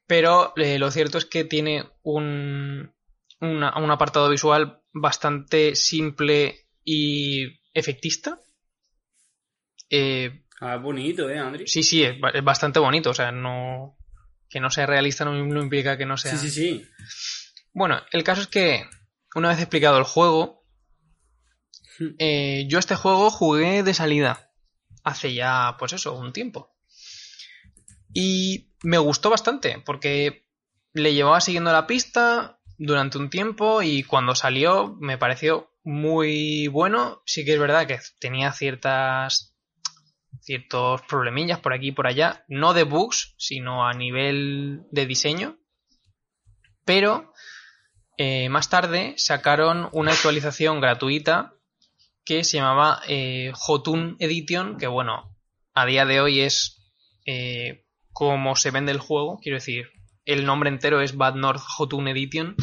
Pero 0.06 0.52
eh, 0.58 0.78
lo 0.80 0.92
cierto 0.92 1.18
es 1.18 1.26
que 1.26 1.46
tiene 1.46 1.86
un, 2.04 2.94
una- 3.40 3.78
un 3.78 3.90
apartado 3.92 4.30
visual 4.30 4.82
bastante 4.92 5.76
simple 5.76 6.68
y 6.84 7.60
efectista. 7.74 8.40
Eh, 9.90 10.42
Ah, 10.60 10.78
bonito, 10.78 11.30
¿eh, 11.30 11.38
Andri? 11.40 11.68
sí, 11.68 11.84
sí, 11.84 12.04
es, 12.04 12.20
ba- 12.20 12.30
es 12.30 12.44
bastante 12.44 12.80
bonito. 12.80 13.10
O 13.10 13.14
sea, 13.14 13.32
no. 13.32 13.98
Que 14.50 14.60
no 14.60 14.70
sea 14.70 14.86
realista 14.86 15.26
no, 15.26 15.34
no 15.34 15.62
implica 15.64 15.98
que 15.98 16.06
no 16.06 16.16
sea. 16.18 16.36
sí, 16.38 16.50
sí, 16.50 16.52
sí. 16.52 16.90
Bueno, 17.74 18.00
el 18.12 18.24
caso 18.24 18.42
es 18.42 18.48
que, 18.48 18.86
una 19.36 19.50
vez 19.50 19.60
explicado 19.60 19.98
el 19.98 20.04
juego, 20.04 20.64
eh, 22.20 22.66
yo 22.68 22.80
este 22.80 22.96
juego 22.96 23.30
jugué 23.32 23.84
de 23.84 23.94
salida. 23.94 24.52
Hace 25.04 25.34
ya, 25.34 25.76
pues 25.80 25.94
eso, 25.94 26.14
un 26.14 26.32
tiempo. 26.34 26.73
Y 28.14 28.70
me 28.84 28.98
gustó 28.98 29.30
bastante, 29.30 29.82
porque 29.86 30.46
le 30.94 31.14
llevaba 31.14 31.42
siguiendo 31.42 31.72
la 31.72 31.88
pista 31.88 32.60
durante 32.78 33.18
un 33.18 33.30
tiempo 33.30 33.82
y 33.82 34.04
cuando 34.04 34.36
salió 34.36 34.96
me 35.00 35.18
pareció 35.18 35.72
muy 35.84 36.68
bueno. 36.68 37.22
Sí 37.26 37.46
que 37.46 37.54
es 37.54 37.60
verdad 37.60 37.88
que 37.88 38.00
tenía 38.20 38.52
ciertas 38.52 39.54
ciertos 40.42 41.02
problemillas 41.04 41.60
por 41.60 41.74
aquí 41.74 41.88
y 41.88 41.92
por 41.92 42.08
allá, 42.08 42.44
no 42.48 42.74
de 42.74 42.84
bugs, 42.84 43.34
sino 43.38 43.88
a 43.88 43.94
nivel 43.94 44.84
de 44.92 45.06
diseño. 45.06 45.58
Pero 46.86 47.34
eh, 48.18 48.50
más 48.50 48.70
tarde 48.70 49.14
sacaron 49.18 49.90
una 49.94 50.12
actualización 50.12 50.82
gratuita 50.82 51.54
que 52.26 52.44
se 52.44 52.58
llamaba 52.58 53.02
eh, 53.08 53.52
Jotun 53.54 54.18
Edition, 54.20 54.78
que 54.78 54.88
bueno, 54.88 55.36
a 55.74 55.86
día 55.86 56.06
de 56.06 56.22
hoy 56.22 56.42
es 56.42 56.82
eh, 57.26 57.86
como 58.14 58.56
se 58.56 58.72
vende 58.72 58.92
el 58.92 59.00
juego, 59.00 59.40
quiero 59.42 59.58
decir, 59.58 59.90
el 60.26 60.46
nombre 60.46 60.70
entero 60.70 61.02
es 61.02 61.18
Bad 61.18 61.36
North 61.36 61.62
Jotun 61.62 62.08
Edition 62.08 62.56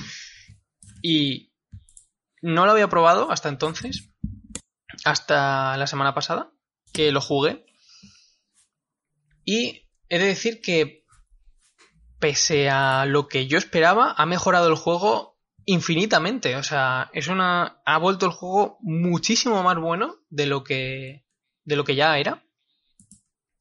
y 1.02 1.52
no 2.42 2.64
lo 2.64 2.72
había 2.72 2.88
probado 2.88 3.30
hasta 3.30 3.48
entonces, 3.48 4.10
hasta 5.04 5.76
la 5.76 5.86
semana 5.86 6.14
pasada, 6.14 6.52
que 6.92 7.12
lo 7.12 7.20
jugué. 7.20 7.66
Y 9.44 9.88
he 10.08 10.18
de 10.18 10.26
decir 10.26 10.60
que, 10.60 11.04
pese 12.18 12.68
a 12.70 13.04
lo 13.06 13.28
que 13.28 13.46
yo 13.46 13.58
esperaba, 13.58 14.14
ha 14.16 14.26
mejorado 14.26 14.68
el 14.68 14.74
juego 14.74 15.38
infinitamente. 15.64 16.56
O 16.56 16.62
sea, 16.62 17.10
es 17.12 17.28
una. 17.28 17.80
ha 17.84 17.98
vuelto 17.98 18.26
el 18.26 18.32
juego 18.32 18.78
muchísimo 18.80 19.62
más 19.62 19.78
bueno 19.78 20.16
de 20.28 20.46
lo 20.46 20.64
que. 20.64 21.24
de 21.64 21.76
lo 21.76 21.84
que 21.84 21.94
ya 21.94 22.18
era. 22.18 22.44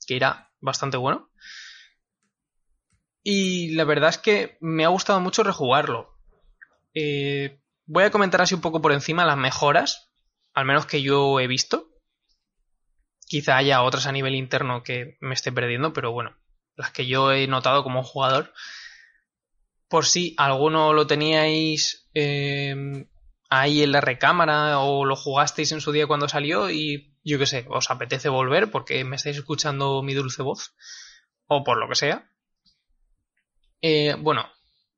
Que 0.06 0.16
era 0.16 0.52
bastante 0.60 0.98
bueno. 0.98 1.29
Y 3.24 3.76
la 3.76 3.84
verdad 3.84 4.10
es 4.10 4.18
que 4.18 4.58
me 4.62 4.86
ha 4.86 4.90
gustado 4.90 5.20
mucho 5.20 5.44
rejugarlo. 5.44 6.18
Eh, 6.94 7.60
voy 7.86 8.04
a 8.04 8.12
comentar 8.12 8.42
así 8.42 8.56
un 8.56 8.62
poco 8.62 8.82
por 8.82 8.92
encima 8.92 9.26
las 9.26 9.38
mejoras, 9.38 10.12
al 10.54 10.66
menos 10.66 10.86
que 10.86 11.02
yo 11.02 11.40
he 11.40 11.48
visto. 11.48 11.90
Quizá 13.28 13.58
haya 13.58 13.84
otras 13.84 14.08
a 14.08 14.12
nivel 14.12 14.36
interno 14.36 14.84
que 14.84 15.18
me 15.20 15.34
esté 15.34 15.52
perdiendo, 15.52 15.94
pero 15.94 16.12
bueno, 16.12 16.36
las 16.76 16.92
que 16.92 17.06
yo 17.06 17.32
he 17.32 17.48
notado 17.48 17.84
como 17.84 18.04
jugador. 18.04 18.54
Por 19.88 20.06
si 20.06 20.36
alguno 20.38 20.94
lo 20.94 21.08
teníais 21.08 22.10
em, 22.14 23.08
ahí 23.50 23.84
en 23.84 23.92
la 23.92 24.02
recámara 24.02 24.80
o 24.80 25.06
lo 25.06 25.16
jugasteis 25.16 25.72
en 25.72 25.82
su 25.82 25.92
día 25.92 26.08
cuando 26.08 26.30
salió 26.30 26.70
y 26.70 27.18
yo 27.24 27.40
qué 27.40 27.46
sé, 27.46 27.66
os 27.70 27.90
apetece 27.90 28.30
volver 28.30 28.72
porque 28.72 29.04
me 29.04 29.16
estáis 29.16 29.38
escuchando 29.38 30.02
mi 30.04 30.14
dulce 30.14 30.42
voz 30.42 30.76
o 31.48 31.64
por 31.64 31.78
lo 31.80 31.90
que 31.90 31.96
sea. 31.96 32.30
Eh, 33.82 34.16
bueno, 34.20 34.50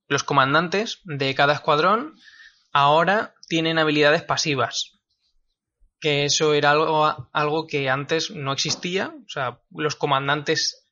los 0.07 0.23
comandantes 0.23 0.99
de 1.03 1.33
cada 1.35 1.53
escuadrón 1.53 2.15
ahora 2.71 3.35
tienen 3.47 3.79
habilidades 3.79 4.23
pasivas 4.23 5.01
que 6.01 6.25
eso 6.25 6.53
era 6.53 6.71
algo, 6.71 7.29
algo 7.31 7.67
que 7.67 7.89
antes 7.89 8.31
no 8.31 8.51
existía. 8.51 9.13
O 9.25 9.29
sea, 9.29 9.61
los 9.69 9.95
comandantes, 9.95 10.83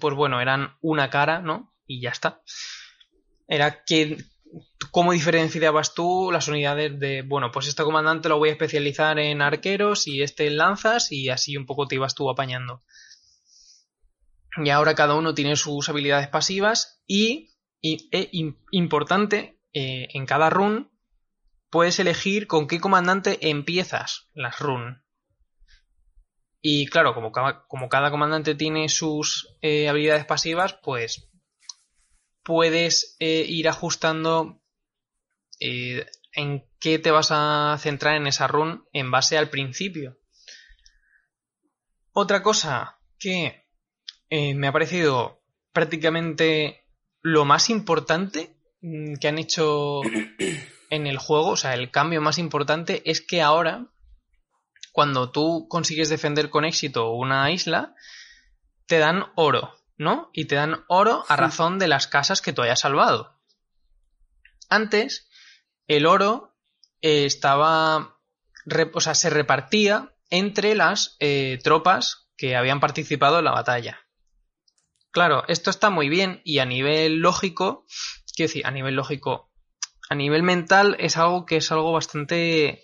pues 0.00 0.16
bueno, 0.16 0.40
eran 0.40 0.76
una 0.80 1.10
cara, 1.10 1.40
¿no? 1.40 1.72
Y 1.86 2.00
ya 2.00 2.10
está. 2.10 2.40
Era 3.46 3.84
que, 3.84 4.16
¿cómo 4.90 5.12
diferenciabas 5.12 5.94
tú 5.94 6.30
las 6.32 6.48
unidades 6.48 6.98
de, 6.98 7.22
bueno, 7.22 7.52
pues 7.52 7.68
este 7.68 7.84
comandante 7.84 8.30
lo 8.30 8.38
voy 8.38 8.48
a 8.48 8.52
especializar 8.52 9.18
en 9.18 9.42
arqueros 9.42 10.08
y 10.08 10.22
este 10.22 10.46
en 10.46 10.56
lanzas 10.56 11.12
y 11.12 11.28
así 11.28 11.56
un 11.58 11.66
poco 11.66 11.86
te 11.86 11.96
ibas 11.96 12.14
tú 12.14 12.30
apañando. 12.30 12.82
Y 14.62 14.70
ahora 14.70 14.94
cada 14.94 15.14
uno 15.14 15.34
tiene 15.34 15.56
sus 15.56 15.88
habilidades 15.88 16.28
pasivas 16.28 17.02
y, 17.06 17.50
e, 17.82 18.30
importante, 18.70 19.60
eh, 19.72 20.08
en 20.12 20.26
cada 20.26 20.50
run 20.50 20.90
puedes 21.70 21.98
elegir 21.98 22.46
con 22.46 22.68
qué 22.68 22.78
comandante 22.78 23.48
empiezas 23.48 24.28
las 24.32 24.60
run. 24.60 25.02
Y 26.60 26.86
claro, 26.86 27.14
como 27.14 27.32
cada, 27.32 27.66
como 27.66 27.88
cada 27.88 28.10
comandante 28.10 28.54
tiene 28.54 28.88
sus 28.88 29.56
eh, 29.60 29.88
habilidades 29.88 30.24
pasivas, 30.24 30.78
pues 30.82 31.28
puedes 32.42 33.16
eh, 33.18 33.44
ir 33.48 33.68
ajustando 33.68 34.60
en 35.60 36.68
qué 36.78 36.98
te 36.98 37.10
vas 37.10 37.28
a 37.30 37.76
centrar 37.80 38.16
en 38.16 38.26
esa 38.26 38.46
run 38.46 38.86
en 38.92 39.10
base 39.10 39.38
al 39.38 39.50
principio. 39.50 40.18
Otra 42.12 42.42
cosa 42.42 43.00
que 43.18 43.63
me 44.54 44.66
ha 44.66 44.72
parecido 44.72 45.40
prácticamente 45.72 46.84
lo 47.20 47.44
más 47.44 47.70
importante 47.70 48.56
mm, 48.82 49.14
que 49.14 49.28
han 49.28 49.38
hecho 49.38 50.00
en 50.90 51.06
el 51.06 51.18
juego, 51.18 51.50
o 51.50 51.56
sea, 51.56 51.74
el 51.74 51.90
cambio 51.90 52.20
más 52.20 52.38
importante 52.38 53.02
es 53.10 53.20
que 53.20 53.42
ahora, 53.42 53.86
cuando 54.92 55.30
tú 55.30 55.66
consigues 55.68 56.08
defender 56.08 56.50
con 56.50 56.64
éxito 56.64 57.10
una 57.10 57.50
isla, 57.50 57.94
te 58.86 58.98
dan 58.98 59.24
oro, 59.34 59.74
¿no? 59.96 60.30
Y 60.32 60.44
te 60.44 60.54
dan 60.54 60.84
oro 60.88 61.24
a 61.28 61.36
razón 61.36 61.78
de 61.78 61.88
las 61.88 62.06
casas 62.06 62.42
que 62.42 62.52
tú 62.52 62.62
hayas 62.62 62.80
salvado. 62.80 63.40
Antes, 64.68 65.28
el 65.86 66.06
oro 66.06 66.54
eh, 67.00 67.24
estaba, 67.24 68.18
o 68.92 69.00
sea, 69.00 69.14
se 69.14 69.30
repartía 69.30 70.14
entre 70.30 70.74
las 70.74 71.16
eh, 71.20 71.58
tropas 71.62 72.28
que 72.36 72.56
habían 72.56 72.80
participado 72.80 73.38
en 73.38 73.44
la 73.46 73.52
batalla. 73.52 74.03
Claro, 75.14 75.44
esto 75.46 75.70
está 75.70 75.90
muy 75.90 76.08
bien 76.08 76.40
y 76.42 76.58
a 76.58 76.64
nivel 76.64 77.20
lógico, 77.20 77.86
quiero 78.34 78.48
decir, 78.48 78.66
a 78.66 78.72
nivel 78.72 78.96
lógico, 78.96 79.48
a 80.10 80.16
nivel 80.16 80.42
mental 80.42 80.96
es 80.98 81.16
algo 81.16 81.46
que 81.46 81.58
es 81.58 81.70
algo 81.70 81.92
bastante 81.92 82.82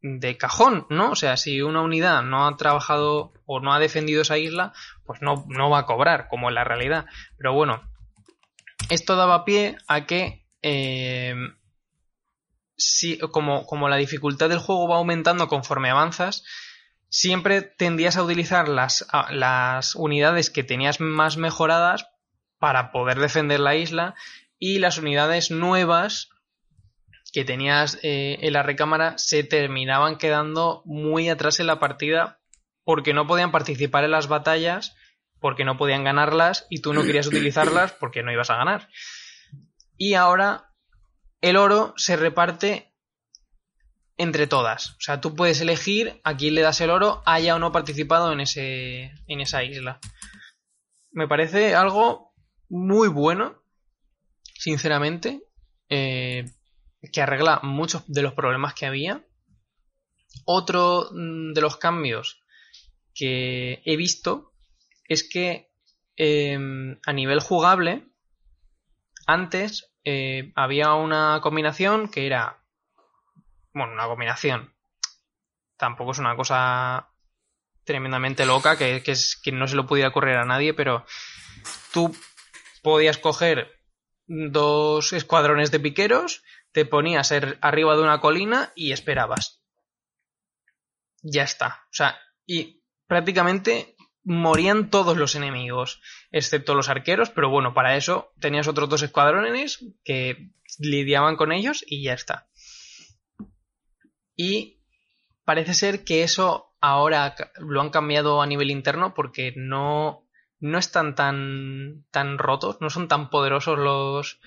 de 0.00 0.36
cajón, 0.36 0.86
¿no? 0.88 1.10
O 1.10 1.16
sea, 1.16 1.36
si 1.36 1.60
una 1.60 1.82
unidad 1.82 2.22
no 2.22 2.46
ha 2.46 2.56
trabajado 2.56 3.32
o 3.44 3.58
no 3.58 3.72
ha 3.74 3.80
defendido 3.80 4.22
esa 4.22 4.38
isla, 4.38 4.72
pues 5.04 5.20
no, 5.20 5.46
no 5.48 5.68
va 5.68 5.80
a 5.80 5.86
cobrar, 5.86 6.28
como 6.28 6.48
en 6.48 6.54
la 6.54 6.62
realidad. 6.62 7.06
Pero 7.36 7.52
bueno, 7.54 7.82
esto 8.88 9.16
daba 9.16 9.44
pie 9.44 9.78
a 9.88 10.06
que, 10.06 10.46
eh, 10.62 11.34
si, 12.76 13.18
como, 13.18 13.66
como 13.66 13.88
la 13.88 13.96
dificultad 13.96 14.48
del 14.48 14.60
juego 14.60 14.86
va 14.86 14.98
aumentando 14.98 15.48
conforme 15.48 15.90
avanzas, 15.90 16.44
siempre 17.08 17.62
tendías 17.62 18.16
a 18.16 18.22
utilizar 18.22 18.68
las, 18.68 19.06
las 19.30 19.94
unidades 19.94 20.50
que 20.50 20.64
tenías 20.64 21.00
más 21.00 21.36
mejoradas 21.36 22.06
para 22.58 22.92
poder 22.92 23.18
defender 23.18 23.60
la 23.60 23.76
isla 23.76 24.14
y 24.58 24.78
las 24.78 24.98
unidades 24.98 25.50
nuevas 25.50 26.30
que 27.32 27.44
tenías 27.44 27.98
eh, 28.02 28.38
en 28.40 28.52
la 28.52 28.62
recámara 28.62 29.16
se 29.18 29.44
terminaban 29.44 30.16
quedando 30.16 30.82
muy 30.84 31.28
atrás 31.28 31.60
en 31.60 31.66
la 31.66 31.78
partida 31.78 32.40
porque 32.84 33.12
no 33.12 33.26
podían 33.26 33.52
participar 33.52 34.04
en 34.04 34.12
las 34.12 34.28
batallas, 34.28 34.96
porque 35.40 35.64
no 35.64 35.76
podían 35.76 36.04
ganarlas 36.04 36.66
y 36.70 36.80
tú 36.80 36.94
no 36.94 37.04
querías 37.04 37.26
utilizarlas 37.26 37.92
porque 37.92 38.22
no 38.22 38.32
ibas 38.32 38.50
a 38.50 38.56
ganar. 38.56 38.88
Y 39.98 40.14
ahora 40.14 40.72
el 41.40 41.56
oro 41.56 41.92
se 41.96 42.16
reparte 42.16 42.87
entre 44.18 44.46
todas. 44.46 44.90
O 44.90 45.00
sea, 45.00 45.20
tú 45.20 45.34
puedes 45.34 45.60
elegir 45.60 46.20
a 46.24 46.36
quién 46.36 46.54
le 46.54 46.62
das 46.62 46.80
el 46.80 46.90
oro, 46.90 47.22
haya 47.24 47.56
o 47.56 47.58
no 47.58 47.72
participado 47.72 48.32
en, 48.32 48.40
ese, 48.40 49.12
en 49.26 49.40
esa 49.40 49.64
isla. 49.64 50.00
Me 51.10 51.26
parece 51.26 51.74
algo 51.74 52.34
muy 52.68 53.08
bueno, 53.08 53.62
sinceramente. 54.54 55.42
Eh, 55.88 56.44
que 57.12 57.22
arregla 57.22 57.60
muchos 57.62 58.02
de 58.06 58.22
los 58.22 58.34
problemas 58.34 58.74
que 58.74 58.86
había. 58.86 59.24
Otro 60.44 61.08
mm, 61.12 61.52
de 61.52 61.60
los 61.60 61.76
cambios 61.76 62.42
que 63.14 63.82
he 63.84 63.96
visto 63.96 64.52
es 65.08 65.28
que 65.28 65.70
em, 66.16 66.98
a 67.06 67.12
nivel 67.12 67.40
jugable, 67.40 68.06
antes 69.26 69.92
eh, 70.04 70.52
había 70.54 70.94
una 70.94 71.40
combinación 71.42 72.08
que 72.08 72.26
era, 72.26 72.57
bueno, 73.78 73.94
una 73.94 74.06
combinación, 74.06 74.74
tampoco 75.76 76.12
es 76.12 76.18
una 76.18 76.36
cosa 76.36 77.10
tremendamente 77.84 78.44
loca 78.44 78.76
que, 78.76 79.02
es, 79.06 79.40
que 79.42 79.52
no 79.52 79.66
se 79.66 79.76
lo 79.76 79.86
pudiera 79.86 80.10
ocurrir 80.10 80.36
a 80.36 80.44
nadie, 80.44 80.74
pero 80.74 81.06
tú 81.92 82.14
podías 82.82 83.16
coger 83.16 83.80
dos 84.26 85.14
escuadrones 85.14 85.70
de 85.70 85.80
piqueros, 85.80 86.42
te 86.72 86.84
ponías 86.84 87.32
arriba 87.32 87.96
de 87.96 88.02
una 88.02 88.20
colina 88.20 88.72
y 88.74 88.92
esperabas. 88.92 89.62
Ya 91.22 91.44
está. 91.44 91.84
O 91.84 91.94
sea, 91.94 92.18
y 92.46 92.82
prácticamente 93.06 93.96
morían 94.22 94.90
todos 94.90 95.16
los 95.16 95.34
enemigos, 95.34 96.02
excepto 96.30 96.74
los 96.74 96.90
arqueros, 96.90 97.30
pero 97.30 97.48
bueno, 97.48 97.72
para 97.72 97.96
eso 97.96 98.32
tenías 98.38 98.68
otros 98.68 98.90
dos 98.90 99.02
escuadrones 99.02 99.82
que 100.04 100.50
lidiaban 100.78 101.36
con 101.36 101.52
ellos 101.52 101.82
y 101.86 102.02
ya 102.02 102.12
está. 102.12 102.48
Y 104.38 104.80
parece 105.44 105.74
ser 105.74 106.04
que 106.04 106.22
eso 106.22 106.72
ahora 106.80 107.34
lo 107.58 107.80
han 107.80 107.90
cambiado 107.90 108.40
a 108.40 108.46
nivel 108.46 108.70
interno 108.70 109.12
porque 109.12 109.52
no 109.56 110.24
no 110.60 110.78
están 110.78 111.14
tan, 111.14 112.04
tan 112.10 112.38
rotos, 112.38 112.80
no 112.80 112.90
son 112.90 113.08
tan 113.08 113.30
poderosos 113.30 113.78
los, 113.78 114.40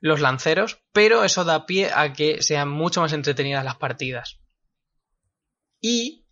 los 0.00 0.20
lanceros, 0.20 0.82
pero 0.92 1.24
eso 1.24 1.44
da 1.44 1.66
pie 1.66 1.90
a 1.94 2.12
que 2.12 2.42
sean 2.42 2.68
mucho 2.68 3.00
más 3.00 3.12
entretenidas 3.12 3.64
las 3.64 3.76
partidas. 3.76 4.40
Y, 5.80 6.26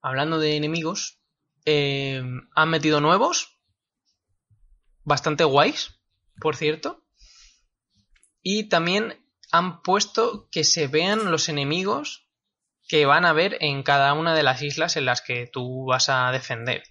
hablando 0.00 0.38
de 0.38 0.56
enemigos, 0.56 1.20
eh, 1.64 2.22
han 2.54 2.70
metido 2.70 3.00
nuevos, 3.00 3.58
bastante 5.02 5.44
guays, 5.44 6.00
por 6.40 6.56
cierto, 6.56 7.04
y 8.40 8.68
también 8.68 9.21
han 9.52 9.82
puesto 9.82 10.48
que 10.50 10.64
se 10.64 10.88
vean 10.88 11.30
los 11.30 11.48
enemigos 11.48 12.26
que 12.88 13.06
van 13.06 13.24
a 13.24 13.32
ver 13.32 13.58
en 13.60 13.82
cada 13.82 14.12
una 14.14 14.34
de 14.34 14.42
las 14.42 14.62
islas 14.62 14.96
en 14.96 15.04
las 15.04 15.20
que 15.20 15.46
tú 15.46 15.86
vas 15.86 16.08
a 16.08 16.32
defender, 16.32 16.82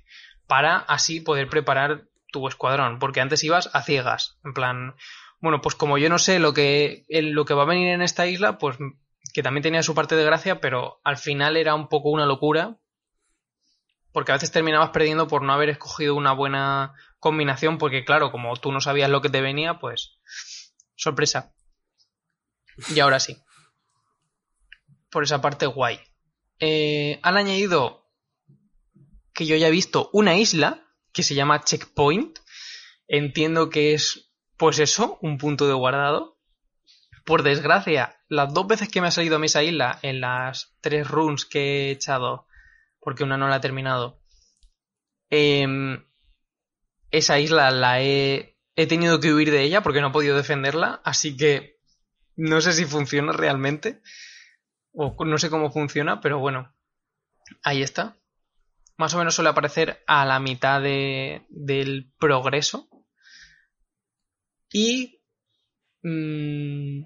para 0.47 0.77
así 0.77 1.19
poder 1.19 1.49
preparar 1.49 2.07
tu 2.31 2.47
escuadrón, 2.47 2.99
porque 2.99 3.19
antes 3.19 3.43
ibas 3.43 3.69
a 3.73 3.81
ciegas, 3.81 4.39
en 4.45 4.53
plan, 4.53 4.95
bueno, 5.39 5.61
pues 5.61 5.75
como 5.75 5.97
yo 5.97 6.07
no 6.07 6.19
sé 6.19 6.39
lo 6.39 6.53
que, 6.53 7.03
lo 7.09 7.45
que 7.45 7.53
va 7.53 7.63
a 7.63 7.67
venir 7.67 7.89
en 7.89 8.01
esta 8.01 8.27
isla, 8.27 8.57
pues 8.57 8.77
que 9.33 9.43
también 9.43 9.63
tenía 9.63 9.83
su 9.83 9.95
parte 9.95 10.15
de 10.15 10.23
gracia, 10.23 10.61
pero 10.61 11.01
al 11.03 11.17
final 11.17 11.57
era 11.57 11.75
un 11.75 11.87
poco 11.87 12.09
una 12.09 12.25
locura, 12.25 12.77
porque 14.11 14.31
a 14.31 14.35
veces 14.35 14.51
terminabas 14.51 14.89
perdiendo 14.91 15.27
por 15.27 15.41
no 15.41 15.53
haber 15.53 15.69
escogido 15.69 16.15
una 16.15 16.33
buena 16.33 16.93
combinación, 17.19 17.77
porque 17.77 18.05
claro, 18.05 18.31
como 18.31 18.55
tú 18.55 18.71
no 18.71 18.81
sabías 18.81 19.09
lo 19.09 19.21
que 19.21 19.29
te 19.29 19.41
venía, 19.41 19.79
pues 19.79 20.19
sorpresa. 20.95 21.53
Y 22.89 22.99
ahora 22.99 23.19
sí. 23.19 23.37
Por 25.09 25.23
esa 25.23 25.41
parte 25.41 25.65
guay. 25.65 25.99
Eh, 26.59 27.19
han 27.23 27.37
añadido 27.37 28.09
que 29.33 29.45
yo 29.45 29.55
ya 29.55 29.67
he 29.67 29.71
visto 29.71 30.09
una 30.13 30.35
isla 30.35 30.85
que 31.11 31.23
se 31.23 31.35
llama 31.35 31.63
Checkpoint. 31.63 32.39
Entiendo 33.07 33.69
que 33.69 33.93
es, 33.93 34.31
pues 34.57 34.79
eso, 34.79 35.17
un 35.21 35.37
punto 35.37 35.67
de 35.67 35.73
guardado. 35.73 36.39
Por 37.25 37.43
desgracia, 37.43 38.19
las 38.27 38.53
dos 38.53 38.67
veces 38.67 38.89
que 38.89 39.01
me 39.01 39.07
ha 39.07 39.11
salido 39.11 39.37
a 39.37 39.45
esa 39.45 39.63
isla, 39.63 39.99
en 40.01 40.21
las 40.21 40.75
tres 40.81 41.07
runs 41.07 41.45
que 41.45 41.59
he 41.59 41.91
echado, 41.91 42.47
porque 42.99 43.23
una 43.23 43.37
no 43.37 43.47
la 43.47 43.57
he 43.57 43.59
terminado, 43.59 44.21
em, 45.29 46.05
esa 47.11 47.39
isla 47.39 47.69
la 47.71 48.01
he, 48.01 48.57
he 48.75 48.87
tenido 48.87 49.19
que 49.19 49.33
huir 49.33 49.51
de 49.51 49.63
ella 49.63 49.81
porque 49.81 50.01
no 50.01 50.07
he 50.07 50.11
podido 50.11 50.37
defenderla, 50.37 51.01
así 51.03 51.35
que 51.35 51.80
no 52.35 52.61
sé 52.61 52.73
si 52.73 52.85
funciona 52.85 53.31
realmente, 53.33 54.01
o 54.93 55.15
no 55.25 55.37
sé 55.37 55.49
cómo 55.49 55.71
funciona, 55.71 56.21
pero 56.21 56.39
bueno, 56.39 56.73
ahí 57.63 57.81
está. 57.81 58.17
Más 58.97 59.13
o 59.13 59.17
menos 59.17 59.35
suele 59.35 59.49
aparecer 59.49 60.03
a 60.07 60.25
la 60.25 60.39
mitad 60.39 60.81
de, 60.81 61.45
del 61.49 62.11
progreso. 62.19 62.87
Y 64.71 65.21
mmm, 66.03 67.03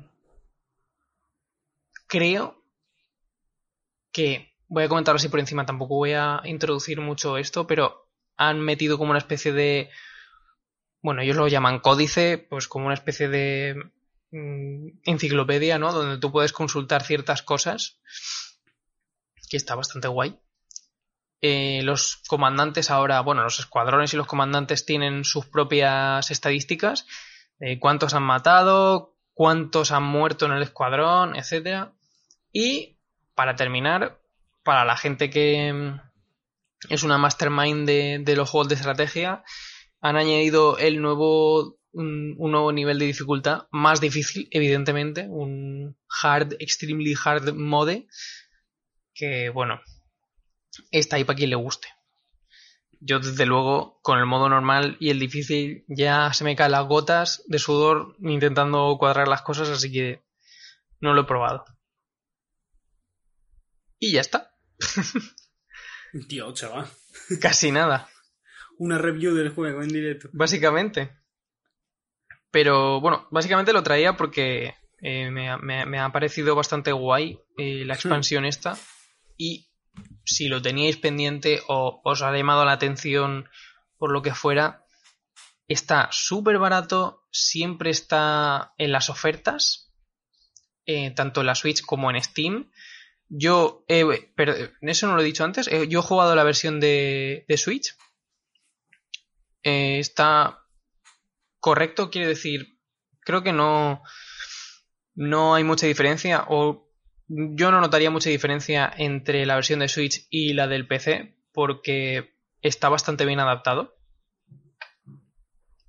creo 2.07 2.63
que, 4.11 4.53
voy 4.67 4.84
a 4.84 4.89
comentarlo 4.89 5.17
así 5.17 5.30
por 5.30 5.39
encima, 5.39 5.65
tampoco 5.65 5.95
voy 5.95 6.13
a 6.13 6.41
introducir 6.45 7.01
mucho 7.01 7.38
esto, 7.38 7.67
pero 7.67 8.07
han 8.38 8.61
metido 8.61 8.97
como 8.97 9.11
una 9.11 9.19
especie 9.19 9.51
de, 9.51 9.89
bueno, 11.01 11.21
ellos 11.21 11.38
lo 11.38 11.47
llaman 11.47 11.80
códice, 11.80 12.38
pues 12.38 12.67
como 12.67 12.86
una 12.86 12.93
especie 12.93 13.28
de 13.28 13.76
mm, 13.76 13.91
enciclopedia, 15.03 15.79
¿no? 15.79 15.91
Donde 15.91 16.17
tú 16.17 16.31
puedes 16.31 16.53
consultar 16.53 17.03
ciertas 17.03 17.41
cosas, 17.41 17.99
que 19.49 19.57
está 19.57 19.75
bastante 19.75 20.07
guay. 20.07 20.39
Eh, 21.41 21.81
los 21.83 22.17
comandantes 22.27 22.89
ahora, 22.89 23.21
bueno, 23.21 23.43
los 23.43 23.59
escuadrones 23.59 24.13
y 24.13 24.17
los 24.17 24.27
comandantes 24.27 24.86
tienen 24.86 25.23
sus 25.23 25.45
propias 25.45 26.31
estadísticas, 26.31 27.05
cuántos 27.79 28.13
han 28.13 28.23
matado, 28.23 29.15
cuántos 29.33 29.91
han 29.91 30.03
muerto 30.03 30.47
en 30.47 30.53
el 30.53 30.63
escuadrón, 30.63 31.36
etcétera. 31.36 31.93
Y 32.51 32.97
para 33.36 33.55
terminar, 33.55 34.19
para 34.63 34.86
la 34.86 34.97
gente 34.97 35.29
que 35.29 35.71
mm, 35.71 36.01
es 36.89 37.03
una 37.03 37.17
mastermind 37.17 37.86
de, 37.86 38.19
de 38.23 38.36
los 38.36 38.49
juegos 38.49 38.69
de 38.69 38.75
estrategia, 38.75 39.43
han 40.01 40.15
añadido 40.15 40.77
el 40.77 41.01
nuevo 41.01 41.77
un, 41.95 42.35
un, 42.37 42.51
nuevo 42.51 42.71
nivel 42.71 42.99
de 42.99 43.05
dificultad 43.05 43.67
más 43.71 44.01
difícil, 44.01 44.47
evidentemente, 44.51 45.27
un 45.27 45.97
hard, 46.21 46.53
extremely 46.59 47.15
hard 47.21 47.53
mode, 47.53 48.07
que 49.13 49.49
bueno, 49.49 49.81
está 50.91 51.15
ahí 51.15 51.23
para 51.23 51.37
quien 51.37 51.49
le 51.49 51.55
guste. 51.55 51.87
Yo 52.99 53.19
desde 53.19 53.45
luego 53.45 53.99
con 54.01 54.19
el 54.19 54.25
modo 54.25 54.49
normal 54.49 54.97
y 54.99 55.09
el 55.09 55.19
difícil 55.19 55.85
ya 55.87 56.33
se 56.33 56.43
me 56.43 56.55
caen 56.55 56.71
las 56.71 56.87
gotas 56.87 57.43
de 57.47 57.59
sudor 57.59 58.15
intentando 58.19 58.95
cuadrar 58.97 59.27
las 59.27 59.41
cosas, 59.41 59.69
así 59.69 59.91
que 59.91 60.23
no 61.01 61.13
lo 61.13 61.21
he 61.21 61.25
probado. 61.25 61.65
Y 63.99 64.13
ya 64.13 64.21
está. 64.21 64.55
Tío, 66.27 66.53
chaval. 66.53 66.87
Casi 67.41 67.71
nada. 67.71 68.09
Una 68.77 68.97
review 68.97 69.33
del 69.33 69.49
juego 69.49 69.81
en 69.81 69.89
directo. 69.89 70.29
Básicamente. 70.33 71.24
Pero 72.56 73.01
bueno, 73.01 73.28
básicamente 73.32 73.74
lo 73.74 73.84
traía 73.84 74.16
porque 74.16 74.76
eh, 75.01 75.30
me, 75.30 75.58
me, 75.58 75.86
me, 75.86 75.99
ha 75.99 76.14
parecido 76.14 76.56
bastante 76.56 76.93
guay 76.93 77.38
eh, 77.58 77.84
la 77.84 77.95
expansión 77.95 78.45
esta. 78.45 78.78
Y 79.36 79.68
si 80.24 80.47
lo 80.47 80.62
teníais 80.62 80.95
pendiente 80.95 81.62
o 81.68 81.99
os 82.06 82.22
ha 82.22 82.32
llamado 82.32 82.64
la 82.64 82.72
atención 82.72 83.49
por 83.97 84.10
lo 84.10 84.22
que 84.22 84.34
fuera, 84.34 84.86
está 85.68 86.08
súper 86.14 86.58
barato, 86.58 87.26
siempre 87.30 87.89
está 87.89 88.74
en 88.78 88.93
las 88.93 89.10
ofertas, 89.10 89.93
eh, 90.86 91.12
tanto 91.12 91.41
en 91.41 91.47
la 91.47 91.56
Switch 91.56 91.82
como 91.82 92.10
en 92.10 92.24
Steam. 92.24 92.72
Yo, 93.28 93.84
pero 94.38 94.56
eso 94.80 95.08
no 95.08 95.16
lo 95.16 95.22
he 95.22 95.26
dicho 95.26 95.43
antes, 95.43 95.70
yo 95.89 95.99
he 95.99 96.03
jugado 96.03 96.34
la 96.38 96.43
versión 96.45 96.80
de, 96.80 97.43
de 97.49 97.58
Switch. 97.58 97.97
está 99.62 100.64
correcto, 101.66 102.11
quiere 102.11 102.28
decir, 102.28 102.78
creo 103.22 103.41
que 103.41 103.51
no, 103.51 104.03
no 105.16 105.55
hay 105.55 105.63
mucha 105.63 105.88
diferencia 105.88 106.45
o 106.47 106.91
yo 107.28 107.72
no 107.72 107.82
notaría 107.82 108.11
mucha 108.11 108.30
diferencia 108.30 108.93
entre 108.95 109.47
la 109.47 109.55
versión 109.55 109.80
de 109.80 109.88
Switch 109.88 110.28
y 110.30 110.53
la 110.53 110.68
del 110.68 110.88
PC 110.88 111.39
porque 111.51 112.38
está 112.61 112.88
bastante 112.89 113.26
bien 113.26 113.39
adaptado. 113.39 113.97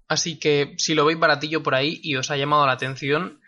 Así 0.09 0.39
que 0.39 0.77
si 0.79 0.95
lo 0.95 1.05
veis 1.05 1.19
baratillo 1.19 1.63
por 1.63 1.75
ahí 1.75 2.01
y 2.03 2.17
os 2.17 2.31
ha 2.31 2.39
llamado 2.39 2.65
la 2.65 2.73
atención, 2.73 3.43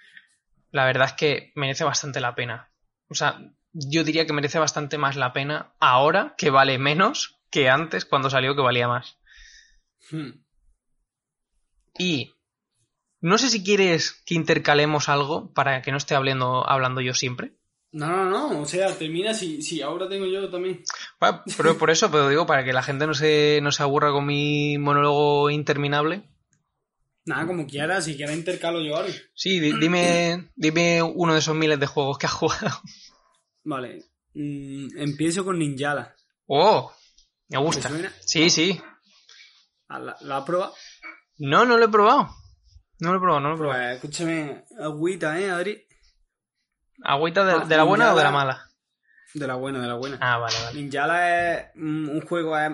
la 0.71 0.85
verdad 0.85 1.07
es 1.07 1.13
que 1.15 1.53
merece 1.55 1.85
bastante 1.85 2.21
la 2.21 2.35
pena. 2.35 2.71
O 3.09 3.15
sea, 3.15 3.41
yo 3.73 4.05
diría 4.05 4.27
que 4.27 4.35
merece 4.35 4.59
bastante 4.59 4.99
más 4.99 5.17
la 5.17 5.33
pena 5.33 5.73
ahora 5.81 6.35
que 6.37 6.51
vale 6.51 6.77
menos 6.77 7.41
que 7.51 7.71
antes 7.71 8.05
cuando 8.05 8.29
salió 8.29 8.55
que 8.55 8.61
valía 8.61 8.87
más. 8.87 9.17
Hmm. 10.11 10.47
Y 11.99 12.35
no 13.21 13.39
sé 13.39 13.49
si 13.49 13.65
quieres 13.65 14.23
que 14.25 14.35
intercalemos 14.35 15.09
algo 15.09 15.53
para 15.53 15.83
que 15.83 15.91
no 15.91 15.97
esté 15.97 16.15
hablando, 16.15 16.69
hablando 16.69 17.01
yo 17.01 17.15
siempre. 17.15 17.53
No, 17.91 18.07
no, 18.07 18.27
no, 18.27 18.61
o 18.61 18.67
sea, 18.67 18.93
termina 18.97 19.33
si, 19.33 19.63
si 19.63 19.81
ahora 19.81 20.09
tengo 20.09 20.27
yo 20.27 20.51
también. 20.51 20.85
Bueno, 21.19 21.43
pero 21.57 21.79
por 21.79 21.91
eso, 21.91 22.11
pero 22.11 22.29
digo, 22.29 22.47
para 22.47 22.63
que 22.63 22.73
la 22.75 22.83
gente 22.83 23.07
no 23.07 23.15
se, 23.15 23.61
no 23.63 23.73
se 23.73 23.83
aburra 23.83 24.13
con 24.13 24.27
mi 24.27 24.77
monólogo 24.77 25.49
interminable. 25.49 26.23
Nada, 27.25 27.47
como 27.47 27.67
quieras, 27.67 28.05
si 28.05 28.17
quieres 28.17 28.37
intercalo 28.37 28.83
yo 28.83 28.97
ahora. 28.97 29.09
Sí, 29.35 29.59
dime, 29.59 30.51
dime 30.55 31.03
uno 31.03 31.33
de 31.33 31.39
esos 31.41 31.57
miles 31.57 31.81
de 31.81 31.87
juegos 31.87 32.19
que 32.19 32.27
has 32.27 32.33
jugado. 32.33 32.79
Vale, 33.65 34.05
mm, 34.35 34.99
empiezo 34.99 35.45
con 35.45 35.59
Ninjala. 35.59 36.15
Oh, 36.47 36.93
me 37.49 37.59
gusta. 37.59 37.91
Sí, 38.21 38.51
sí. 38.51 38.81
¿La, 39.89 40.17
¿La 40.21 40.37
has 40.39 40.45
probado? 40.45 40.75
No, 41.39 41.65
no 41.65 41.79
lo 41.79 41.85
he 41.85 41.89
probado. 41.89 42.31
No 43.01 43.13
lo 43.13 43.19
he 43.19 43.21
probado, 43.21 43.41
no 43.41 43.49
lo 43.51 43.55
he 43.55 43.59
probado. 43.59 43.81
Pues 43.81 43.95
escúchame, 43.95 44.65
agüita, 44.81 45.39
¿eh, 45.41 45.51
Adri? 45.51 45.87
¿Agüita 47.03 47.45
de, 47.45 47.67
de 47.67 47.77
la 47.77 47.85
buena 47.85 48.07
Ninjala, 48.07 48.15
o 48.15 48.19
de 48.19 48.25
la 48.25 48.31
mala? 48.31 48.71
De 49.35 49.47
la 49.47 49.55
buena, 49.55 49.81
de 49.81 49.87
la 49.87 49.95
buena. 49.95 50.19
Ah, 50.21 50.39
vale, 50.39 50.57
vale. 50.65 50.83
Ninjala 50.83 51.55
es 51.55 51.67
un 51.77 52.21
juego, 52.23 52.59
es, 52.59 52.73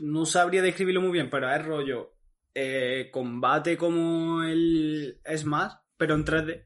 no 0.00 0.24
sabría 0.24 0.62
describirlo 0.62 1.02
muy 1.02 1.12
bien, 1.12 1.28
pero 1.28 1.52
es 1.52 1.64
rollo 1.64 2.14
eh, 2.54 3.10
combate 3.12 3.76
como 3.76 4.42
el 4.42 5.20
Smash, 5.36 5.72
pero 5.98 6.14
en 6.14 6.24
3D. 6.24 6.64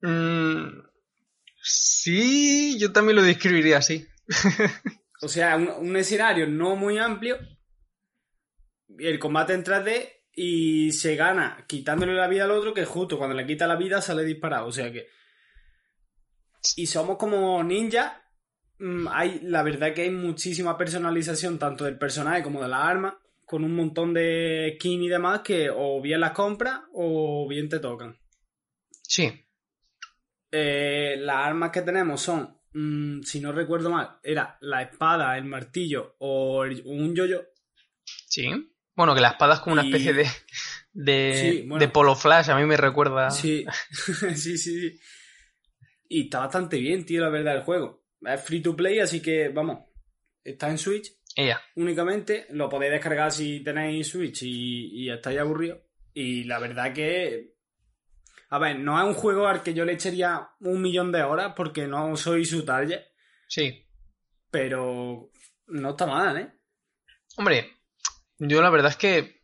Mm, 0.00 0.82
sí, 1.62 2.76
yo 2.80 2.92
también 2.92 3.14
lo 3.14 3.22
describiría 3.22 3.78
así. 3.78 4.08
o 5.22 5.28
sea, 5.28 5.56
un, 5.56 5.68
un, 5.68 5.96
escenario 5.96 6.48
no 6.48 6.74
muy 6.74 6.98
amplio, 6.98 7.38
el 8.98 9.20
combate 9.20 9.54
en 9.54 9.62
3D 9.62 10.21
y 10.34 10.92
se 10.92 11.14
gana 11.16 11.64
quitándole 11.68 12.14
la 12.14 12.28
vida 12.28 12.44
al 12.44 12.50
otro, 12.52 12.72
que 12.74 12.84
justo 12.84 13.18
cuando 13.18 13.36
le 13.36 13.46
quita 13.46 13.66
la 13.66 13.76
vida 13.76 14.00
sale 14.00 14.24
disparado. 14.24 14.66
O 14.66 14.72
sea 14.72 14.90
que 14.92 15.08
y 16.76 16.86
somos 16.86 17.16
como 17.18 17.62
ninja. 17.64 18.18
Hay, 19.10 19.40
la 19.42 19.62
verdad 19.62 19.94
que 19.94 20.02
hay 20.02 20.10
muchísima 20.10 20.76
personalización 20.76 21.58
tanto 21.58 21.84
del 21.84 21.98
personaje 21.98 22.42
como 22.42 22.62
de 22.62 22.68
las 22.68 22.82
armas. 22.82 23.14
con 23.44 23.64
un 23.64 23.74
montón 23.76 24.14
de 24.14 24.76
skin 24.78 25.02
y 25.02 25.08
demás 25.10 25.40
que 25.40 25.68
o 25.68 26.00
bien 26.00 26.20
las 26.20 26.30
compras 26.32 26.80
o 26.94 27.46
bien 27.48 27.68
te 27.68 27.80
tocan. 27.80 28.16
Sí. 29.02 29.30
Eh, 30.50 31.16
las 31.18 31.36
armas 31.36 31.70
que 31.70 31.82
tenemos 31.82 32.22
son, 32.22 32.56
mm, 32.72 33.20
si 33.22 33.40
no 33.40 33.52
recuerdo 33.52 33.90
mal, 33.90 34.18
era 34.22 34.56
la 34.62 34.80
espada, 34.82 35.36
el 35.36 35.44
martillo 35.44 36.14
o 36.20 36.64
el- 36.64 36.80
un 36.86 37.14
yoyo. 37.14 37.44
Sí. 38.04 38.48
Bueno, 38.94 39.14
que 39.14 39.20
la 39.20 39.28
espada 39.30 39.54
es 39.54 39.60
como 39.60 39.74
una 39.74 39.84
Y- 39.84 39.88
especie 39.88 40.12
de, 40.12 40.26
de, 40.92 41.36
Sí, 41.52 41.62
bueno. 41.66 41.78
de 41.84 41.88
polo 41.88 42.14
flash, 42.14 42.50
a 42.50 42.56
mí 42.56 42.66
me 42.66 42.76
recuerda. 42.76 43.30
Sí. 43.30 43.64
sí, 43.90 44.34
sí, 44.36 44.58
sí. 44.58 45.00
Y 46.08 46.24
está 46.24 46.40
bastante 46.40 46.78
bien, 46.78 47.06
tío, 47.06 47.22
la 47.22 47.30
verdad, 47.30 47.56
el 47.56 47.62
juego. 47.62 48.04
Es 48.20 48.42
free 48.42 48.60
to 48.60 48.76
play, 48.76 48.98
así 49.00 49.20
que, 49.22 49.48
vamos, 49.48 49.86
está 50.44 50.68
en 50.68 50.76
Switch 50.78 51.10
Ella. 51.34 51.60
únicamente. 51.76 52.46
Lo 52.50 52.68
podéis 52.68 52.92
descargar 52.92 53.32
si 53.32 53.60
tenéis 53.64 54.08
Switch 54.08 54.42
y, 54.42 55.04
y 55.04 55.10
estáis 55.10 55.38
aburridos. 55.40 55.78
Y 56.14 56.44
la 56.44 56.58
verdad 56.58 56.92
que... 56.92 57.54
A 58.50 58.58
ver, 58.58 58.78
no 58.78 59.00
es 59.00 59.06
un 59.08 59.14
juego 59.14 59.46
al 59.48 59.62
que 59.62 59.72
yo 59.72 59.86
le 59.86 59.94
echaría 59.94 60.50
un 60.60 60.82
millón 60.82 61.10
de 61.10 61.22
horas 61.22 61.54
porque 61.56 61.86
no 61.86 62.14
soy 62.18 62.44
su 62.44 62.66
target, 62.66 63.00
Sí. 63.48 63.86
pero 64.50 65.30
no 65.68 65.90
está 65.90 66.04
mal, 66.06 66.36
¿eh? 66.36 66.52
Hombre, 67.38 67.70
yo 68.48 68.60
la 68.62 68.70
verdad 68.70 68.90
es 68.90 68.96
que 68.96 69.42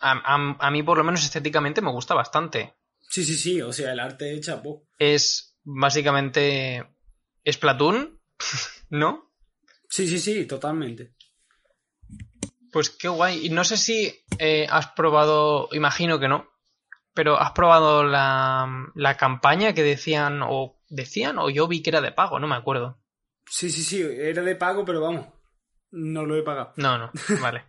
a, 0.00 0.12
a- 0.12 0.56
a 0.58 0.70
mí 0.70 0.82
por 0.82 0.98
lo 0.98 1.04
menos 1.04 1.22
estéticamente 1.24 1.80
me 1.80 1.90
gusta 1.90 2.14
bastante. 2.14 2.74
Sí, 3.00 3.24
sí, 3.24 3.34
sí, 3.36 3.60
o 3.62 3.72
sea, 3.72 3.92
el 3.92 4.00
arte 4.00 4.26
de 4.26 4.40
chapó. 4.40 4.86
Es 4.98 5.56
básicamente 5.64 6.86
Splatoon, 7.50 8.20
¿no? 8.90 9.32
Sí, 9.88 10.06
sí, 10.06 10.18
sí, 10.18 10.46
totalmente. 10.46 11.14
Pues 12.72 12.90
qué 12.90 13.08
guay. 13.08 13.46
Y 13.46 13.50
no 13.50 13.64
sé 13.64 13.76
si 13.76 14.14
eh, 14.38 14.66
has 14.70 14.88
probado, 14.92 15.68
imagino 15.72 16.20
que 16.20 16.28
no, 16.28 16.48
pero 17.14 17.36
has 17.40 17.50
probado 17.52 18.04
la, 18.04 18.68
la 18.94 19.16
campaña 19.16 19.72
que 19.74 19.82
decían, 19.82 20.42
o 20.42 20.80
decían, 20.88 21.38
o 21.38 21.50
yo 21.50 21.66
vi 21.66 21.82
que 21.82 21.90
era 21.90 22.00
de 22.00 22.12
pago, 22.12 22.38
no 22.38 22.46
me 22.46 22.54
acuerdo. 22.54 23.00
Sí, 23.46 23.70
sí, 23.70 23.82
sí, 23.82 24.00
era 24.02 24.42
de 24.42 24.54
pago, 24.54 24.84
pero 24.84 25.00
vamos, 25.00 25.26
no 25.90 26.24
lo 26.24 26.36
he 26.36 26.42
pagado. 26.42 26.72
No, 26.76 26.96
no, 26.96 27.10
vale. 27.42 27.64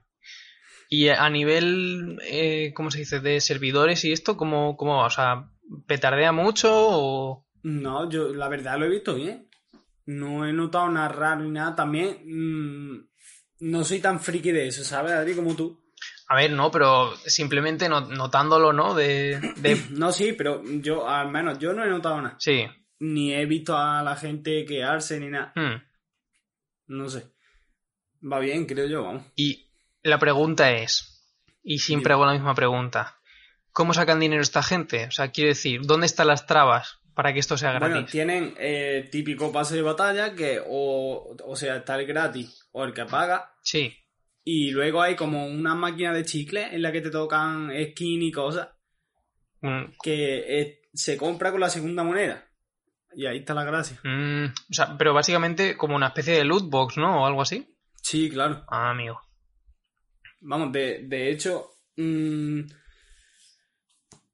Y 0.93 1.07
a 1.07 1.29
nivel, 1.29 2.19
eh, 2.21 2.73
¿cómo 2.75 2.91
se 2.91 2.99
dice? 2.99 3.21
De 3.21 3.39
servidores 3.39 4.03
y 4.03 4.11
esto, 4.11 4.35
¿cómo, 4.35 4.75
cómo 4.75 4.97
va? 4.97 5.05
O 5.05 5.09
sea, 5.09 5.49
¿petardea 5.87 6.33
mucho 6.33 6.69
o...? 6.69 7.47
No, 7.63 8.09
yo 8.09 8.33
la 8.33 8.49
verdad 8.49 8.77
lo 8.77 8.85
he 8.87 8.89
visto 8.89 9.15
bien. 9.15 9.47
No 10.07 10.45
he 10.45 10.51
notado 10.51 10.89
nada 10.89 11.07
raro 11.07 11.41
ni 11.43 11.51
nada. 11.51 11.77
También 11.77 12.17
mm, 12.25 13.07
no 13.61 13.85
soy 13.85 13.99
tan 13.99 14.19
friki 14.19 14.51
de 14.51 14.67
eso, 14.67 14.83
¿sabes, 14.83 15.13
Adri? 15.13 15.33
Como 15.33 15.55
tú. 15.55 15.79
A 16.27 16.35
ver, 16.35 16.51
no, 16.51 16.69
pero 16.69 17.15
simplemente 17.25 17.87
no- 17.87 18.01
notándolo, 18.01 18.73
¿no? 18.73 18.93
De, 18.93 19.39
de... 19.57 19.81
No, 19.91 20.11
sí, 20.11 20.33
pero 20.33 20.61
yo, 20.81 21.07
al 21.07 21.31
menos, 21.31 21.57
yo 21.57 21.71
no 21.71 21.85
he 21.85 21.89
notado 21.89 22.21
nada. 22.21 22.35
Sí. 22.37 22.65
Ni 22.99 23.33
he 23.33 23.45
visto 23.45 23.77
a 23.77 24.03
la 24.03 24.17
gente 24.17 24.65
quejarse 24.65 25.21
ni 25.21 25.29
nada. 25.29 25.53
Hmm. 25.55 25.81
No 26.87 27.09
sé. 27.09 27.31
Va 28.29 28.39
bien, 28.39 28.65
creo 28.65 28.87
yo, 28.87 29.03
vamos. 29.03 29.23
Y 29.37 29.70
la 30.03 30.19
pregunta 30.19 30.71
es, 30.71 31.23
y 31.63 31.79
siempre 31.79 32.13
hago 32.13 32.25
la 32.25 32.33
misma 32.33 32.55
pregunta, 32.55 33.17
¿cómo 33.71 33.93
sacan 33.93 34.19
dinero 34.19 34.41
esta 34.41 34.63
gente? 34.63 35.05
O 35.05 35.11
sea, 35.11 35.31
quiero 35.31 35.49
decir, 35.49 35.81
¿dónde 35.83 36.05
están 36.05 36.27
las 36.27 36.45
trabas 36.45 36.99
para 37.13 37.33
que 37.33 37.39
esto 37.39 37.57
sea 37.57 37.77
Bueno, 37.77 37.95
gratis? 37.95 38.11
tienen 38.11 38.55
eh, 38.57 39.07
típico 39.11 39.51
pase 39.51 39.75
de 39.75 39.81
batalla 39.81 40.33
que 40.33 40.61
o, 40.65 41.35
o 41.45 41.55
sea, 41.55 41.77
está 41.77 41.99
el 41.99 42.05
gratis 42.07 42.67
o 42.71 42.83
el 42.83 42.93
que 42.93 43.05
paga. 43.05 43.53
Sí. 43.63 43.95
Y 44.43 44.71
luego 44.71 45.01
hay 45.03 45.15
como 45.15 45.45
una 45.45 45.75
máquina 45.75 46.13
de 46.13 46.25
chicle 46.25 46.73
en 46.73 46.81
la 46.81 46.91
que 46.91 47.01
te 47.01 47.11
tocan 47.11 47.69
skin 47.91 48.23
y 48.23 48.31
cosas. 48.31 48.69
Mm, 49.61 49.83
que 50.01 50.59
eh, 50.61 50.81
se 50.93 51.15
compra 51.17 51.51
con 51.51 51.59
la 51.59 51.69
segunda 51.69 52.03
moneda. 52.03 52.47
Y 53.13 53.27
ahí 53.27 53.39
está 53.39 53.53
la 53.53 53.63
gracia. 53.65 53.99
mm, 54.03 54.45
o 54.45 54.73
sea, 54.73 54.97
pero 54.97 55.13
básicamente 55.13 55.77
como 55.77 55.95
una 55.95 56.07
especie 56.07 56.33
de 56.33 56.45
loot 56.45 56.69
box, 56.69 56.97
¿no? 56.97 57.21
O 57.21 57.25
algo 57.27 57.41
así. 57.43 57.67
Sí, 58.01 58.29
claro. 58.31 58.65
Ah, 58.69 58.89
amigo. 58.89 59.21
Vamos, 60.41 60.71
de, 60.71 61.03
de 61.07 61.31
hecho, 61.31 61.71
mm, 61.97 62.61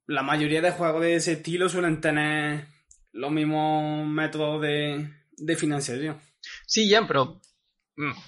la 0.06 0.22
mayoría 0.22 0.60
de 0.62 0.70
juegos 0.72 1.02
de 1.02 1.14
ese 1.16 1.32
estilo 1.32 1.68
suelen 1.68 2.00
tener 2.00 2.66
los 3.12 3.30
mismos 3.30 4.06
métodos 4.06 4.62
de, 4.62 5.10
de 5.36 5.56
financiación. 5.56 6.18
Sí, 6.66 6.88
ya, 6.88 7.06
pero 7.06 7.40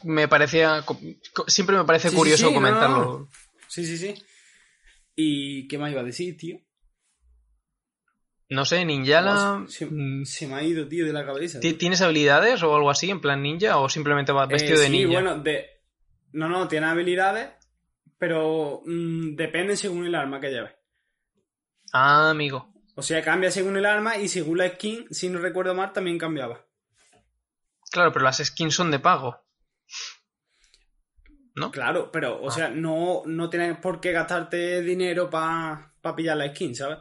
me 0.05 0.28
parecía... 0.28 0.85
Siempre 1.47 1.76
me 1.76 1.85
parece 1.85 2.09
Sí, 2.11 2.14
sí, 2.14 2.18
curioso 2.18 2.49
sí, 2.49 2.55
comentarlo. 2.55 2.97
no. 3.20 3.31
Sí, 3.68 3.87
sí, 3.87 3.97
sí. 3.97 4.14
¿Y 5.14 5.68
qué 5.68 5.78
más 5.78 5.91
iba 5.93 6.01
a 6.01 6.05
decir, 6.05 6.37
tío? 6.37 6.59
No 8.49 8.64
sé, 8.64 8.85
Ninjala... 8.85 9.64
Se, 9.68 9.87
mm, 9.87 10.24
se 10.24 10.47
me 10.49 10.55
ha 10.57 10.62
ido, 10.64 10.89
tío, 10.89 11.07
de 11.07 11.12
la 11.12 11.24
cabeza. 11.24 11.61
¿ti- 11.61 11.74
¿Tienes 11.74 12.01
habilidades 12.03 12.62
o 12.64 12.74
algo 12.74 12.91
así 12.91 13.09
en 13.09 13.20
plan 13.20 13.43
ninja 13.43 13.78
o 13.78 13.89
simplemente 13.89 14.33
vas 14.33 14.49
vestido 14.49 14.78
Eh, 14.78 14.83
de 14.83 14.87
sí, 14.89 14.93
ninja? 14.93 15.12
bueno, 15.12 15.39
de... 15.39 15.66
No, 16.33 16.49
no, 16.49 16.66
tiene 16.68 16.87
habilidades, 16.87 17.49
pero 18.21 18.83
mm, 18.85 19.35
depende 19.35 19.77
según 19.77 20.05
el 20.07 20.14
arma 20.14 20.39
que 20.41 20.51
lleves. 20.51 20.73
Ah, 21.93 22.31
amigo. 22.31 22.73
O 22.95 23.03
sea, 23.03 23.23
cambia 23.25 23.51
según 23.51 23.77
el 23.79 23.87
arma 23.87 24.18
y 24.18 24.29
según 24.29 24.59
la 24.59 24.68
skin, 24.68 25.07
si 25.11 25.31
no 25.31 25.39
recuerdo 25.41 25.75
mal, 25.75 25.93
también 25.93 26.18
cambiaba. 26.18 26.64
Claro, 27.91 28.12
pero 28.12 28.25
las 28.27 28.37
skins 28.39 28.75
son 28.75 28.91
de 28.91 28.99
pago. 28.99 29.43
¿No? 31.57 31.71
Claro, 31.71 32.11
pero, 32.12 32.35
Ah. 32.37 32.41
o 32.43 32.51
sea, 32.51 32.68
no, 32.68 33.23
no 33.27 33.49
tienes 33.51 33.79
por 33.79 34.01
qué 34.01 34.12
gastarte 34.12 34.83
dinero 34.83 35.29
para 35.29 35.93
pillar 36.14 36.37
la 36.37 36.49
skin, 36.55 36.75
¿sabes? 36.75 36.99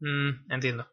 Mm, 0.00 0.52
entiendo. 0.52 0.86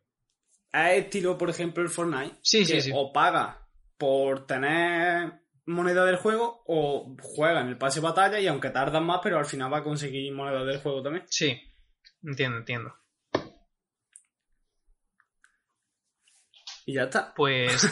Es 0.71 1.03
estilo, 1.05 1.37
por 1.37 1.49
ejemplo, 1.49 1.83
el 1.83 1.89
Fortnite. 1.89 2.37
Sí, 2.41 2.59
que 2.59 2.65
sí, 2.65 2.81
sí. 2.81 2.91
O 2.95 3.11
paga 3.13 3.67
por 3.97 4.45
tener 4.47 5.41
moneda 5.65 6.05
del 6.05 6.17
juego 6.17 6.63
o 6.67 7.15
juega 7.21 7.61
en 7.61 7.67
el 7.67 7.77
pase 7.77 7.99
de 7.99 8.07
batalla 8.07 8.39
y 8.39 8.47
aunque 8.47 8.69
tardas 8.69 9.01
más, 9.01 9.19
pero 9.23 9.37
al 9.37 9.45
final 9.45 9.71
va 9.71 9.79
a 9.79 9.83
conseguir 9.83 10.31
moneda 10.33 10.63
del 10.63 10.79
juego 10.79 11.01
también. 11.01 11.25
Sí, 11.29 11.59
entiendo, 12.23 12.57
entiendo. 12.57 12.95
Y 16.85 16.93
ya 16.93 17.03
está. 17.03 17.33
Pues 17.33 17.89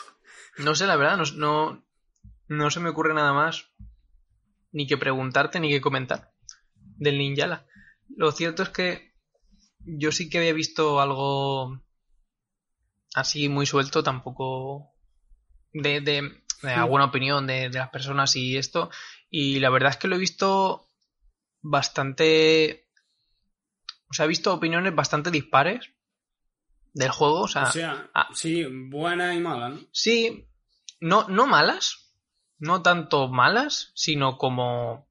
no 0.58 0.74
sé, 0.74 0.86
la 0.86 0.96
verdad, 0.96 1.16
no, 1.16 1.24
no, 1.34 1.84
no 2.46 2.70
se 2.70 2.80
me 2.80 2.90
ocurre 2.90 3.14
nada 3.14 3.32
más 3.32 3.70
ni 4.70 4.86
que 4.86 4.96
preguntarte 4.96 5.60
ni 5.60 5.70
que 5.70 5.80
comentar 5.80 6.32
del 6.74 7.18
Ninjala. 7.18 7.66
Lo 8.16 8.32
cierto 8.32 8.62
es 8.62 8.68
que 8.70 9.14
yo 9.80 10.12
sí 10.12 10.28
que 10.28 10.38
había 10.38 10.52
visto 10.52 11.00
algo 11.00 11.80
así 13.14 13.48
muy 13.48 13.66
suelto, 13.66 14.02
tampoco 14.02 14.92
de, 15.72 16.00
de, 16.00 16.42
de 16.62 16.72
alguna 16.72 17.04
opinión 17.06 17.46
de, 17.46 17.68
de 17.68 17.78
las 17.78 17.90
personas 17.90 18.34
y 18.36 18.56
esto. 18.56 18.90
Y 19.30 19.60
la 19.60 19.70
verdad 19.70 19.90
es 19.90 19.96
que 19.96 20.08
lo 20.08 20.16
he 20.16 20.20
visto 20.20 20.88
bastante... 21.60 22.88
O 24.10 24.14
sea, 24.14 24.24
he 24.24 24.28
visto 24.28 24.54
opiniones 24.54 24.94
bastante 24.94 25.30
dispares 25.30 25.90
del 26.94 27.10
juego. 27.10 27.42
O 27.42 27.48
sea, 27.48 27.64
O 27.64 27.72
sea, 27.72 28.10
ah. 28.14 28.28
sí, 28.34 28.64
buena 28.64 29.34
y 29.34 29.38
mala, 29.40 29.68
¿no? 29.68 29.80
Sí, 29.92 30.48
no, 31.00 31.28
no 31.28 31.46
malas, 31.46 32.12
no 32.58 32.82
tanto 32.82 33.28
malas, 33.28 33.92
sino 33.94 34.38
como 34.38 35.08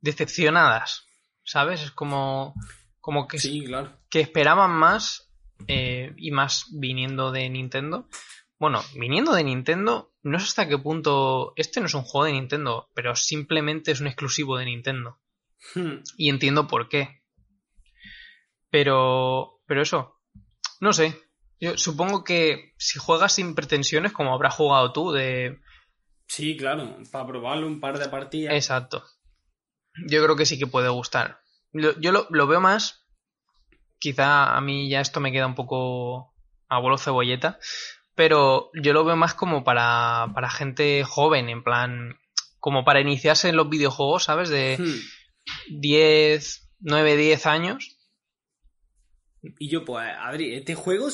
decepcionadas, 0.00 1.06
¿sabes? 1.44 1.82
Es 1.82 1.90
como, 1.92 2.54
como 3.00 3.28
que, 3.28 3.38
Sí, 3.38 3.64
claro. 3.64 3.96
que 4.10 4.20
esperaban 4.20 4.72
más 4.72 5.30
eh, 5.66 6.12
y 6.16 6.30
más 6.30 6.66
viniendo 6.72 7.32
de 7.32 7.48
Nintendo. 7.48 8.08
Bueno, 8.58 8.82
viniendo 8.94 9.32
de 9.34 9.44
Nintendo, 9.44 10.12
no 10.22 10.38
sé 10.40 10.46
hasta 10.46 10.68
qué 10.68 10.78
punto 10.78 11.52
este 11.56 11.80
no 11.80 11.86
es 11.86 11.94
un 11.94 12.02
juego 12.02 12.24
de 12.26 12.32
Nintendo, 12.32 12.90
pero 12.94 13.14
simplemente 13.14 13.92
es 13.92 14.00
un 14.00 14.08
exclusivo 14.08 14.56
de 14.58 14.64
Nintendo. 14.64 15.20
Hmm. 15.74 16.02
Y 16.16 16.28
entiendo 16.28 16.66
por 16.66 16.88
qué. 16.88 17.22
Pero, 18.70 19.60
pero 19.66 19.82
eso, 19.82 20.20
no 20.80 20.92
sé. 20.92 21.20
Yo 21.60 21.76
supongo 21.76 22.22
que 22.22 22.74
si 22.78 22.98
juegas 22.98 23.32
sin 23.34 23.54
pretensiones, 23.54 24.12
como 24.12 24.32
habrás 24.32 24.54
jugado 24.54 24.92
tú, 24.92 25.10
de... 25.12 25.58
Sí, 26.26 26.56
claro, 26.56 26.96
para 27.10 27.26
probarlo 27.26 27.66
un 27.66 27.80
par 27.80 27.98
de 27.98 28.08
partidas. 28.08 28.54
Exacto. 28.54 29.04
Yo 30.06 30.22
creo 30.22 30.36
que 30.36 30.46
sí 30.46 30.58
que 30.58 30.66
puede 30.68 30.88
gustar. 30.88 31.40
Lo- 31.72 31.98
Yo 32.00 32.12
lo, 32.12 32.26
lo 32.30 32.46
veo 32.46 32.60
más... 32.60 33.04
Quizá 34.00 34.56
a 34.56 34.60
mí 34.60 34.88
ya 34.88 35.00
esto 35.00 35.18
me 35.18 35.32
queda 35.32 35.48
un 35.48 35.56
poco 35.56 36.32
abuelo 36.68 36.98
cebolleta, 36.98 37.58
pero 38.18 38.70
yo 38.74 38.92
lo 38.92 39.04
veo 39.04 39.14
más 39.14 39.34
como 39.34 39.62
para, 39.62 40.26
para 40.34 40.50
gente 40.50 41.04
joven, 41.04 41.48
en 41.48 41.62
plan, 41.62 42.18
como 42.58 42.84
para 42.84 43.00
iniciarse 43.00 43.48
en 43.48 43.54
los 43.56 43.68
videojuegos, 43.70 44.24
¿sabes? 44.24 44.48
De 44.48 44.76
Hmm. 44.76 45.80
10, 45.80 46.68
9, 46.80 47.16
10 47.16 47.46
años. 47.46 47.96
Y 49.60 49.68
yo, 49.68 49.84
pues, 49.84 50.04
Adri, 50.18 50.52
este 50.54 50.74
juego, 50.74 51.08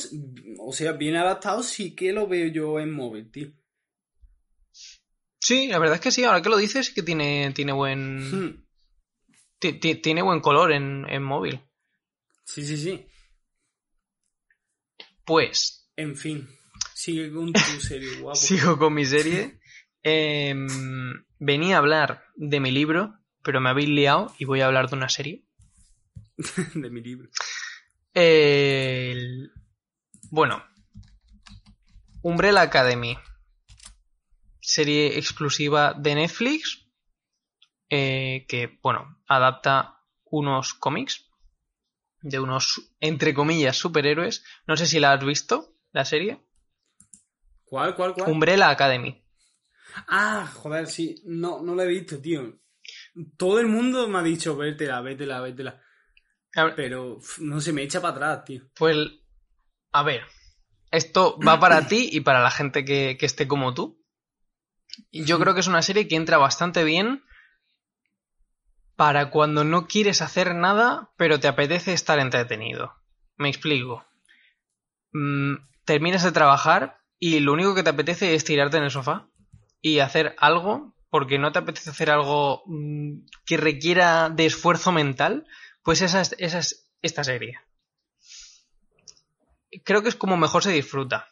o 0.59 0.73
sea, 0.73 0.93
bien 0.93 1.17
adaptado, 1.17 1.63
sí 1.63 1.95
que 1.95 2.11
lo 2.13 2.27
veo 2.27 2.47
yo 2.49 2.81
en 2.81 2.91
móvil, 2.91 3.31
tío. 3.31 3.53
Sí, 5.39 5.69
la 5.69 5.79
verdad 5.79 5.97
es 5.97 6.01
que 6.01 6.11
sí, 6.11 6.25
ahora 6.25 6.41
que 6.41 6.49
lo 6.49 6.57
dices, 6.57 6.87
sí 6.87 6.95
que 6.95 7.03
tiene, 7.03 7.53
tiene 7.55 7.73
buen... 7.73 8.17
Hmm. 8.31 8.65
Ti- 9.59 9.75
ti- 9.75 9.97
Tiene 9.97 10.23
buen 10.23 10.41
color 10.41 10.73
en, 10.73 11.05
en 11.09 11.23
móvil. 11.23 11.61
Sí, 12.47 12.65
sí, 12.65 12.79
sí. 12.79 13.07
Pues, 15.27 15.91
En 15.97 16.17
fin, 16.17 16.49
sigue 16.95 17.33
con 17.33 17.53
tu 17.53 17.81
serie, 17.81 18.17
guapo. 18.21 18.37
sigo 18.37 18.79
con 18.79 18.95
mi 18.95 19.05
serie. 19.05 19.59
Em, 20.03 20.67
venía 21.39 21.77
a 21.77 21.79
hablar 21.79 22.25
de 22.37 22.61
mi 22.61 22.71
libro, 22.71 23.15
pero 23.43 23.61
me 23.61 23.71
habéis 23.71 23.89
liado 23.89 24.35
y 24.39 24.45
voy 24.45 24.61
a 24.61 24.67
hablar 24.67 24.89
de 24.91 24.97
una 24.97 25.09
serie. 25.09 25.45
de 26.75 26.91
mi 26.91 27.01
libro. 27.01 27.29
El- 28.13 29.51
Bueno, 30.31 30.65
Umbrella 32.23 32.63
Academy, 32.63 33.17
serie 34.61 35.19
exclusiva 35.19 35.95
de 35.95 36.15
Netflix, 36.15 36.87
eh, 37.91 38.47
que, 38.49 38.79
bueno, 38.83 39.19
adapta 39.27 40.01
unos 40.25 40.75
cómics 40.75 41.27
de 42.23 42.41
unos, 42.41 42.91
entre 43.01 43.35
comillas, 43.35 43.77
superhéroes. 43.77 44.43
No 44.67 44.77
sé 44.77 44.87
si 44.87 44.99
la 45.01 45.13
has 45.13 45.25
visto, 45.25 45.77
la 45.93 46.05
serie. 46.05 46.41
¿Cuál, 47.65 47.95
cuál, 47.95 48.15
cuál? 48.15 48.31
Umbrella 48.31 48.69
Academy. 48.69 49.23
Ah, 50.09 50.51
joder, 50.55 50.87
sí. 50.87 51.23
No, 51.25 51.63
no 51.63 51.75
la 51.75 51.85
he 51.85 51.89
visto, 51.89 52.21
tío. 52.21 52.61
Todo 53.37 53.61
el 53.61 53.69
mundo 53.69 54.09
me 54.09 54.19
ha 54.19 54.23
dicho, 54.23 54.57
vétela, 54.57 55.01
vétela, 55.01 55.41
vétela. 55.41 55.81
Ver, 56.55 56.75
Pero 56.75 57.19
no 57.39 57.61
se 57.61 57.73
me 57.73 57.83
echa 57.83 58.01
para 58.01 58.15
atrás, 58.15 58.45
tío. 58.45 58.63
Pues, 58.77 58.97
a 59.93 60.03
ver, 60.03 60.23
esto 60.91 61.39
va 61.41 61.59
para 61.59 61.87
ti 61.89 62.09
y 62.13 62.21
para 62.21 62.43
la 62.43 62.51
gente 62.51 62.85
que, 62.85 63.17
que 63.19 63.27
esté 63.27 63.49
como 63.49 63.75
tú. 63.75 64.05
Yo 65.11 65.39
creo 65.41 65.55
que 65.55 65.61
es 65.61 65.67
una 65.67 65.83
serie 65.83 66.07
que 66.07 66.17
entra 66.17 66.39
bastante 66.39 66.85
bien 66.85 67.25
para 68.97 69.31
cuando 69.31 69.65
no 69.65 69.87
quieres 69.87 70.23
hacer 70.23 70.55
nada, 70.55 71.13
pero 71.17 71.41
te 71.41 71.49
apetece 71.49 71.93
estar 71.93 72.19
entretenido. 72.21 72.95
Me 73.37 73.49
explico. 73.49 74.05
Mm, 75.13 75.57
terminas 75.85 76.23
de 76.23 76.33
trabajar 76.33 77.01
y 77.19 77.41
lo 77.41 77.53
único 77.53 77.75
que 77.75 77.83
te 77.83 77.91
apetece 77.91 78.35
es 78.35 78.45
tirarte 78.45 78.77
en 78.77 78.85
el 78.85 78.91
sofá 78.91 79.29
y 79.81 79.99
hacer 79.99 80.35
algo, 80.39 80.95
porque 81.11 81.39
no 81.39 81.53
te 81.53 81.61
apetece 81.61 81.91
hacer 81.91 82.11
algo 82.11 82.63
mm, 82.67 83.27
que 83.47 83.57
requiera 83.57 84.31
de 84.31 84.47
esfuerzo 84.47 84.93
mental, 84.93 85.47
pues 85.83 86.01
esa 86.03 86.21
es, 86.21 86.35
esa 86.39 86.59
es 86.59 86.91
esta 87.03 87.25
serie 87.25 87.59
creo 89.83 90.03
que 90.03 90.09
es 90.09 90.15
como 90.15 90.37
mejor 90.37 90.63
se 90.63 90.73
disfruta. 90.73 91.29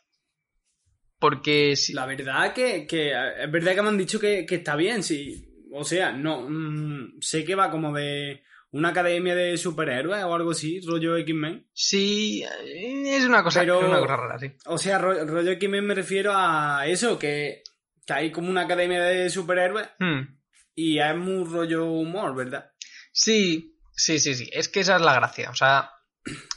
Porque 1.18 1.76
si... 1.76 1.92
La 1.92 2.06
verdad 2.06 2.52
que, 2.52 2.86
que 2.86 3.12
es 3.12 3.50
verdad 3.50 3.74
que 3.74 3.82
me 3.82 3.88
han 3.88 3.98
dicho 3.98 4.18
que, 4.18 4.44
que 4.44 4.56
está 4.56 4.74
bien, 4.74 5.02
sí. 5.02 5.48
O 5.72 5.84
sea, 5.84 6.12
no. 6.12 6.48
mm, 6.48 7.20
sé 7.20 7.44
que 7.44 7.54
va 7.54 7.70
como 7.70 7.92
de 7.92 8.42
una 8.72 8.88
academia 8.88 9.34
de 9.34 9.56
superhéroes 9.56 10.24
o 10.24 10.34
algo 10.34 10.50
así, 10.52 10.80
rollo 10.80 11.16
X-Men. 11.18 11.68
Sí, 11.72 12.44
es 12.64 13.24
una 13.24 13.42
cosa, 13.42 13.60
Pero- 13.60 13.80
es 13.80 13.86
una 13.86 14.00
cosa 14.00 14.16
rara, 14.16 14.38
sí. 14.38 14.52
O 14.66 14.78
sea, 14.78 14.98
ro- 14.98 15.24
rollo 15.26 15.52
X-Men 15.52 15.86
me 15.86 15.94
refiero 15.94 16.32
a 16.34 16.86
eso, 16.86 17.18
que, 17.18 17.62
que 18.06 18.12
hay 18.12 18.32
como 18.32 18.48
una 18.50 18.62
academia 18.62 19.02
de 19.02 19.28
superhéroes 19.30 19.88
Hmm. 19.98 20.22
y 20.74 20.98
es 20.98 21.16
muy 21.16 21.44
rollo 21.44 21.84
humor, 21.86 22.34
¿verdad? 22.34 22.72
Sí, 23.12 23.76
sí, 23.94 24.18
sí, 24.18 24.34
sí. 24.34 24.48
Es 24.52 24.68
que 24.68 24.80
esa 24.80 24.96
es 24.96 25.02
la 25.02 25.14
gracia. 25.14 25.50
O 25.50 25.54
sea, 25.54 25.90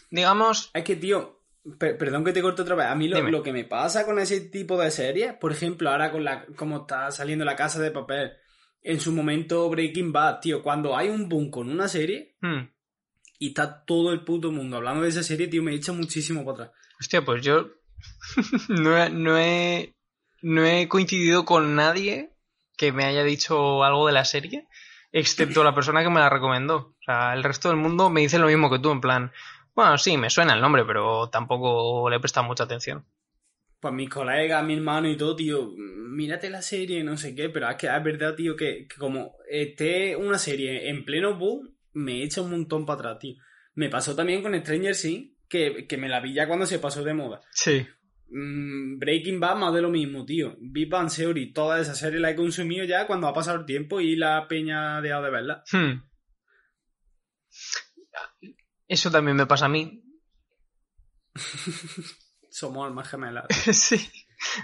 digamos... 0.10 0.72
Es 0.74 0.84
que, 0.84 0.96
tío, 0.96 1.44
per- 1.78 1.98
perdón 1.98 2.24
que 2.24 2.32
te 2.32 2.42
corto 2.42 2.62
otra 2.64 2.76
vez. 2.76 2.88
A 2.88 2.96
mí 2.96 3.08
lo, 3.08 3.22
lo 3.30 3.44
que 3.44 3.52
me 3.52 3.66
pasa 3.66 4.06
con 4.06 4.20
ese 4.20 4.40
tipo 4.42 4.80
de 4.82 4.92
series, 4.92 5.34
por 5.34 5.52
ejemplo, 5.52 5.90
ahora 5.90 6.12
con 6.12 6.24
la 6.24 6.46
como 6.56 6.82
está 6.82 7.12
saliendo 7.12 7.44
la 7.46 7.56
casa 7.56 7.82
de 7.82 7.92
papel, 7.92 8.32
en 8.86 9.00
su 9.00 9.12
momento 9.12 9.68
Breaking 9.70 10.12
Bad, 10.12 10.40
tío, 10.42 10.62
cuando 10.62 10.96
hay 10.96 11.10
un 11.10 11.28
boom 11.28 11.50
con 11.50 11.70
una 11.70 11.88
serie 11.88 12.36
hmm. 12.42 12.70
y 13.40 13.48
está 13.48 13.84
todo 13.84 14.14
el 14.14 14.24
puto 14.24 14.52
mundo 14.52 14.78
hablando 14.78 15.02
de 15.02 15.10
esa 15.10 15.24
serie, 15.24 15.48
tío, 15.48 15.64
me 15.64 15.74
echa 15.74 15.92
muchísimo 15.92 16.46
para 16.46 16.66
atrás. 16.66 16.72
Hostia, 17.00 17.26
pues 17.26 17.44
yo 17.44 17.68
no, 18.70 18.96
he, 18.96 19.10
no, 19.10 19.38
he, 19.40 19.96
no 20.44 20.64
he 20.64 20.88
coincidido 20.88 21.46
con 21.46 21.76
nadie 21.76 22.32
que 22.78 22.92
me 22.92 23.06
haya 23.06 23.24
dicho 23.24 23.84
algo 23.84 24.06
de 24.06 24.14
la 24.14 24.24
serie, 24.24 24.68
excepto 25.12 25.64
la 25.64 25.74
persona 25.74 26.04
que 26.04 26.10
me 26.12 26.20
la 26.20 26.30
recomendó. 26.30 26.76
O 26.76 27.04
sea, 27.04 27.34
el 27.34 27.44
resto 27.44 27.70
del 27.70 27.78
mundo 27.78 28.12
me 28.12 28.22
dice 28.22 28.38
lo 28.38 28.48
mismo 28.48 28.70
que 28.70 28.80
tú, 28.80 28.92
en 28.92 29.02
plan, 29.02 29.32
bueno, 29.74 29.98
sí, 29.98 30.16
me 30.16 30.30
suena 30.30 30.54
el 30.54 30.62
nombre, 30.62 30.86
pero 30.86 31.30
tampoco 31.30 32.08
le 32.10 32.18
he 32.18 32.20
prestado 32.20 32.46
mucha 32.46 32.66
atención. 32.66 33.04
Pues 33.80 33.94
mis 33.94 34.10
colegas, 34.10 34.66
mi 34.66 34.74
hermano 34.74 35.10
y 35.10 35.18
todo, 35.18 35.36
tío, 35.36 35.72
mírate 35.76 36.50
la 36.50 36.62
serie, 36.62 37.04
no 37.04 37.18
sé 37.18 37.36
qué, 37.36 37.50
pero 37.50 37.70
es 37.70 37.76
que 37.76 37.88
es 37.88 38.04
verdad, 38.04 38.36
tío, 38.36 38.56
que, 38.56 38.88
que 38.88 38.96
como 38.98 39.36
esté 39.50 40.16
una 40.16 40.38
serie 40.38 40.90
en 40.90 41.06
pleno 41.06 41.38
boom, 41.38 41.76
me 41.94 42.24
echa 42.24 42.42
un 42.42 42.52
montón 42.52 42.86
para 42.86 43.00
atrás, 43.00 43.20
tío. 43.20 43.36
Me 43.76 43.90
pasó 43.90 44.16
también 44.16 44.42
con 44.42 44.56
Stranger 44.56 44.96
Things, 44.96 45.32
que, 45.48 45.86
que 45.88 45.98
me 45.98 46.10
la 46.10 46.20
vi 46.20 46.34
ya 46.34 46.48
cuando 46.48 46.66
se 46.66 46.80
pasó 46.80 47.04
de 47.04 47.14
moda. 47.14 47.42
Sí. 47.52 47.86
Mm, 48.30 48.98
Breaking 48.98 49.40
Bad, 49.40 49.58
más 49.58 49.74
de 49.74 49.82
lo 49.82 49.90
mismo, 49.90 50.26
tío. 50.26 50.56
Big 50.60 50.90
Bang 50.90 51.10
Theory, 51.14 51.54
toda 51.54 51.80
esa 51.80 51.96
serie 51.96 52.20
la 52.20 52.32
he 52.32 52.36
consumido 52.36 52.86
ya 52.86 53.06
cuando 53.08 53.28
ha 53.28 53.34
pasado 53.34 53.60
el 53.60 53.66
tiempo 53.66 54.02
y 54.02 54.16
la 54.16 54.48
peña 54.48 54.98
ha 54.98 55.02
dejado 55.02 55.24
de 55.24 55.32
verla. 55.32 55.64
Hmm. 55.72 56.02
Eso 58.88 59.12
también 59.12 59.38
me 59.38 59.46
pasa 59.46 59.66
a 59.66 59.70
mí. 59.70 60.04
Somos 62.56 62.88
almas 62.88 63.10
gemelas. 63.10 63.48
sí. 63.74 64.10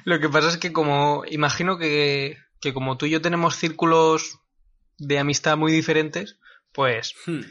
Lo 0.06 0.22
que 0.22 0.30
pasa 0.30 0.48
es 0.48 0.56
que 0.56 0.72
como 0.72 1.24
imagino 1.30 1.78
que, 1.78 2.38
que 2.62 2.74
como 2.74 2.96
tú 2.96 3.06
y 3.06 3.10
yo 3.10 3.22
tenemos 3.22 3.58
círculos 3.58 4.40
de 4.98 5.20
amistad 5.20 5.58
muy 5.58 5.74
diferentes, 5.74 6.40
pues 6.72 7.14
Hmm. 7.26 7.42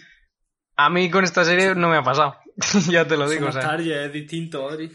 a 0.76 0.88
mí 0.88 1.10
con 1.10 1.24
esta 1.24 1.44
serie 1.44 1.74
no 1.74 1.90
me 1.90 1.98
ha 1.98 2.02
pasado. 2.02 2.38
ya 2.88 3.06
te 3.06 3.18
lo 3.18 3.28
digo. 3.28 3.48
o 3.48 3.52
sea. 3.52 3.76
es 3.76 4.12
distinto, 4.14 4.66
Adri. 4.66 4.90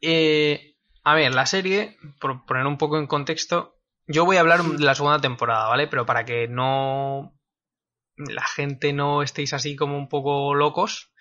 Eh, 0.00 0.78
a 1.02 1.14
ver, 1.14 1.34
la 1.34 1.44
serie, 1.44 1.98
por 2.18 2.46
poner 2.46 2.64
un 2.64 2.78
poco 2.78 2.96
en 2.96 3.06
contexto, 3.06 3.76
yo 4.06 4.24
voy 4.24 4.38
a 4.38 4.40
hablar 4.40 4.62
de 4.62 4.84
la 4.86 4.94
segunda 4.94 5.20
temporada, 5.20 5.68
¿vale? 5.68 5.86
Pero 5.86 6.06
para 6.06 6.24
que 6.24 6.48
no 6.48 7.38
la 8.16 8.46
gente 8.46 8.94
no 8.94 9.22
estéis 9.22 9.52
así 9.52 9.76
como 9.76 9.98
un 9.98 10.08
poco 10.08 10.54
locos 10.54 11.12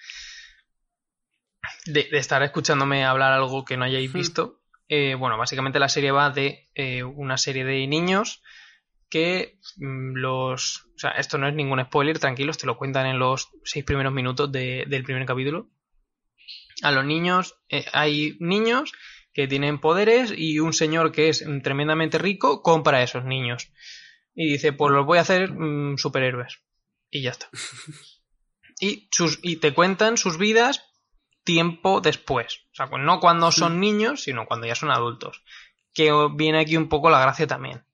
de, 1.86 2.08
de 2.12 2.18
estar 2.18 2.42
escuchándome 2.44 3.06
hablar 3.06 3.34
algo 3.34 3.66
que 3.66 3.78
no 3.78 3.86
hayáis 3.86 4.10
Hmm. 4.12 4.18
visto. 4.18 4.60
eh, 4.90 5.16
bueno, 5.16 5.38
básicamente 5.38 5.80
la 5.80 5.90
serie 5.90 6.12
va 6.12 6.30
de 6.30 6.70
eh, 6.76 7.04
una 7.04 7.38
serie 7.38 7.64
de 7.66 7.88
niños 7.88 8.42
que 9.10 9.60
mm, 9.78 10.16
los... 10.18 10.86
O 10.96 11.00
sea, 11.00 11.12
esto 11.12 11.38
no 11.38 11.48
es 11.48 11.54
ningún 11.56 11.84
spoiler, 11.84 12.20
tranquilos, 12.20 12.58
te 12.58 12.66
lo 12.68 12.78
cuentan 12.78 13.06
en 13.08 13.18
los 13.20 13.50
seis 13.64 13.86
primeros 13.86 14.14
minutos 14.14 14.52
de- 14.52 14.86
del 14.88 15.04
primer 15.04 15.26
capítulo. 15.26 15.70
A 16.82 16.92
los 16.92 17.06
niños, 17.06 17.56
eh, 17.70 17.86
hay 17.94 18.36
niños 18.40 18.92
que 19.34 19.48
tienen 19.48 19.80
poderes 19.80 20.34
y 20.36 20.60
un 20.60 20.74
señor 20.74 21.12
que 21.12 21.30
es 21.30 21.44
tremendamente 21.64 22.18
rico 22.18 22.62
compra 22.62 22.98
a 23.00 23.04
esos 23.04 23.24
niños. 23.26 23.72
Y 24.36 24.52
dice, 24.54 24.74
pues 24.74 24.92
los 24.92 25.06
voy 25.06 25.18
a 25.18 25.22
hacer 25.22 25.52
mm, 25.52 25.98
superhéroes. 25.98 26.60
Y 27.10 27.22
ya 27.22 27.32
está. 27.32 27.50
Y, 28.80 29.08
sus, 29.12 29.40
y 29.44 29.58
te 29.58 29.74
cuentan 29.74 30.18
sus 30.18 30.38
vidas 30.38 30.84
tiempo 31.44 32.02
después. 32.02 32.62
O 32.72 32.76
sea, 32.76 32.86
no 32.98 33.20
cuando 33.20 33.52
son 33.52 33.80
niños, 33.80 34.24
sino 34.24 34.46
cuando 34.46 34.68
ya 34.68 34.76
son 34.76 34.92
adultos. 34.92 35.44
Que 35.94 36.12
viene 36.34 36.60
aquí 36.60 36.78
un 36.78 36.90
poco 36.90 37.10
la 37.10 37.22
gracia 37.22 37.48
también. 37.48 37.86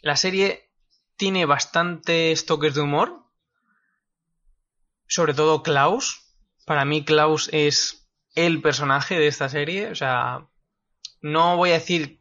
La 0.00 0.16
serie 0.16 0.70
tiene 1.16 1.46
bastantes 1.46 2.46
toques 2.46 2.74
de 2.74 2.82
humor. 2.82 3.24
Sobre 5.08 5.34
todo 5.34 5.62
Klaus. 5.62 6.22
Para 6.66 6.84
mí 6.84 7.04
Klaus 7.04 7.48
es 7.52 8.08
el 8.34 8.60
personaje 8.60 9.18
de 9.18 9.28
esta 9.28 9.48
serie. 9.48 9.90
O 9.90 9.94
sea, 9.94 10.46
no 11.20 11.56
voy 11.56 11.70
a 11.70 11.74
decir 11.74 12.20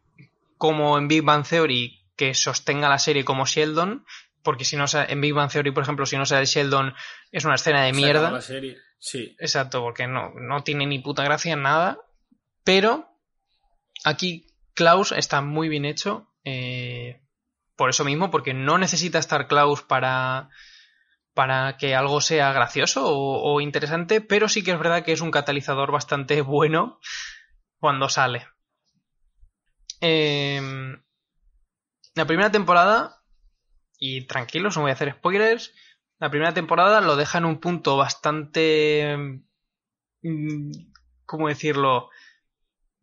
como 0.57 0.97
en 0.97 1.07
Big 1.07 1.23
Bang 1.23 1.45
Theory 1.45 2.05
que 2.15 2.33
sostenga 2.33 2.89
la 2.89 2.99
serie 2.99 3.25
como 3.25 3.45
Sheldon, 3.45 4.05
porque 4.41 4.63
si 4.63 4.77
no 4.77 4.85
en 4.93 5.21
Big 5.21 5.33
Bang 5.33 5.51
Theory, 5.51 5.71
por 5.71 5.83
ejemplo, 5.83 6.05
si 6.05 6.17
no 6.17 6.25
sale 6.25 6.45
Sheldon 6.45 6.93
es 7.31 7.43
una 7.45 7.55
escena 7.55 7.83
de 7.83 7.91
Se 7.91 7.95
mierda. 7.97 8.31
la 8.31 8.41
serie. 8.41 8.77
Sí. 9.05 9.35
Exacto, 9.37 9.81
porque 9.81 10.07
no, 10.07 10.31
no 10.31 10.63
tiene 10.63 10.87
ni 10.87 10.97
puta 10.97 11.23
gracia 11.23 11.55
nada. 11.55 11.99
Pero 12.63 13.07
aquí 14.03 14.47
Klaus 14.73 15.11
está 15.11 15.41
muy 15.41 15.69
bien 15.69 15.85
hecho. 15.85 16.27
eh, 16.43 17.21
por 17.75 17.89
eso 17.91 18.03
mismo, 18.03 18.31
porque 18.31 18.53
no 18.53 18.77
necesita 18.79 19.19
estar 19.19 19.47
Klaus 19.47 19.83
para, 19.83 20.49
para 21.35 21.77
que 21.77 21.93
algo 21.93 22.19
sea 22.19 22.51
gracioso 22.51 23.05
o, 23.05 23.53
o 23.53 23.61
interesante, 23.61 24.21
pero 24.21 24.49
sí 24.49 24.63
que 24.63 24.71
es 24.71 24.79
verdad 24.79 25.03
que 25.03 25.11
es 25.11 25.21
un 25.21 25.29
catalizador 25.31 25.91
bastante 25.91 26.41
bueno 26.41 26.99
cuando 27.79 28.09
sale. 28.09 28.47
Em, 30.01 30.99
la 32.15 32.25
primera 32.25 32.51
temporada, 32.51 33.21
y 33.99 34.25
tranquilos, 34.25 34.75
no 34.75 34.81
voy 34.83 34.91
a 34.91 34.95
hacer 34.95 35.13
spoilers, 35.13 35.73
la 36.25 36.31
primera 36.31 36.55
temporada 36.55 37.01
lo 37.01 37.15
deja 37.15 37.37
en 37.37 37.45
un 37.45 37.59
punto 37.59 37.97
bastante... 37.97 39.15
mm, 40.23 40.71
¿Cómo 41.27 41.49
decirlo? 41.49 42.09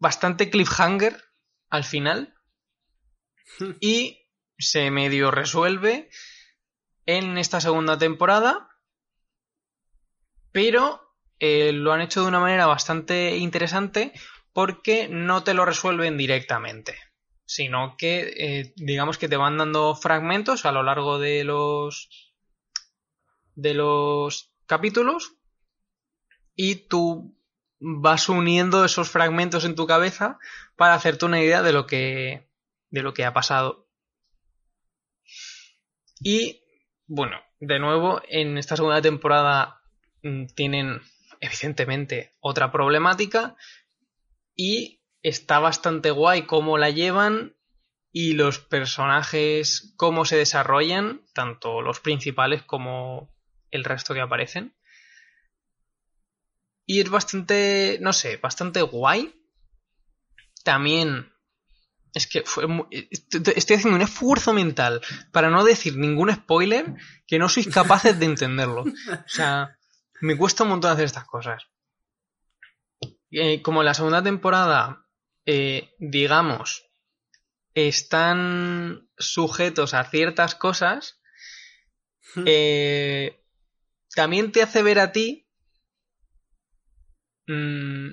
Bastante 0.01 0.51
cliffhanger 0.51 1.23
al 1.71 1.85
final. 1.85 2.35
Y 3.79 4.27
se 4.59 4.91
medio 4.91 5.31
resuelve. 5.31 6.11
en 7.07 7.39
esta 7.39 7.61
segunda 7.61 7.97
temporada, 7.97 8.69
pero 10.51 11.01
eh, 11.39 11.71
lo 11.71 11.93
han 11.93 12.01
hecho 12.01 12.23
de 12.23 12.29
una 12.29 12.41
manera 12.41 12.67
bastante 12.67 13.37
interesante 13.37 14.13
porque 14.53 15.07
no 15.09 15.45
te 15.45 15.55
lo 15.55 15.65
resuelven 15.65 16.19
directamente, 16.19 16.97
sino 17.45 17.95
que 17.97 18.35
eh, 18.37 18.73
digamos 18.75 19.17
que 19.17 19.29
te 19.29 19.37
van 19.37 19.59
dando 19.59 19.95
fragmentos 19.95 20.67
a 20.67 20.73
lo 20.73 20.83
largo 20.83 21.21
de 21.21 21.45
los 21.45 22.32
de 23.55 23.75
los 23.75 24.53
capítulos 24.67 25.37
y 26.55 26.87
tú 26.89 27.37
vas 27.79 28.29
uniendo 28.29 28.85
esos 28.85 29.11
fragmentos 29.11 29.65
en 29.65 29.75
tu 29.75 29.87
cabeza 29.87 30.39
para 30.77 30.95
hacerte 30.95 31.25
una 31.25 31.41
idea 31.41 31.63
de 31.63 31.73
lo 31.73 31.87
que 31.87 32.49
de 32.91 33.03
lo 33.03 33.15
que 33.15 33.25
ha 33.25 33.33
pasado. 33.33 33.89
Y 36.21 36.63
bueno, 37.07 37.41
de 37.59 37.79
nuevo 37.79 38.21
en 38.29 38.59
esta 38.59 38.77
segunda 38.77 39.03
temporada 39.03 39.83
mm, 40.23 40.47
tienen 40.55 41.01
evidentemente 41.41 42.33
otra 42.41 42.71
problemática 42.71 43.57
y 44.55 45.03
está 45.23 45.59
bastante 45.59 46.11
guay 46.11 46.43
cómo 46.43 46.79
la 46.79 46.91
llevan 46.91 47.57
y 48.13 48.35
los 48.35 48.59
personajes 48.59 49.95
cómo 49.97 50.25
se 50.25 50.37
desarrollan, 50.37 51.23
tanto 51.33 51.81
los 51.81 52.01
principales 52.01 52.63
como 52.63 53.32
el 53.73 53.83
resto 53.85 54.15
que 54.15 54.21
aparecen. 54.21 54.75
Y 56.87 57.01
es 57.01 57.11
bastante, 57.11 57.99
no 58.01 58.13
sé, 58.13 58.37
bastante 58.37 58.83
guay. 58.83 59.35
También 60.63 61.33
es 62.15 62.27
que 62.27 62.43
fue 62.43 62.65
estoy 62.91 63.77
haciendo 63.77 63.97
un 63.97 64.03
esfuerzo 64.03 64.53
mental 64.53 65.01
para 65.33 65.51
no 65.51 65.65
decir 65.65 65.97
ningún 65.97 66.33
spoiler 66.33 66.95
que 67.27 67.39
no 67.39 67.49
sois 67.49 67.69
capaces 67.69 68.19
de 68.19 68.27
entenderlo. 68.27 68.83
O 68.83 69.29
sea, 69.29 69.77
me 70.21 70.37
cuesta 70.37 70.65
un 70.65 70.71
montón 70.71 70.93
hacer 70.93 71.07
estas 71.07 71.25
cosas. 71.25 71.65
Eh, 73.31 73.63
como 73.63 73.81
en 73.81 73.87
la 73.87 73.95
segunda 73.95 74.23
temporada, 74.23 75.07
eh, 75.47 75.95
digamos, 75.99 76.85
están 77.75 79.09
sujetos 79.17 79.95
a 79.95 80.05
ciertas 80.05 80.55
cosas, 80.55 81.21
eh, 82.45 83.42
también 84.15 84.53
te 84.53 84.63
hace 84.63 84.83
ver 84.83 84.99
a 84.99 85.13
ti 85.13 85.49
mmm, 87.47 88.11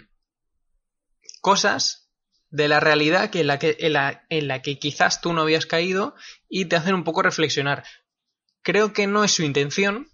cosas 1.42 2.12
de 2.50 2.68
la 2.68 2.80
realidad 2.80 3.30
que 3.30 3.42
en, 3.42 3.48
la 3.48 3.60
que, 3.60 3.78
en, 3.80 3.94
la, 3.94 4.26
en 4.30 4.48
la 4.48 4.62
que 4.62 4.80
quizás 4.80 5.22
tú 5.22 5.34
no 5.34 5.42
habías 5.42 5.66
caído 5.66 6.16
y 6.48 6.66
te 6.66 6.76
hacen 6.76 6.96
un 6.96 7.04
poco 7.04 7.22
reflexionar. 7.22 7.84
Creo 8.62 8.92
que 8.92 9.08
no 9.08 9.24
es 9.24 9.32
su 9.32 9.44
intención, 9.44 10.10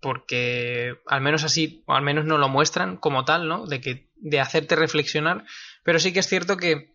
porque 0.00 0.96
al 1.06 1.20
menos 1.20 1.44
así, 1.44 1.84
o 1.86 1.94
al 1.94 2.02
menos 2.02 2.24
no 2.24 2.36
lo 2.36 2.48
muestran 2.48 2.96
como 2.96 3.24
tal, 3.24 3.48
¿no? 3.48 3.66
De 3.66 3.80
que 3.80 4.10
de 4.16 4.40
hacerte 4.40 4.76
reflexionar, 4.76 5.44
pero 5.84 5.98
sí 5.98 6.12
que 6.12 6.20
es 6.20 6.28
cierto 6.28 6.56
que 6.56 6.94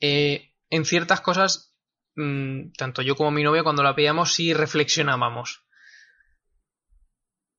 eh, 0.00 0.52
en 0.70 0.84
ciertas 0.84 1.20
cosas, 1.20 1.74
mmm, 2.16 2.72
tanto 2.76 3.02
yo 3.02 3.14
como 3.14 3.30
mi 3.30 3.44
novia 3.44 3.62
cuando 3.62 3.84
la 3.84 3.92
veíamos 3.92 4.34
sí 4.34 4.52
reflexionábamos. 4.52 5.65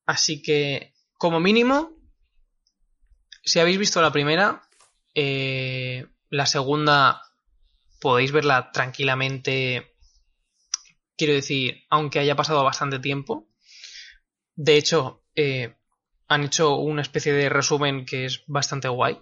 Así 0.07 0.41
que, 0.41 0.93
como 1.17 1.39
mínimo, 1.41 1.91
si 3.43 3.59
habéis 3.59 3.77
visto 3.77 4.01
la 4.01 4.11
primera, 4.11 4.63
eh, 5.13 6.07
la 6.29 6.45
segunda 6.45 7.21
podéis 7.99 8.31
verla 8.31 8.71
tranquilamente. 8.71 9.93
Quiero 11.17 11.33
decir, 11.33 11.83
aunque 11.89 12.19
haya 12.19 12.35
pasado 12.35 12.63
bastante 12.63 12.99
tiempo. 12.99 13.49
De 14.55 14.77
hecho, 14.77 15.23
eh, 15.35 15.75
han 16.29 16.45
hecho 16.45 16.75
una 16.75 17.01
especie 17.01 17.33
de 17.33 17.49
resumen 17.49 18.05
que 18.05 18.25
es 18.25 18.43
bastante 18.47 18.87
guay. 18.87 19.19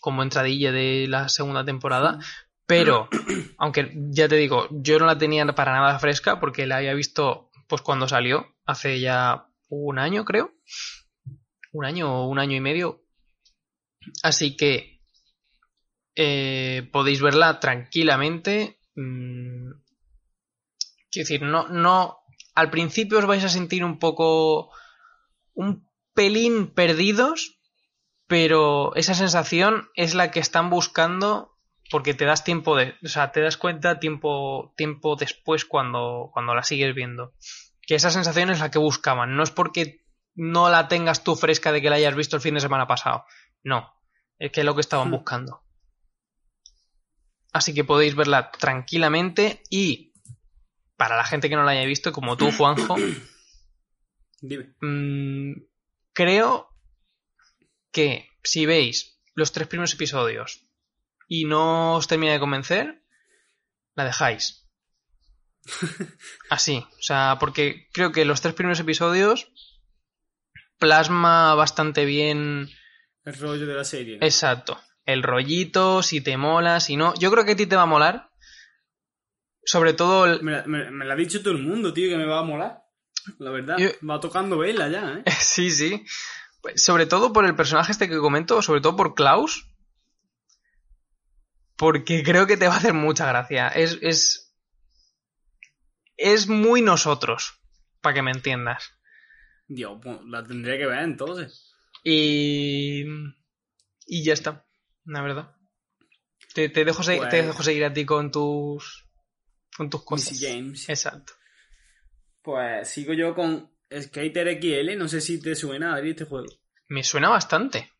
Como 0.00 0.24
entradilla 0.24 0.72
de 0.72 1.06
la 1.08 1.28
segunda 1.28 1.64
temporada. 1.64 2.18
Pero, 2.66 3.08
aunque 3.58 3.92
ya 3.94 4.26
te 4.28 4.36
digo, 4.36 4.66
yo 4.72 4.98
no 4.98 5.06
la 5.06 5.18
tenía 5.18 5.46
para 5.46 5.72
nada 5.72 6.00
fresca 6.00 6.40
porque 6.40 6.66
la 6.66 6.78
había 6.78 6.94
visto 6.94 7.50
pues 7.68 7.80
cuando 7.80 8.08
salió, 8.08 8.54
hace 8.66 9.00
ya 9.00 9.46
un 9.76 9.98
año 9.98 10.24
creo. 10.24 10.52
Un 11.72 11.84
año 11.84 12.22
o 12.22 12.28
un 12.28 12.38
año 12.38 12.56
y 12.56 12.60
medio, 12.60 13.02
Así 14.22 14.56
que 14.56 15.00
eh, 16.14 16.88
podéis 16.92 17.20
verla 17.20 17.60
tranquilamente. 17.60 18.78
Mm, 18.94 19.70
quiero 21.10 21.28
decir, 21.28 21.42
no, 21.42 21.68
no. 21.68 22.18
Al 22.54 22.70
principio 22.70 23.18
os 23.18 23.26
vais 23.26 23.44
a 23.44 23.48
sentir 23.48 23.84
un 23.84 23.98
poco. 23.98 24.70
un 25.54 25.88
pelín 26.14 26.72
perdidos. 26.74 27.58
Pero 28.26 28.94
esa 28.94 29.14
sensación 29.14 29.90
es 29.94 30.14
la 30.14 30.30
que 30.30 30.40
están 30.40 30.70
buscando. 30.70 31.50
Porque 31.90 32.14
te 32.14 32.24
das 32.24 32.44
tiempo 32.44 32.76
de. 32.76 32.94
O 33.04 33.08
sea, 33.08 33.32
te 33.32 33.40
das 33.40 33.56
cuenta 33.56 34.00
tiempo, 34.00 34.72
tiempo 34.76 35.16
después 35.16 35.64
cuando, 35.64 36.30
cuando 36.32 36.54
la 36.54 36.62
sigues 36.62 36.94
viendo. 36.94 37.34
Que 37.92 37.96
esa 37.96 38.10
sensación 38.10 38.48
es 38.48 38.60
la 38.60 38.70
que 38.70 38.78
buscaban. 38.78 39.36
No 39.36 39.42
es 39.42 39.50
porque 39.50 40.02
no 40.34 40.70
la 40.70 40.88
tengas 40.88 41.24
tú 41.24 41.36
fresca 41.36 41.72
de 41.72 41.82
que 41.82 41.90
la 41.90 41.96
hayas 41.96 42.14
visto 42.14 42.36
el 42.36 42.40
fin 42.40 42.54
de 42.54 42.60
semana 42.60 42.86
pasado. 42.86 43.26
No, 43.62 43.92
es 44.38 44.50
que 44.50 44.60
es 44.60 44.64
lo 44.64 44.74
que 44.74 44.80
estaban 44.80 45.08
hmm. 45.08 45.10
buscando. 45.10 45.62
Así 47.52 47.74
que 47.74 47.84
podéis 47.84 48.14
verla 48.14 48.50
tranquilamente 48.50 49.62
y 49.68 50.14
para 50.96 51.18
la 51.18 51.24
gente 51.24 51.50
que 51.50 51.54
no 51.54 51.64
la 51.64 51.72
haya 51.72 51.84
visto, 51.84 52.14
como 52.14 52.38
tú, 52.38 52.50
Juanjo, 52.50 52.96
mmm, 54.80 55.52
creo 56.14 56.74
que 57.90 58.26
si 58.42 58.64
veis 58.64 59.20
los 59.34 59.52
tres 59.52 59.68
primeros 59.68 59.92
episodios 59.92 60.66
y 61.28 61.44
no 61.44 61.96
os 61.96 62.08
termina 62.08 62.32
de 62.32 62.40
convencer, 62.40 63.04
la 63.96 64.06
dejáis. 64.06 64.61
Así, 66.50 66.84
o 66.98 67.02
sea, 67.02 67.36
porque 67.38 67.88
creo 67.92 68.12
que 68.12 68.24
los 68.24 68.40
tres 68.40 68.54
primeros 68.54 68.80
episodios 68.80 69.48
plasma 70.78 71.54
bastante 71.54 72.04
bien 72.04 72.68
el 73.24 73.34
rollo 73.34 73.66
de 73.66 73.74
la 73.74 73.84
serie. 73.84 74.18
Exacto. 74.20 74.80
El 75.04 75.22
rollito, 75.22 76.02
si 76.02 76.20
te 76.20 76.36
mola, 76.36 76.80
si 76.80 76.96
no. 76.96 77.14
Yo 77.14 77.30
creo 77.30 77.44
que 77.44 77.52
a 77.52 77.56
ti 77.56 77.66
te 77.66 77.76
va 77.76 77.82
a 77.82 77.86
molar. 77.86 78.30
Sobre 79.64 79.92
todo. 79.92 80.40
Me, 80.42 80.62
lo 80.66 81.12
ha 81.12 81.16
dicho 81.16 81.40
todo 81.40 81.54
el 81.54 81.62
mundo, 81.62 81.92
tío, 81.92 82.08
que 82.08 82.16
me 82.16 82.26
va 82.26 82.40
a 82.40 82.44
molar. 82.44 82.82
La 83.38 83.50
verdad. 83.50 83.76
Va 84.08 84.20
tocando 84.20 84.58
vela 84.58 84.88
ya, 84.88 85.22
¿eh? 85.24 85.30
sí, 85.40 85.70
sí. 85.70 86.04
Sobre 86.74 87.06
todo 87.06 87.32
por 87.32 87.44
el 87.44 87.54
personaje 87.54 87.92
este 87.92 88.08
que 88.08 88.18
comento, 88.18 88.62
sobre 88.62 88.80
todo 88.80 88.96
por 88.96 89.14
Klaus. 89.14 89.68
Porque 91.76 92.22
creo 92.22 92.46
que 92.46 92.56
te 92.56 92.68
va 92.68 92.74
a 92.74 92.78
hacer 92.78 92.92
mucha 92.92 93.26
gracia. 93.26 93.68
Es. 93.68 93.98
Es, 94.02 94.51
es 96.22 96.48
muy 96.48 96.82
nosotros. 96.82 97.58
Para 98.00 98.14
que 98.14 98.22
me 98.22 98.32
entiendas. 98.32 98.92
Dios, 99.68 99.98
pues, 100.02 100.18
la 100.24 100.44
tendría 100.44 100.76
que 100.76 100.86
ver 100.86 101.00
entonces. 101.00 101.74
Y. 102.04 103.04
Y 104.06 104.24
ya 104.24 104.32
está, 104.32 104.66
la 105.04 105.22
verdad. 105.22 105.56
Te, 106.54 106.68
te, 106.68 106.84
dejo, 106.84 107.02
te 107.02 107.16
pues 107.16 107.30
dejo 107.30 107.62
seguir 107.62 107.84
a 107.84 107.92
ti 107.92 108.04
con 108.04 108.30
tus. 108.30 109.06
Con 109.76 109.88
tus 109.88 110.04
cosas. 110.04 110.38
James. 110.38 110.88
Exacto. 110.88 111.34
Pues 112.42 112.88
sigo 112.88 113.14
yo 113.14 113.34
con 113.34 113.70
Skater 113.90 114.60
XL. 114.60 114.98
No 114.98 115.08
sé 115.08 115.20
si 115.20 115.40
te 115.40 115.54
suena, 115.54 115.94
Adri, 115.94 116.10
este 116.10 116.24
juego. 116.24 116.48
Me 116.88 117.04
suena 117.04 117.30
bastante. 117.30 117.92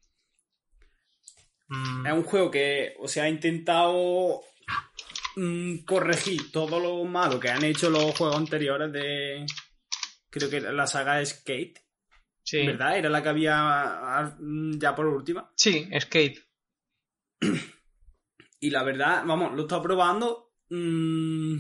Es 2.05 2.13
un 2.13 2.25
juego 2.25 2.51
que, 2.51 2.95
o 2.99 3.09
sea, 3.09 3.25
ha 3.25 3.29
intentado 3.31 4.43
mm, 5.37 5.85
corregir 5.85 6.51
todo 6.53 6.81
lo 6.81 7.05
malo 7.05 7.39
que 7.41 7.51
han 7.51 7.65
hecho 7.65 7.91
los 7.91 8.17
juegos 8.17 8.37
anteriores 8.37 8.93
de. 8.93 9.47
Creo 10.31 10.49
que 10.49 10.61
la 10.61 10.87
saga 10.87 11.25
Skate. 11.25 11.79
Sí. 12.45 12.67
¿Verdad? 12.67 12.99
Era 12.99 13.09
la 13.09 13.23
que 13.23 13.29
había 13.29 13.55
ah, 13.57 14.37
ya 14.41 14.95
por 14.95 15.07
última. 15.07 15.53
Sí, 15.57 15.89
Skate. 16.01 16.39
Y 18.61 18.71
la 18.71 18.85
verdad, 18.85 19.25
vamos, 19.27 19.53
lo 19.55 19.59
he 19.59 19.63
estado 19.63 19.83
probando. 19.83 20.53
Mm, 20.71 21.57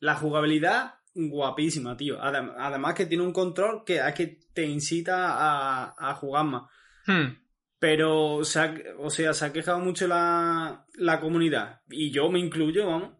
la 0.00 0.16
jugabilidad, 0.16 0.94
guapísima, 1.14 1.96
tío. 1.96 2.20
además 2.20 2.94
que 2.94 3.06
tiene 3.06 3.22
un 3.22 3.32
control 3.32 3.84
que, 3.84 4.00
que 4.16 4.40
te 4.52 4.64
incita 4.66 5.94
a, 5.96 6.14
jugar 6.14 6.44
más. 6.46 6.62
Hmm. 7.06 7.36
Pero, 7.80 8.34
o 8.34 8.44
sea, 8.44 8.74
se 9.08 9.44
ha 9.44 9.52
quejado 9.52 9.78
mucho 9.78 10.06
la, 10.06 10.86
la 10.96 11.18
comunidad. 11.18 11.80
Y 11.88 12.10
yo 12.10 12.30
me 12.30 12.38
incluyo, 12.38 12.86
vamos. 12.86 13.14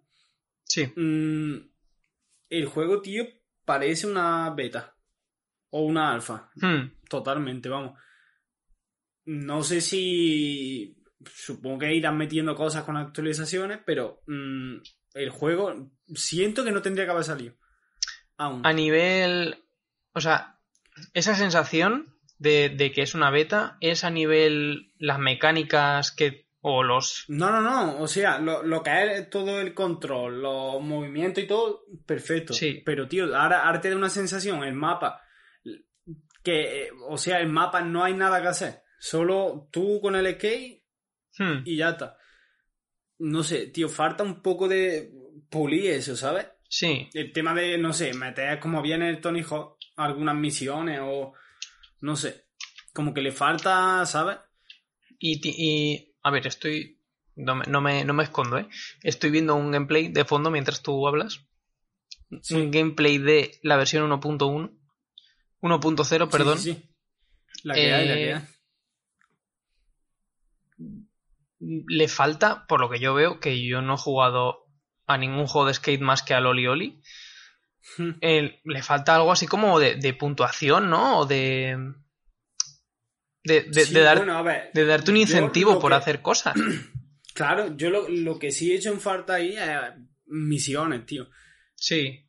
Sí. 0.65 0.87
Mm, 0.95 1.57
el 2.51 2.67
juego, 2.67 3.01
tío, 3.01 3.25
parece 3.65 4.07
una 4.07 4.51
beta 4.51 4.95
o 5.71 5.81
una 5.81 6.13
alfa. 6.13 6.51
Hmm. 6.57 6.93
Totalmente, 7.09 7.71
vamos. 7.71 7.99
No 9.25 9.63
sé 9.63 9.81
si. 9.81 10.95
Supongo 11.25 11.79
que 11.79 11.95
irán 11.95 12.19
metiendo 12.19 12.55
cosas 12.55 12.85
con 12.85 12.99
actualizaciones, 12.99 13.81
pero 13.87 14.23
mm, 14.27 14.77
el 15.15 15.31
juego 15.31 15.91
siento 16.15 16.65
que 16.65 16.73
no 16.73 16.83
tendría 16.83 17.07
que 17.07 17.13
haber 17.13 17.25
salido. 17.25 17.55
Aún. 18.37 18.67
A 18.67 18.75
nivel. 18.75 19.57
O 20.13 20.21
sea, 20.21 20.61
esa 21.15 21.35
sensación 21.35 22.15
de, 22.41 22.71
de 22.71 22.91
que 22.91 23.03
es 23.03 23.15
una 23.15 23.31
beta 23.31 23.77
es 23.81 24.03
a 24.03 24.11
nivel 24.11 24.93
las 24.99 25.19
mecánicas 25.19 26.11
que. 26.11 26.49
O 26.63 26.83
los. 26.83 27.25
No, 27.29 27.51
no, 27.51 27.63
no. 27.63 28.01
O 28.01 28.07
sea, 28.07 28.39
lo, 28.39 28.63
lo 28.63 28.83
que 28.83 28.91
es 28.91 29.31
todo 29.31 29.61
el 29.61 29.73
control, 29.73 30.43
los 30.43 30.83
movimientos 30.83 31.45
y 31.45 31.47
todo, 31.47 31.85
perfecto. 32.05 32.53
Sí. 32.53 32.83
Pero, 32.85 33.09
tío, 33.09 33.35
ahora, 33.35 33.65
ahora 33.65 33.81
te 33.81 33.89
da 33.89 33.97
una 33.97 34.11
sensación, 34.11 34.63
el 34.65 34.75
mapa, 34.75 35.23
que, 36.43 36.91
o 37.09 37.17
sea, 37.17 37.41
el 37.41 37.49
mapa 37.49 37.81
no 37.81 38.05
hay 38.05 38.13
nada 38.13 38.43
que 38.43 38.49
hacer. 38.49 38.83
Solo 38.99 39.69
tú 39.73 40.03
con 40.03 40.17
el 40.17 40.35
skate 40.35 40.81
Hmm, 41.39 41.63
y 41.65 41.77
ya 41.77 41.91
está. 41.91 42.17
No 43.19 43.43
sé, 43.43 43.67
tío, 43.69 43.89
falta 43.89 44.23
un 44.25 44.43
poco 44.43 44.69
de 44.69 45.11
pulir 45.49 45.91
eso, 45.93 46.17
¿sabes? 46.17 46.47
sí. 46.69 47.09
El 47.15 47.33
tema 47.33 47.55
de, 47.55 47.79
no 47.79 47.93
sé, 47.93 48.15
meter 48.15 48.61
como 48.61 48.81
viene 48.83 49.11
el 49.11 49.21
Tony 49.21 49.43
Hawk 49.43 49.77
algunas 49.97 50.37
misiones 50.37 51.01
o 51.03 51.35
no 52.01 52.17
sé, 52.17 52.47
como 52.93 53.15
que 53.15 53.23
le 53.23 53.33
falta, 53.33 54.05
¿sabes? 54.07 54.39
Y, 55.19 55.41
y, 55.45 56.15
a 56.23 56.31
ver, 56.31 56.47
estoy. 56.47 56.99
No 57.37 57.55
me, 57.55 57.65
no, 57.67 57.81
me, 57.81 58.05
no 58.05 58.13
me 58.13 58.25
escondo, 58.25 58.59
¿eh? 58.59 58.69
Estoy 59.03 59.31
viendo 59.31 59.55
un 59.55 59.71
gameplay 59.71 60.09
de 60.09 60.25
fondo 60.25 60.51
mientras 60.51 60.83
tú 60.83 61.07
hablas. 61.07 61.41
Sí. 62.43 62.55
Un 62.55 62.71
gameplay 62.71 63.19
de 63.19 63.59
la 63.63 63.77
versión 63.77 64.09
1.1. 64.11 64.71
1.0, 65.61 66.31
perdón. 66.31 66.59
Sí, 66.59 66.75
sí. 66.75 66.91
La 67.63 67.75
que 67.75 67.93
hay, 67.93 68.09
la 68.09 68.15
que 68.15 68.31
Eh, 68.31 68.35
hay. 68.35 68.43
Le 71.59 72.09
falta, 72.09 72.67
por 72.67 72.81
lo 72.81 72.89
que 72.89 73.01
yo 73.01 73.15
veo, 73.15 73.39
que 73.41 73.63
yo 73.67 73.83
no 73.83 73.95
he 73.95 73.99
jugado 73.99 74.67
a 75.07 75.19
ningún 75.19 75.47
juego 75.47 75.69
de 75.69 75.75
skate 75.75 76.01
más 76.01 76.23
que 76.23 76.35
al 76.35 76.47
Oli 76.47 76.67
Oli. 76.67 77.03
Hmm. 77.97 78.11
eh, 78.21 78.61
le 78.65 78.83
falta 78.83 79.15
algo 79.17 79.33
así 79.33 79.47
como 79.47 79.79
de, 79.81 79.97
de 79.97 80.15
puntuación, 80.15 80.91
¿no? 80.91 81.21
O 81.21 81.27
de. 81.27 81.77
De, 83.43 83.63
de- 83.63 83.85
Sí, 83.87 83.95
de 83.95 84.01
dar- 84.03 84.19
bueno, 84.19 84.37
a 84.37 84.43
ver, 84.43 84.71
de 84.75 84.85
darte 84.85 85.11
un 85.11 85.17
incentivo 85.17 85.79
por 85.81 85.93
que- 85.93 85.97
hacer 85.97 86.23
cosas. 86.23 86.55
Claro, 87.33 87.75
yo 87.77 87.91
lo, 87.91 88.09
lo 88.09 88.39
que 88.39 88.51
sí 88.51 88.71
he 88.73 88.75
hecho 88.75 88.91
en 88.93 89.01
falta 89.01 89.35
ahí 89.35 89.57
es 89.57 89.67
misiones, 90.27 91.07
tío. 91.07 91.29
Sí, 91.75 92.29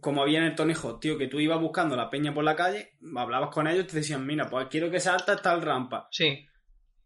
Como 0.00 0.22
había 0.22 0.38
en 0.38 0.46
el 0.46 0.54
Tony 0.54 0.72
Hawk, 0.74 1.00
tío, 1.00 1.18
que 1.18 1.28
tú 1.28 1.38
ibas 1.38 1.60
buscando 1.60 1.94
la 1.94 2.08
peña 2.10 2.32
por 2.34 2.42
la 2.44 2.56
calle, 2.56 2.96
hablabas 3.16 3.50
con 3.50 3.68
ellos, 3.68 3.86
te 3.86 3.96
decían, 3.98 4.26
mira, 4.26 4.48
pues 4.48 4.66
quiero 4.68 4.90
que 4.90 4.98
saltas 4.98 5.42
tal 5.42 5.60
rampa 5.62 6.08
sí. 6.10 6.46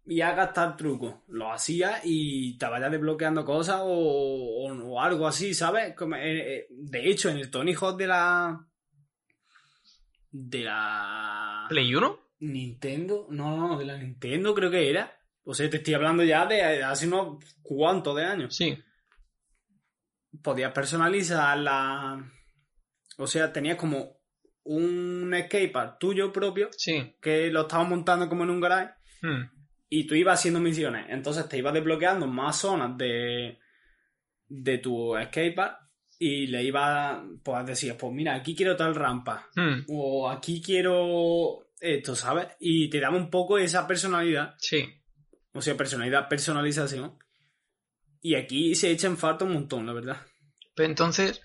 Y 0.05 0.21
hagas 0.21 0.53
tal 0.53 0.77
truco. 0.77 1.23
Lo 1.29 1.53
hacías 1.53 2.01
y 2.05 2.57
te 2.59 2.67
vayas 2.67 2.91
desbloqueando 2.91 3.45
cosas 3.45 3.81
o, 3.83 3.87
o- 3.87 4.73
o 4.93 5.01
algo 5.01 5.27
así, 5.27 5.55
¿sabes? 5.55 5.95
Como, 5.97 6.17
eh, 6.17 6.57
eh, 6.57 6.67
de 6.71 7.09
hecho, 7.11 7.29
en 7.29 7.39
el 7.39 7.51
Tony 7.51 7.75
Hawk 7.75 7.97
de 7.97 8.07
la... 8.07 8.67
De 10.31 10.61
la... 10.65 11.67
¿Play 11.69 11.95
1? 11.95 12.19
Nintendo, 12.41 13.27
no, 13.31 13.57
no, 13.57 13.79
de 13.79 13.85
la 13.85 13.97
Nintendo 13.99 14.55
creo 14.55 14.71
que 14.71 14.91
era. 14.91 15.17
O 15.45 15.55
sea, 15.55 15.69
te 15.71 15.77
estoy 15.77 15.95
hablando 15.95 16.25
ya 16.25 16.47
de 16.47 16.83
hace 16.83 17.07
unos 17.07 17.45
cuantos 17.63 18.17
de 18.17 18.25
años. 18.25 18.57
Sí. 18.57 18.77
Podías 20.43 20.73
personalizar 20.73 21.59
la... 21.59 22.25
O 23.19 23.27
sea, 23.27 23.53
tenías 23.53 23.77
como 23.77 24.17
un 24.65 25.33
skatepark 25.45 25.99
tuyo 25.99 26.33
propio 26.33 26.69
Sí. 26.73 27.17
que 27.21 27.51
lo 27.51 27.63
estabas 27.63 27.89
montando 27.89 28.29
como 28.29 28.45
en 28.45 28.51
un 28.51 28.61
garage 28.61 28.95
Hmm. 29.21 29.45
Y 29.95 30.07
tú 30.07 30.15
ibas 30.15 30.39
haciendo 30.39 30.59
misiones. 30.59 31.05
Entonces 31.11 31.47
te 31.49 31.59
ibas 31.59 31.75
desbloqueando 31.75 32.27
más 32.27 32.57
zonas 32.61 32.97
de, 32.97 33.59
de 34.49 34.79
tu 34.79 35.15
skatepark 35.27 35.77
y 36.19 36.47
le 36.47 36.63
ibas, 36.63 37.21
pues 37.45 37.67
decías, 37.67 37.97
pues 37.99 38.13
mira, 38.13 38.35
aquí 38.35 38.55
quiero 38.55 38.75
tal 38.77 38.95
rampa 38.95 39.49
Hmm. 39.55 39.85
o 39.89 40.31
aquí 40.31 40.63
quiero 40.63 41.69
esto, 41.81 42.15
¿sabes? 42.15 42.47
Y 42.61 42.89
te 42.89 43.01
daba 43.01 43.17
un 43.17 43.29
poco 43.29 43.59
esa 43.59 43.87
personalidad, 43.87 44.55
Sí. 44.59 44.89
o 45.53 45.61
sea, 45.61 45.77
personalidad, 45.77 46.29
personalización. 46.29 47.19
Y 48.23 48.37
aquí 48.37 48.75
se 48.77 48.91
echa 48.93 49.09
en 49.09 49.17
falta 49.19 49.45
un 49.45 49.53
montón, 49.53 49.85
la 49.85 49.93
verdad. 49.93 50.17
Pero 50.75 50.89
entonces, 50.89 51.43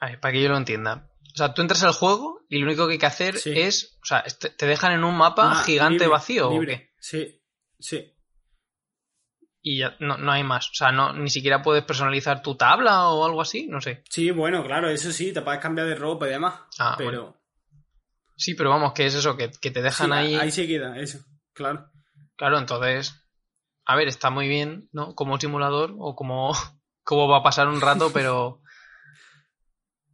a 0.00 0.06
ver, 0.08 0.18
para 0.18 0.32
que 0.32 0.42
yo 0.42 0.48
lo 0.48 0.56
entienda. 0.56 1.08
O 1.34 1.36
sea, 1.36 1.52
tú 1.54 1.62
entras 1.62 1.84
al 1.84 1.92
juego 1.92 2.40
y 2.48 2.58
lo 2.58 2.66
único 2.66 2.86
que 2.86 2.94
hay 2.94 2.98
que 2.98 3.06
hacer 3.06 3.36
Sí. 3.36 3.52
es. 3.54 3.98
O 4.02 4.06
sea, 4.06 4.24
te 4.56 4.66
dejan 4.66 4.92
en 4.92 5.04
un 5.04 5.16
mapa 5.16 5.52
Ah, 5.52 5.62
gigante 5.64 5.92
libre, 6.04 6.08
vacío 6.08 6.48
¿o 6.48 6.52
libre. 6.52 6.76
qué? 6.78 6.90
Sí, 6.98 7.39
sí. 7.80 8.12
Y 9.62 9.78
ya 9.78 9.96
no, 10.00 10.16
no 10.16 10.32
hay 10.32 10.42
más. 10.42 10.70
O 10.70 10.74
sea, 10.74 10.90
no, 10.90 11.12
ni 11.12 11.28
siquiera 11.28 11.60
puedes 11.62 11.84
personalizar 11.84 12.40
tu 12.42 12.54
tabla 12.54 13.08
o 13.10 13.26
algo 13.26 13.42
así, 13.42 13.66
no 13.66 13.80
sé. 13.80 14.02
Sí, 14.08 14.30
bueno, 14.30 14.64
claro, 14.64 14.88
eso 14.88 15.12
sí, 15.12 15.32
te 15.32 15.42
puedes 15.42 15.60
cambiar 15.60 15.86
de 15.86 15.96
ropa 15.96 16.26
y 16.26 16.30
demás. 16.30 16.54
Ah, 16.78 16.94
pero 16.96 17.40
Sí, 18.40 18.54
pero 18.54 18.70
vamos, 18.70 18.94
que 18.94 19.04
es 19.04 19.14
eso, 19.14 19.36
que, 19.36 19.50
que 19.50 19.70
te 19.70 19.82
dejan 19.82 20.06
sí, 20.06 20.12
ahí. 20.14 20.34
ahí 20.34 20.50
se 20.50 20.66
queda, 20.66 20.98
eso, 20.98 21.18
claro. 21.52 21.90
Claro, 22.36 22.58
entonces. 22.58 23.14
A 23.84 23.96
ver, 23.96 24.08
está 24.08 24.30
muy 24.30 24.48
bien, 24.48 24.88
¿no? 24.92 25.14
Como 25.14 25.38
simulador 25.38 25.94
o 25.98 26.16
como. 26.16 26.52
como 27.04 27.28
va 27.28 27.38
a 27.38 27.42
pasar 27.42 27.68
un 27.68 27.80
rato, 27.82 28.10
pero. 28.12 28.62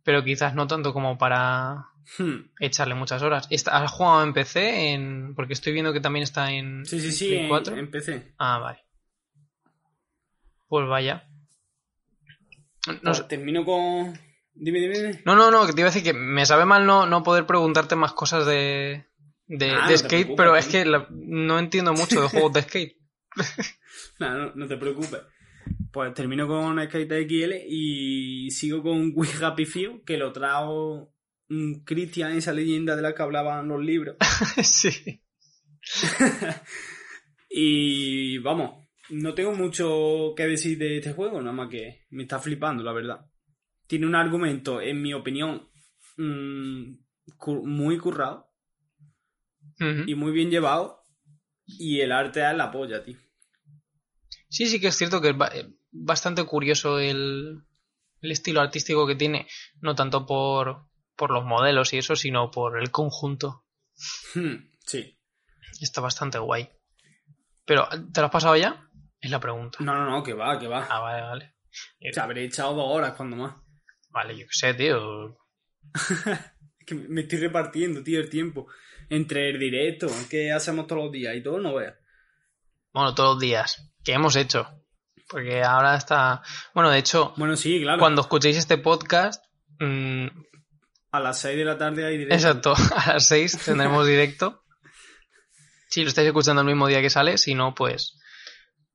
Pero 0.02 0.22
quizás 0.22 0.54
no 0.54 0.68
tanto 0.68 0.92
como 0.92 1.18
para 1.18 1.86
Hmm. 2.18 2.50
echarle 2.60 2.94
muchas 2.94 3.20
horas. 3.22 3.48
¿Has 3.66 3.90
jugado 3.90 4.22
en 4.22 4.32
PC? 4.32 4.92
En... 4.92 5.34
Porque 5.34 5.54
estoy 5.54 5.72
viendo 5.72 5.92
que 5.92 6.00
también 6.00 6.22
está 6.22 6.52
en. 6.52 6.84
Sí, 6.86 7.00
sí, 7.00 7.10
sí, 7.12 7.34
en, 7.34 7.48
4. 7.48 7.76
en 7.76 7.90
PC. 7.90 8.34
Ah, 8.38 8.58
vale. 8.58 8.78
Pues 10.68 10.86
vaya. 10.88 11.28
No, 12.86 13.00
Pues 13.02 13.16
sé- 13.18 13.24
termino 13.24 13.64
con... 13.64 14.18
Dime, 14.54 14.80
dime, 14.80 14.98
dime. 14.98 15.22
no, 15.26 15.34
no, 15.36 15.50
no, 15.50 15.66
que 15.66 15.72
te 15.72 15.80
iba 15.80 15.88
a 15.88 15.92
decir 15.92 16.02
que 16.02 16.16
me 16.18 16.46
sabe 16.46 16.64
mal 16.64 16.86
no, 16.86 17.06
no 17.06 17.22
poder 17.22 17.44
preguntarte 17.46 17.94
más 17.94 18.12
cosas 18.14 18.46
de, 18.46 19.04
de, 19.46 19.70
Ah, 19.70 19.74
de 19.74 19.80
no 19.82 19.86
te 19.88 19.98
skate, 19.98 20.34
pero 20.36 20.56
es 20.56 20.66
que 20.66 20.84
la- 20.86 21.06
no 21.10 21.58
entiendo 21.58 21.92
mucho 21.92 22.22
de 22.22 22.28
juegos 22.28 22.52
de 22.54 22.62
skate. 22.62 22.96
No, 24.18 24.30
no, 24.38 24.52
no 24.54 24.66
te 24.66 24.76
preocupes. 24.78 25.20
Pues 25.92 26.14
termino 26.14 26.46
con 26.46 26.82
Skate 26.82 27.26
XL 27.28 27.52
y 27.68 28.50
sigo 28.50 28.82
con 28.82 29.12
We 29.14 29.28
Happy 29.42 29.66
Few, 29.66 30.04
que 30.04 30.16
lo 30.16 30.32
trajo 30.32 31.12
Christian, 31.84 32.32
esa 32.32 32.52
leyenda 32.52 32.96
de 32.96 33.02
la 33.02 33.14
que 33.14 33.22
hablaban 33.22 33.68
los 33.68 33.82
libros. 33.84 34.16
sí. 34.62 35.22
Y 37.48 38.38
vamos, 38.38 38.86
no 39.10 39.32
tengo 39.34 39.52
mucho 39.54 40.34
que 40.36 40.46
decir 40.46 40.76
de 40.78 40.98
este 40.98 41.12
juego, 41.12 41.40
nada 41.40 41.52
más 41.52 41.68
que 41.70 42.04
me 42.10 42.24
está 42.24 42.38
flipando, 42.38 42.82
la 42.82 42.92
verdad. 42.92 43.30
Tiene 43.86 44.06
un 44.06 44.14
argumento, 44.14 44.80
en 44.80 45.00
mi 45.00 45.14
opinión, 45.14 45.68
mm, 46.16 46.92
muy 47.64 47.98
currado 47.98 48.50
y 50.06 50.14
muy 50.14 50.32
bien 50.32 50.50
llevado. 50.50 51.02
Y 51.66 52.00
el 52.00 52.12
arte 52.12 52.40
es 52.48 52.56
la 52.56 52.70
polla, 52.70 53.02
tío. 53.04 53.16
Sí, 54.48 54.66
sí 54.66 54.80
que 54.80 54.88
es 54.88 54.96
cierto 54.96 55.20
que 55.20 55.30
es 55.30 55.36
ba- 55.36 55.52
bastante 55.90 56.44
curioso 56.44 56.98
el, 56.98 57.62
el 58.20 58.30
estilo 58.30 58.60
artístico 58.60 59.06
que 59.06 59.16
tiene, 59.16 59.46
no 59.80 59.94
tanto 59.94 60.26
por, 60.26 60.86
por 61.16 61.30
los 61.30 61.44
modelos 61.44 61.92
y 61.92 61.98
eso, 61.98 62.14
sino 62.16 62.50
por 62.50 62.78
el 62.80 62.90
conjunto. 62.90 63.64
Hmm, 64.34 64.70
Sí. 64.84 65.18
Está 65.80 66.00
bastante 66.00 66.38
guay. 66.38 66.70
Pero, 67.64 67.88
¿te 68.12 68.20
lo 68.20 68.26
has 68.26 68.32
pasado 68.32 68.56
ya? 68.56 68.88
Es 69.20 69.30
la 69.30 69.40
pregunta. 69.40 69.78
No, 69.80 69.94
no, 69.94 70.08
no, 70.10 70.22
que 70.22 70.32
va, 70.34 70.58
que 70.58 70.68
va. 70.68 70.86
Ah, 70.88 71.00
vale, 71.00 71.22
vale. 71.22 71.54
O 72.08 72.12
sea, 72.12 72.22
habré 72.24 72.44
echado 72.44 72.74
dos 72.74 72.86
horas 72.88 73.14
cuando 73.14 73.36
más. 73.36 73.54
Vale, 74.10 74.36
yo 74.38 74.46
qué 74.46 74.52
sé, 74.52 74.74
tío. 74.74 75.36
Es 76.78 76.86
que 76.86 76.94
me 76.94 77.22
estoy 77.22 77.40
repartiendo, 77.40 78.02
tío, 78.04 78.20
el 78.20 78.30
tiempo. 78.30 78.68
Entre 79.10 79.50
el 79.50 79.58
directo, 79.58 80.06
que 80.30 80.52
hacemos 80.52 80.86
todos 80.86 81.04
los 81.04 81.12
días 81.12 81.34
y 81.34 81.42
todo, 81.42 81.58
no 81.58 81.74
veas. 81.74 81.94
Bueno, 82.92 83.12
todos 83.14 83.34
los 83.34 83.40
días. 83.40 83.92
¿Qué 84.04 84.12
hemos 84.12 84.36
hecho? 84.36 84.68
Porque 85.28 85.62
ahora 85.64 85.96
está... 85.96 86.42
Bueno, 86.74 86.90
de 86.90 86.98
hecho, 86.98 87.34
Bueno, 87.36 87.56
sí, 87.56 87.80
claro. 87.82 87.98
cuando 87.98 88.20
escuchéis 88.22 88.56
este 88.56 88.78
podcast... 88.78 89.44
mm, 89.80 90.26
A 91.16 91.20
las 91.20 91.38
6 91.40 91.56
de 91.56 91.64
la 91.64 91.78
tarde 91.78 92.04
hay 92.04 92.18
directo. 92.18 92.34
exacto, 92.34 92.74
a 92.96 93.14
las 93.14 93.26
6 93.28 93.58
tendremos 93.64 94.06
directo. 94.12 94.62
Si 95.88 96.02
lo 96.02 96.08
estáis 96.08 96.26
escuchando 96.26 96.60
el 96.60 96.66
mismo 96.66 96.86
día 96.88 97.00
que 97.00 97.10
sale, 97.10 97.38
si 97.38 97.54
no, 97.54 97.74
pues... 97.74 98.18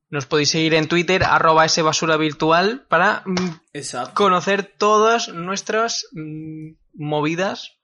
Nos 0.08 0.26
podéis 0.26 0.50
seguir 0.50 0.74
en 0.74 0.88
Twitter, 0.88 1.24
arroba 1.24 1.64
ese 1.64 1.80
basura 1.80 2.18
virtual, 2.18 2.84
para 2.88 3.22
mm, 3.24 3.48
Exacto. 3.72 4.12
conocer 4.14 4.62
todas 4.76 5.28
nuestras 5.30 6.06
mm, 6.12 6.72
movidas 6.94 7.78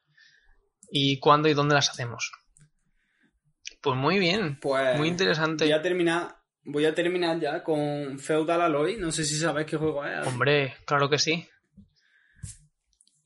y 0.91 1.19
cuándo 1.21 1.49
y 1.49 1.55
dónde 1.55 1.75
las 1.75 1.89
hacemos. 1.89 2.31
Pues 3.81 3.97
muy 3.97 4.19
bien, 4.19 4.59
Pues 4.61 4.97
muy 4.99 5.09
interesante. 5.09 5.65
voy 5.65 5.73
a 5.73 5.81
terminar, 5.81 6.37
voy 6.65 6.85
a 6.85 6.95
terminar 6.95 7.41
ya 7.41 7.63
con 7.65 8.19
Feudal 8.19 8.61
Alloy. 8.61 8.99
No 8.99 9.11
sé 9.11 9.25
si 9.25 9.39
sabes 9.39 9.65
qué 9.65 9.79
juego 9.79 10.05
es. 10.05 10.27
Hombre, 10.27 10.77
claro 10.85 11.09
que 11.09 11.19
sí. 11.19 11.49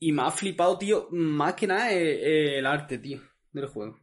Y 0.05 0.11
me 0.11 0.23
ha 0.23 0.31
flipado, 0.31 0.77
tío, 0.77 1.07
más 1.11 1.53
que 1.53 1.65
nada 1.65 1.91
el, 1.91 2.07
el 2.57 2.65
arte, 2.65 2.97
tío, 2.97 3.21
del 3.53 3.67
juego. 3.67 3.97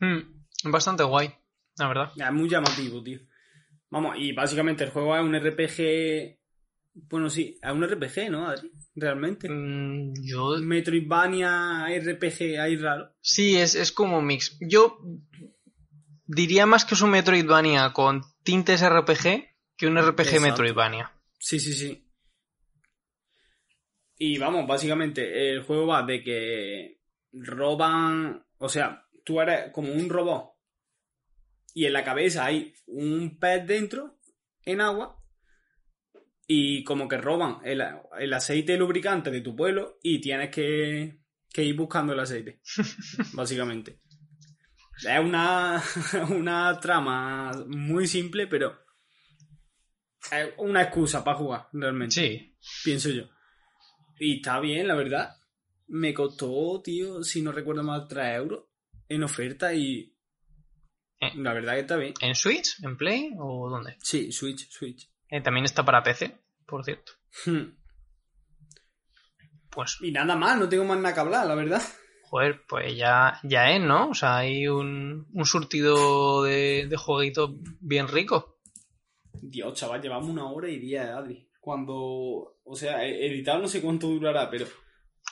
Mm, 0.00 0.70
bastante 0.70 1.02
guay, 1.02 1.30
la 1.76 1.88
verdad. 1.88 2.12
Es 2.16 2.32
muy 2.32 2.48
llamativo, 2.48 3.02
tío. 3.02 3.20
Vamos, 3.90 4.16
y 4.18 4.32
básicamente 4.32 4.84
el 4.84 4.90
juego 4.90 5.14
es 5.14 5.22
un 5.22 5.38
RPG 5.38 6.38
Bueno, 7.10 7.28
sí, 7.28 7.58
es 7.62 7.72
un 7.72 7.86
RPG, 7.86 8.30
¿no, 8.30 8.48
Adri? 8.48 8.72
Realmente. 8.94 9.48
Mm, 9.50 10.14
yo... 10.22 10.56
Metroidvania, 10.58 11.86
RPG, 11.88 12.58
ahí 12.58 12.76
raro. 12.76 13.14
Sí, 13.20 13.56
es, 13.56 13.74
es 13.74 13.92
como 13.92 14.18
un 14.18 14.26
mix. 14.26 14.56
Yo 14.60 14.98
diría 16.24 16.64
más 16.64 16.86
que 16.86 16.94
es 16.94 17.02
un 17.02 17.10
Metroidvania 17.10 17.92
con 17.92 18.22
tintes 18.42 18.82
RPG 18.82 19.48
que 19.76 19.86
un 19.86 19.98
RPG 19.98 20.20
Exacto. 20.20 20.40
Metroidvania. 20.40 21.12
Sí, 21.38 21.60
sí, 21.60 21.74
sí. 21.74 22.07
Y 24.18 24.36
vamos, 24.38 24.66
básicamente, 24.66 25.50
el 25.50 25.62
juego 25.62 25.86
va 25.86 26.02
de 26.02 26.22
que 26.22 27.00
roban. 27.32 28.44
O 28.58 28.68
sea, 28.68 29.06
tú 29.24 29.40
eres 29.40 29.70
como 29.72 29.92
un 29.92 30.08
robot. 30.08 30.54
Y 31.74 31.86
en 31.86 31.92
la 31.92 32.02
cabeza 32.02 32.44
hay 32.46 32.74
un 32.86 33.38
pez 33.38 33.66
dentro, 33.66 34.18
en 34.64 34.80
agua. 34.80 35.22
Y 36.46 36.82
como 36.82 37.06
que 37.06 37.18
roban 37.18 37.58
el, 37.64 37.82
el 38.18 38.32
aceite 38.32 38.76
lubricante 38.76 39.30
de 39.30 39.40
tu 39.42 39.54
pueblo. 39.54 39.98
Y 40.02 40.20
tienes 40.20 40.50
que, 40.50 41.20
que 41.52 41.62
ir 41.64 41.76
buscando 41.76 42.12
el 42.12 42.20
aceite. 42.20 42.60
básicamente. 43.34 44.00
Es 45.06 45.20
una, 45.20 45.80
una 46.30 46.80
trama 46.80 47.52
muy 47.68 48.08
simple, 48.08 48.48
pero. 48.48 48.76
Es 50.32 50.50
una 50.58 50.82
excusa 50.82 51.22
para 51.22 51.38
jugar, 51.38 51.68
realmente 51.72 52.14
Sí. 52.14 52.56
pienso 52.84 53.10
yo. 53.10 53.28
Y 54.18 54.36
está 54.36 54.60
bien, 54.60 54.88
la 54.88 54.94
verdad. 54.94 55.36
Me 55.86 56.12
costó, 56.12 56.80
tío, 56.82 57.22
si 57.22 57.42
no 57.42 57.52
recuerdo 57.52 57.82
mal, 57.82 58.06
3 58.08 58.36
euros 58.36 58.64
en 59.08 59.22
oferta 59.22 59.72
y. 59.74 60.14
Eh. 61.20 61.32
La 61.36 61.52
verdad 61.52 61.74
que 61.74 61.80
está 61.80 61.96
bien. 61.96 62.14
¿En 62.20 62.34
Switch? 62.34 62.82
¿En 62.84 62.96
Play? 62.96 63.30
¿O 63.38 63.68
dónde? 63.70 63.96
Sí, 64.00 64.30
Switch, 64.32 64.68
Switch. 64.70 65.10
Eh, 65.30 65.40
también 65.40 65.64
está 65.64 65.84
para 65.84 66.02
PC, 66.02 66.38
por 66.66 66.84
cierto. 66.84 67.12
Hmm. 67.46 67.76
Pues, 69.70 69.98
Y 70.00 70.10
nada 70.12 70.34
más, 70.36 70.58
no 70.58 70.68
tengo 70.68 70.84
más 70.84 70.98
nada 70.98 71.14
que 71.14 71.20
hablar, 71.20 71.46
la 71.46 71.54
verdad. 71.54 71.82
joder, 72.24 72.62
pues 72.68 72.96
ya, 72.96 73.38
ya 73.42 73.70
es, 73.70 73.80
¿no? 73.80 74.10
O 74.10 74.14
sea, 74.14 74.38
hay 74.38 74.66
un, 74.68 75.26
un 75.32 75.44
surtido 75.44 76.42
de, 76.44 76.86
de 76.88 76.96
jueguitos 76.96 77.50
bien 77.80 78.08
rico. 78.08 78.58
Dios, 79.32 79.74
chaval, 79.74 80.02
llevamos 80.02 80.28
una 80.28 80.50
hora 80.50 80.68
y 80.68 80.78
diez, 80.78 81.02
Adri. 81.08 81.48
Cuando. 81.60 82.57
O 82.70 82.76
sea, 82.76 83.04
e- 83.04 83.26
editar 83.26 83.58
no 83.60 83.66
sé 83.68 83.80
cuánto 83.80 84.06
durará, 84.08 84.48
pero. 84.50 84.66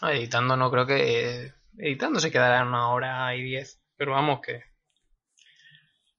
Ah, 0.00 0.12
Editando 0.14 0.56
no 0.56 0.70
creo 0.70 0.86
que... 0.86 1.52
Editando 1.78 2.18
se 2.20 2.30
quedará 2.30 2.60
en 2.62 2.68
una 2.68 2.88
hora 2.90 3.34
y 3.36 3.42
diez. 3.42 3.80
Pero 3.96 4.12
vamos 4.12 4.40
que... 4.44 4.62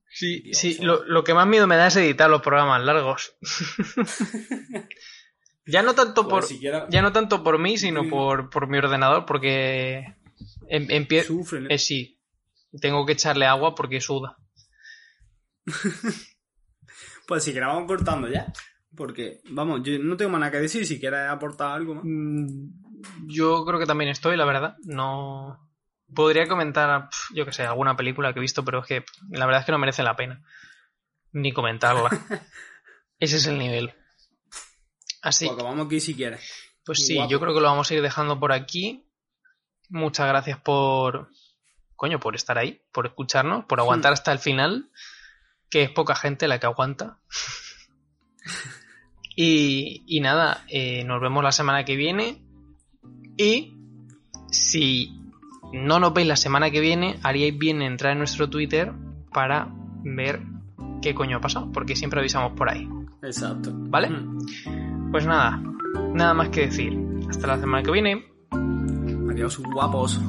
Sí, 0.10 0.40
Dios, 0.42 0.58
sí, 0.58 0.78
lo, 0.82 1.04
lo 1.06 1.24
que 1.24 1.34
más 1.34 1.46
miedo 1.48 1.68
me 1.68 1.76
da 1.76 1.88
es 1.88 1.96
editar 1.96 2.30
los 2.30 2.42
programas 2.42 2.84
largos. 2.84 3.36
ya 5.66 5.82
no 5.84 5.94
tanto 5.96 6.24
Joder, 6.24 6.30
por... 6.40 6.44
siquiera 6.44 6.88
Ya 6.90 7.02
no 7.02 7.12
tanto 7.12 7.44
por 7.44 7.60
mí, 7.60 7.78
sino 7.78 8.08
por, 8.10 8.50
por 8.50 8.68
mi 8.68 8.78
ordenador, 8.78 9.26
porque 9.26 10.16
em- 10.70 10.88
empie- 10.88 11.24
sufren. 11.24 11.70
eh, 11.70 11.78
sí, 11.78 12.20
tengo 12.82 13.06
que 13.06 13.14
echarle 13.14 13.46
agua 13.46 13.76
porque 13.76 14.02
suda. 14.02 14.38
Pues 17.28 17.44
si 17.44 17.52
quieres, 17.52 17.68
vamos 17.68 17.88
cortando 17.88 18.30
ya. 18.30 18.54
Porque, 18.98 19.40
vamos, 19.52 19.82
yo 19.84 19.98
no 20.00 20.18
tengo 20.18 20.32
más 20.32 20.40
nada 20.42 20.52
que 20.52 20.58
decir. 20.60 20.86
Si 20.86 21.00
quieres 21.00 21.30
aportar 21.30 21.72
algo 21.72 21.96
más. 21.96 22.04
Mm, 22.06 23.28
Yo 23.28 23.64
creo 23.64 23.80
que 23.80 23.86
también 23.86 24.10
estoy, 24.10 24.36
la 24.36 24.44
verdad. 24.46 24.76
No 24.84 25.64
podría 26.14 26.48
comentar, 26.48 27.10
yo 27.34 27.46
que 27.46 27.52
sé, 27.54 27.64
alguna 27.64 27.96
película 27.96 28.34
que 28.34 28.40
he 28.40 28.42
visto, 28.42 28.66
pero 28.66 28.80
es 28.82 28.88
que 28.88 29.06
la 29.30 29.46
verdad 29.46 29.60
es 29.62 29.66
que 29.66 29.72
no 29.72 29.78
merece 29.78 30.04
la 30.04 30.16
pena 30.16 30.42
ni 31.34 31.52
comentarla. 31.54 32.10
Ese 33.20 33.38
es 33.38 33.46
el 33.46 33.58
nivel. 33.60 33.94
Así, 35.22 35.46
Pues 35.48 35.58
acabamos 35.60 35.86
aquí 35.86 36.00
si 36.00 36.16
quieres. 36.16 36.50
pues 36.86 37.06
sí, 37.06 37.16
guapo. 37.16 37.30
yo 37.30 37.40
creo 37.40 37.54
que 37.54 37.60
lo 37.62 37.68
vamos 37.68 37.90
a 37.92 37.94
ir 37.94 38.02
dejando 38.02 38.40
por 38.40 38.52
aquí. 38.52 39.08
Muchas 39.90 40.28
gracias 40.28 40.60
por, 40.62 41.30
coño, 41.96 42.20
por 42.20 42.36
estar 42.36 42.58
ahí, 42.58 42.82
por 42.92 43.06
escucharnos, 43.06 43.66
por 43.66 43.80
aguantar 43.80 44.14
hasta 44.14 44.32
el 44.32 44.40
final, 44.40 44.90
que 45.70 45.84
es 45.84 45.90
poca 45.92 46.16
gente 46.16 46.48
la 46.48 46.60
que 46.60 46.66
aguanta. 46.66 47.20
y, 49.40 50.02
y 50.08 50.20
nada, 50.20 50.64
eh, 50.68 51.04
nos 51.04 51.22
vemos 51.22 51.44
la 51.44 51.52
semana 51.52 51.86
que 51.86 51.96
viene. 51.96 52.42
Y 53.38 53.78
si 54.50 55.22
no 55.72 56.00
nos 56.00 56.12
veis 56.12 56.28
la 56.28 56.36
semana 56.36 56.72
que 56.72 56.80
viene, 56.80 57.20
haríais 57.22 57.56
bien 57.56 57.84
en 57.84 57.92
entrar 57.92 58.14
en 58.14 58.18
nuestro 58.18 58.50
Twitter 58.50 58.92
para 59.32 59.70
ver 60.04 60.42
qué 61.04 61.14
coño 61.14 61.38
ha 61.38 61.42
pasado, 61.42 61.72
porque 61.72 61.96
siempre 61.96 62.20
avisamos 62.20 62.54
por 62.54 62.68
ahí. 62.68 62.90
Exacto. 63.22 63.72
¿Vale? 63.74 64.10
Mm. 64.10 65.12
Pues 65.12 65.28
nada, 65.28 65.62
nada 66.16 66.34
más 66.34 66.50
que 66.50 66.62
decir. 66.62 66.98
Hasta 67.30 67.46
la 67.46 67.60
semana 67.60 67.84
que 67.84 67.92
viene. 67.92 68.26
Adiós, 69.30 69.60
guapos. 69.72 70.20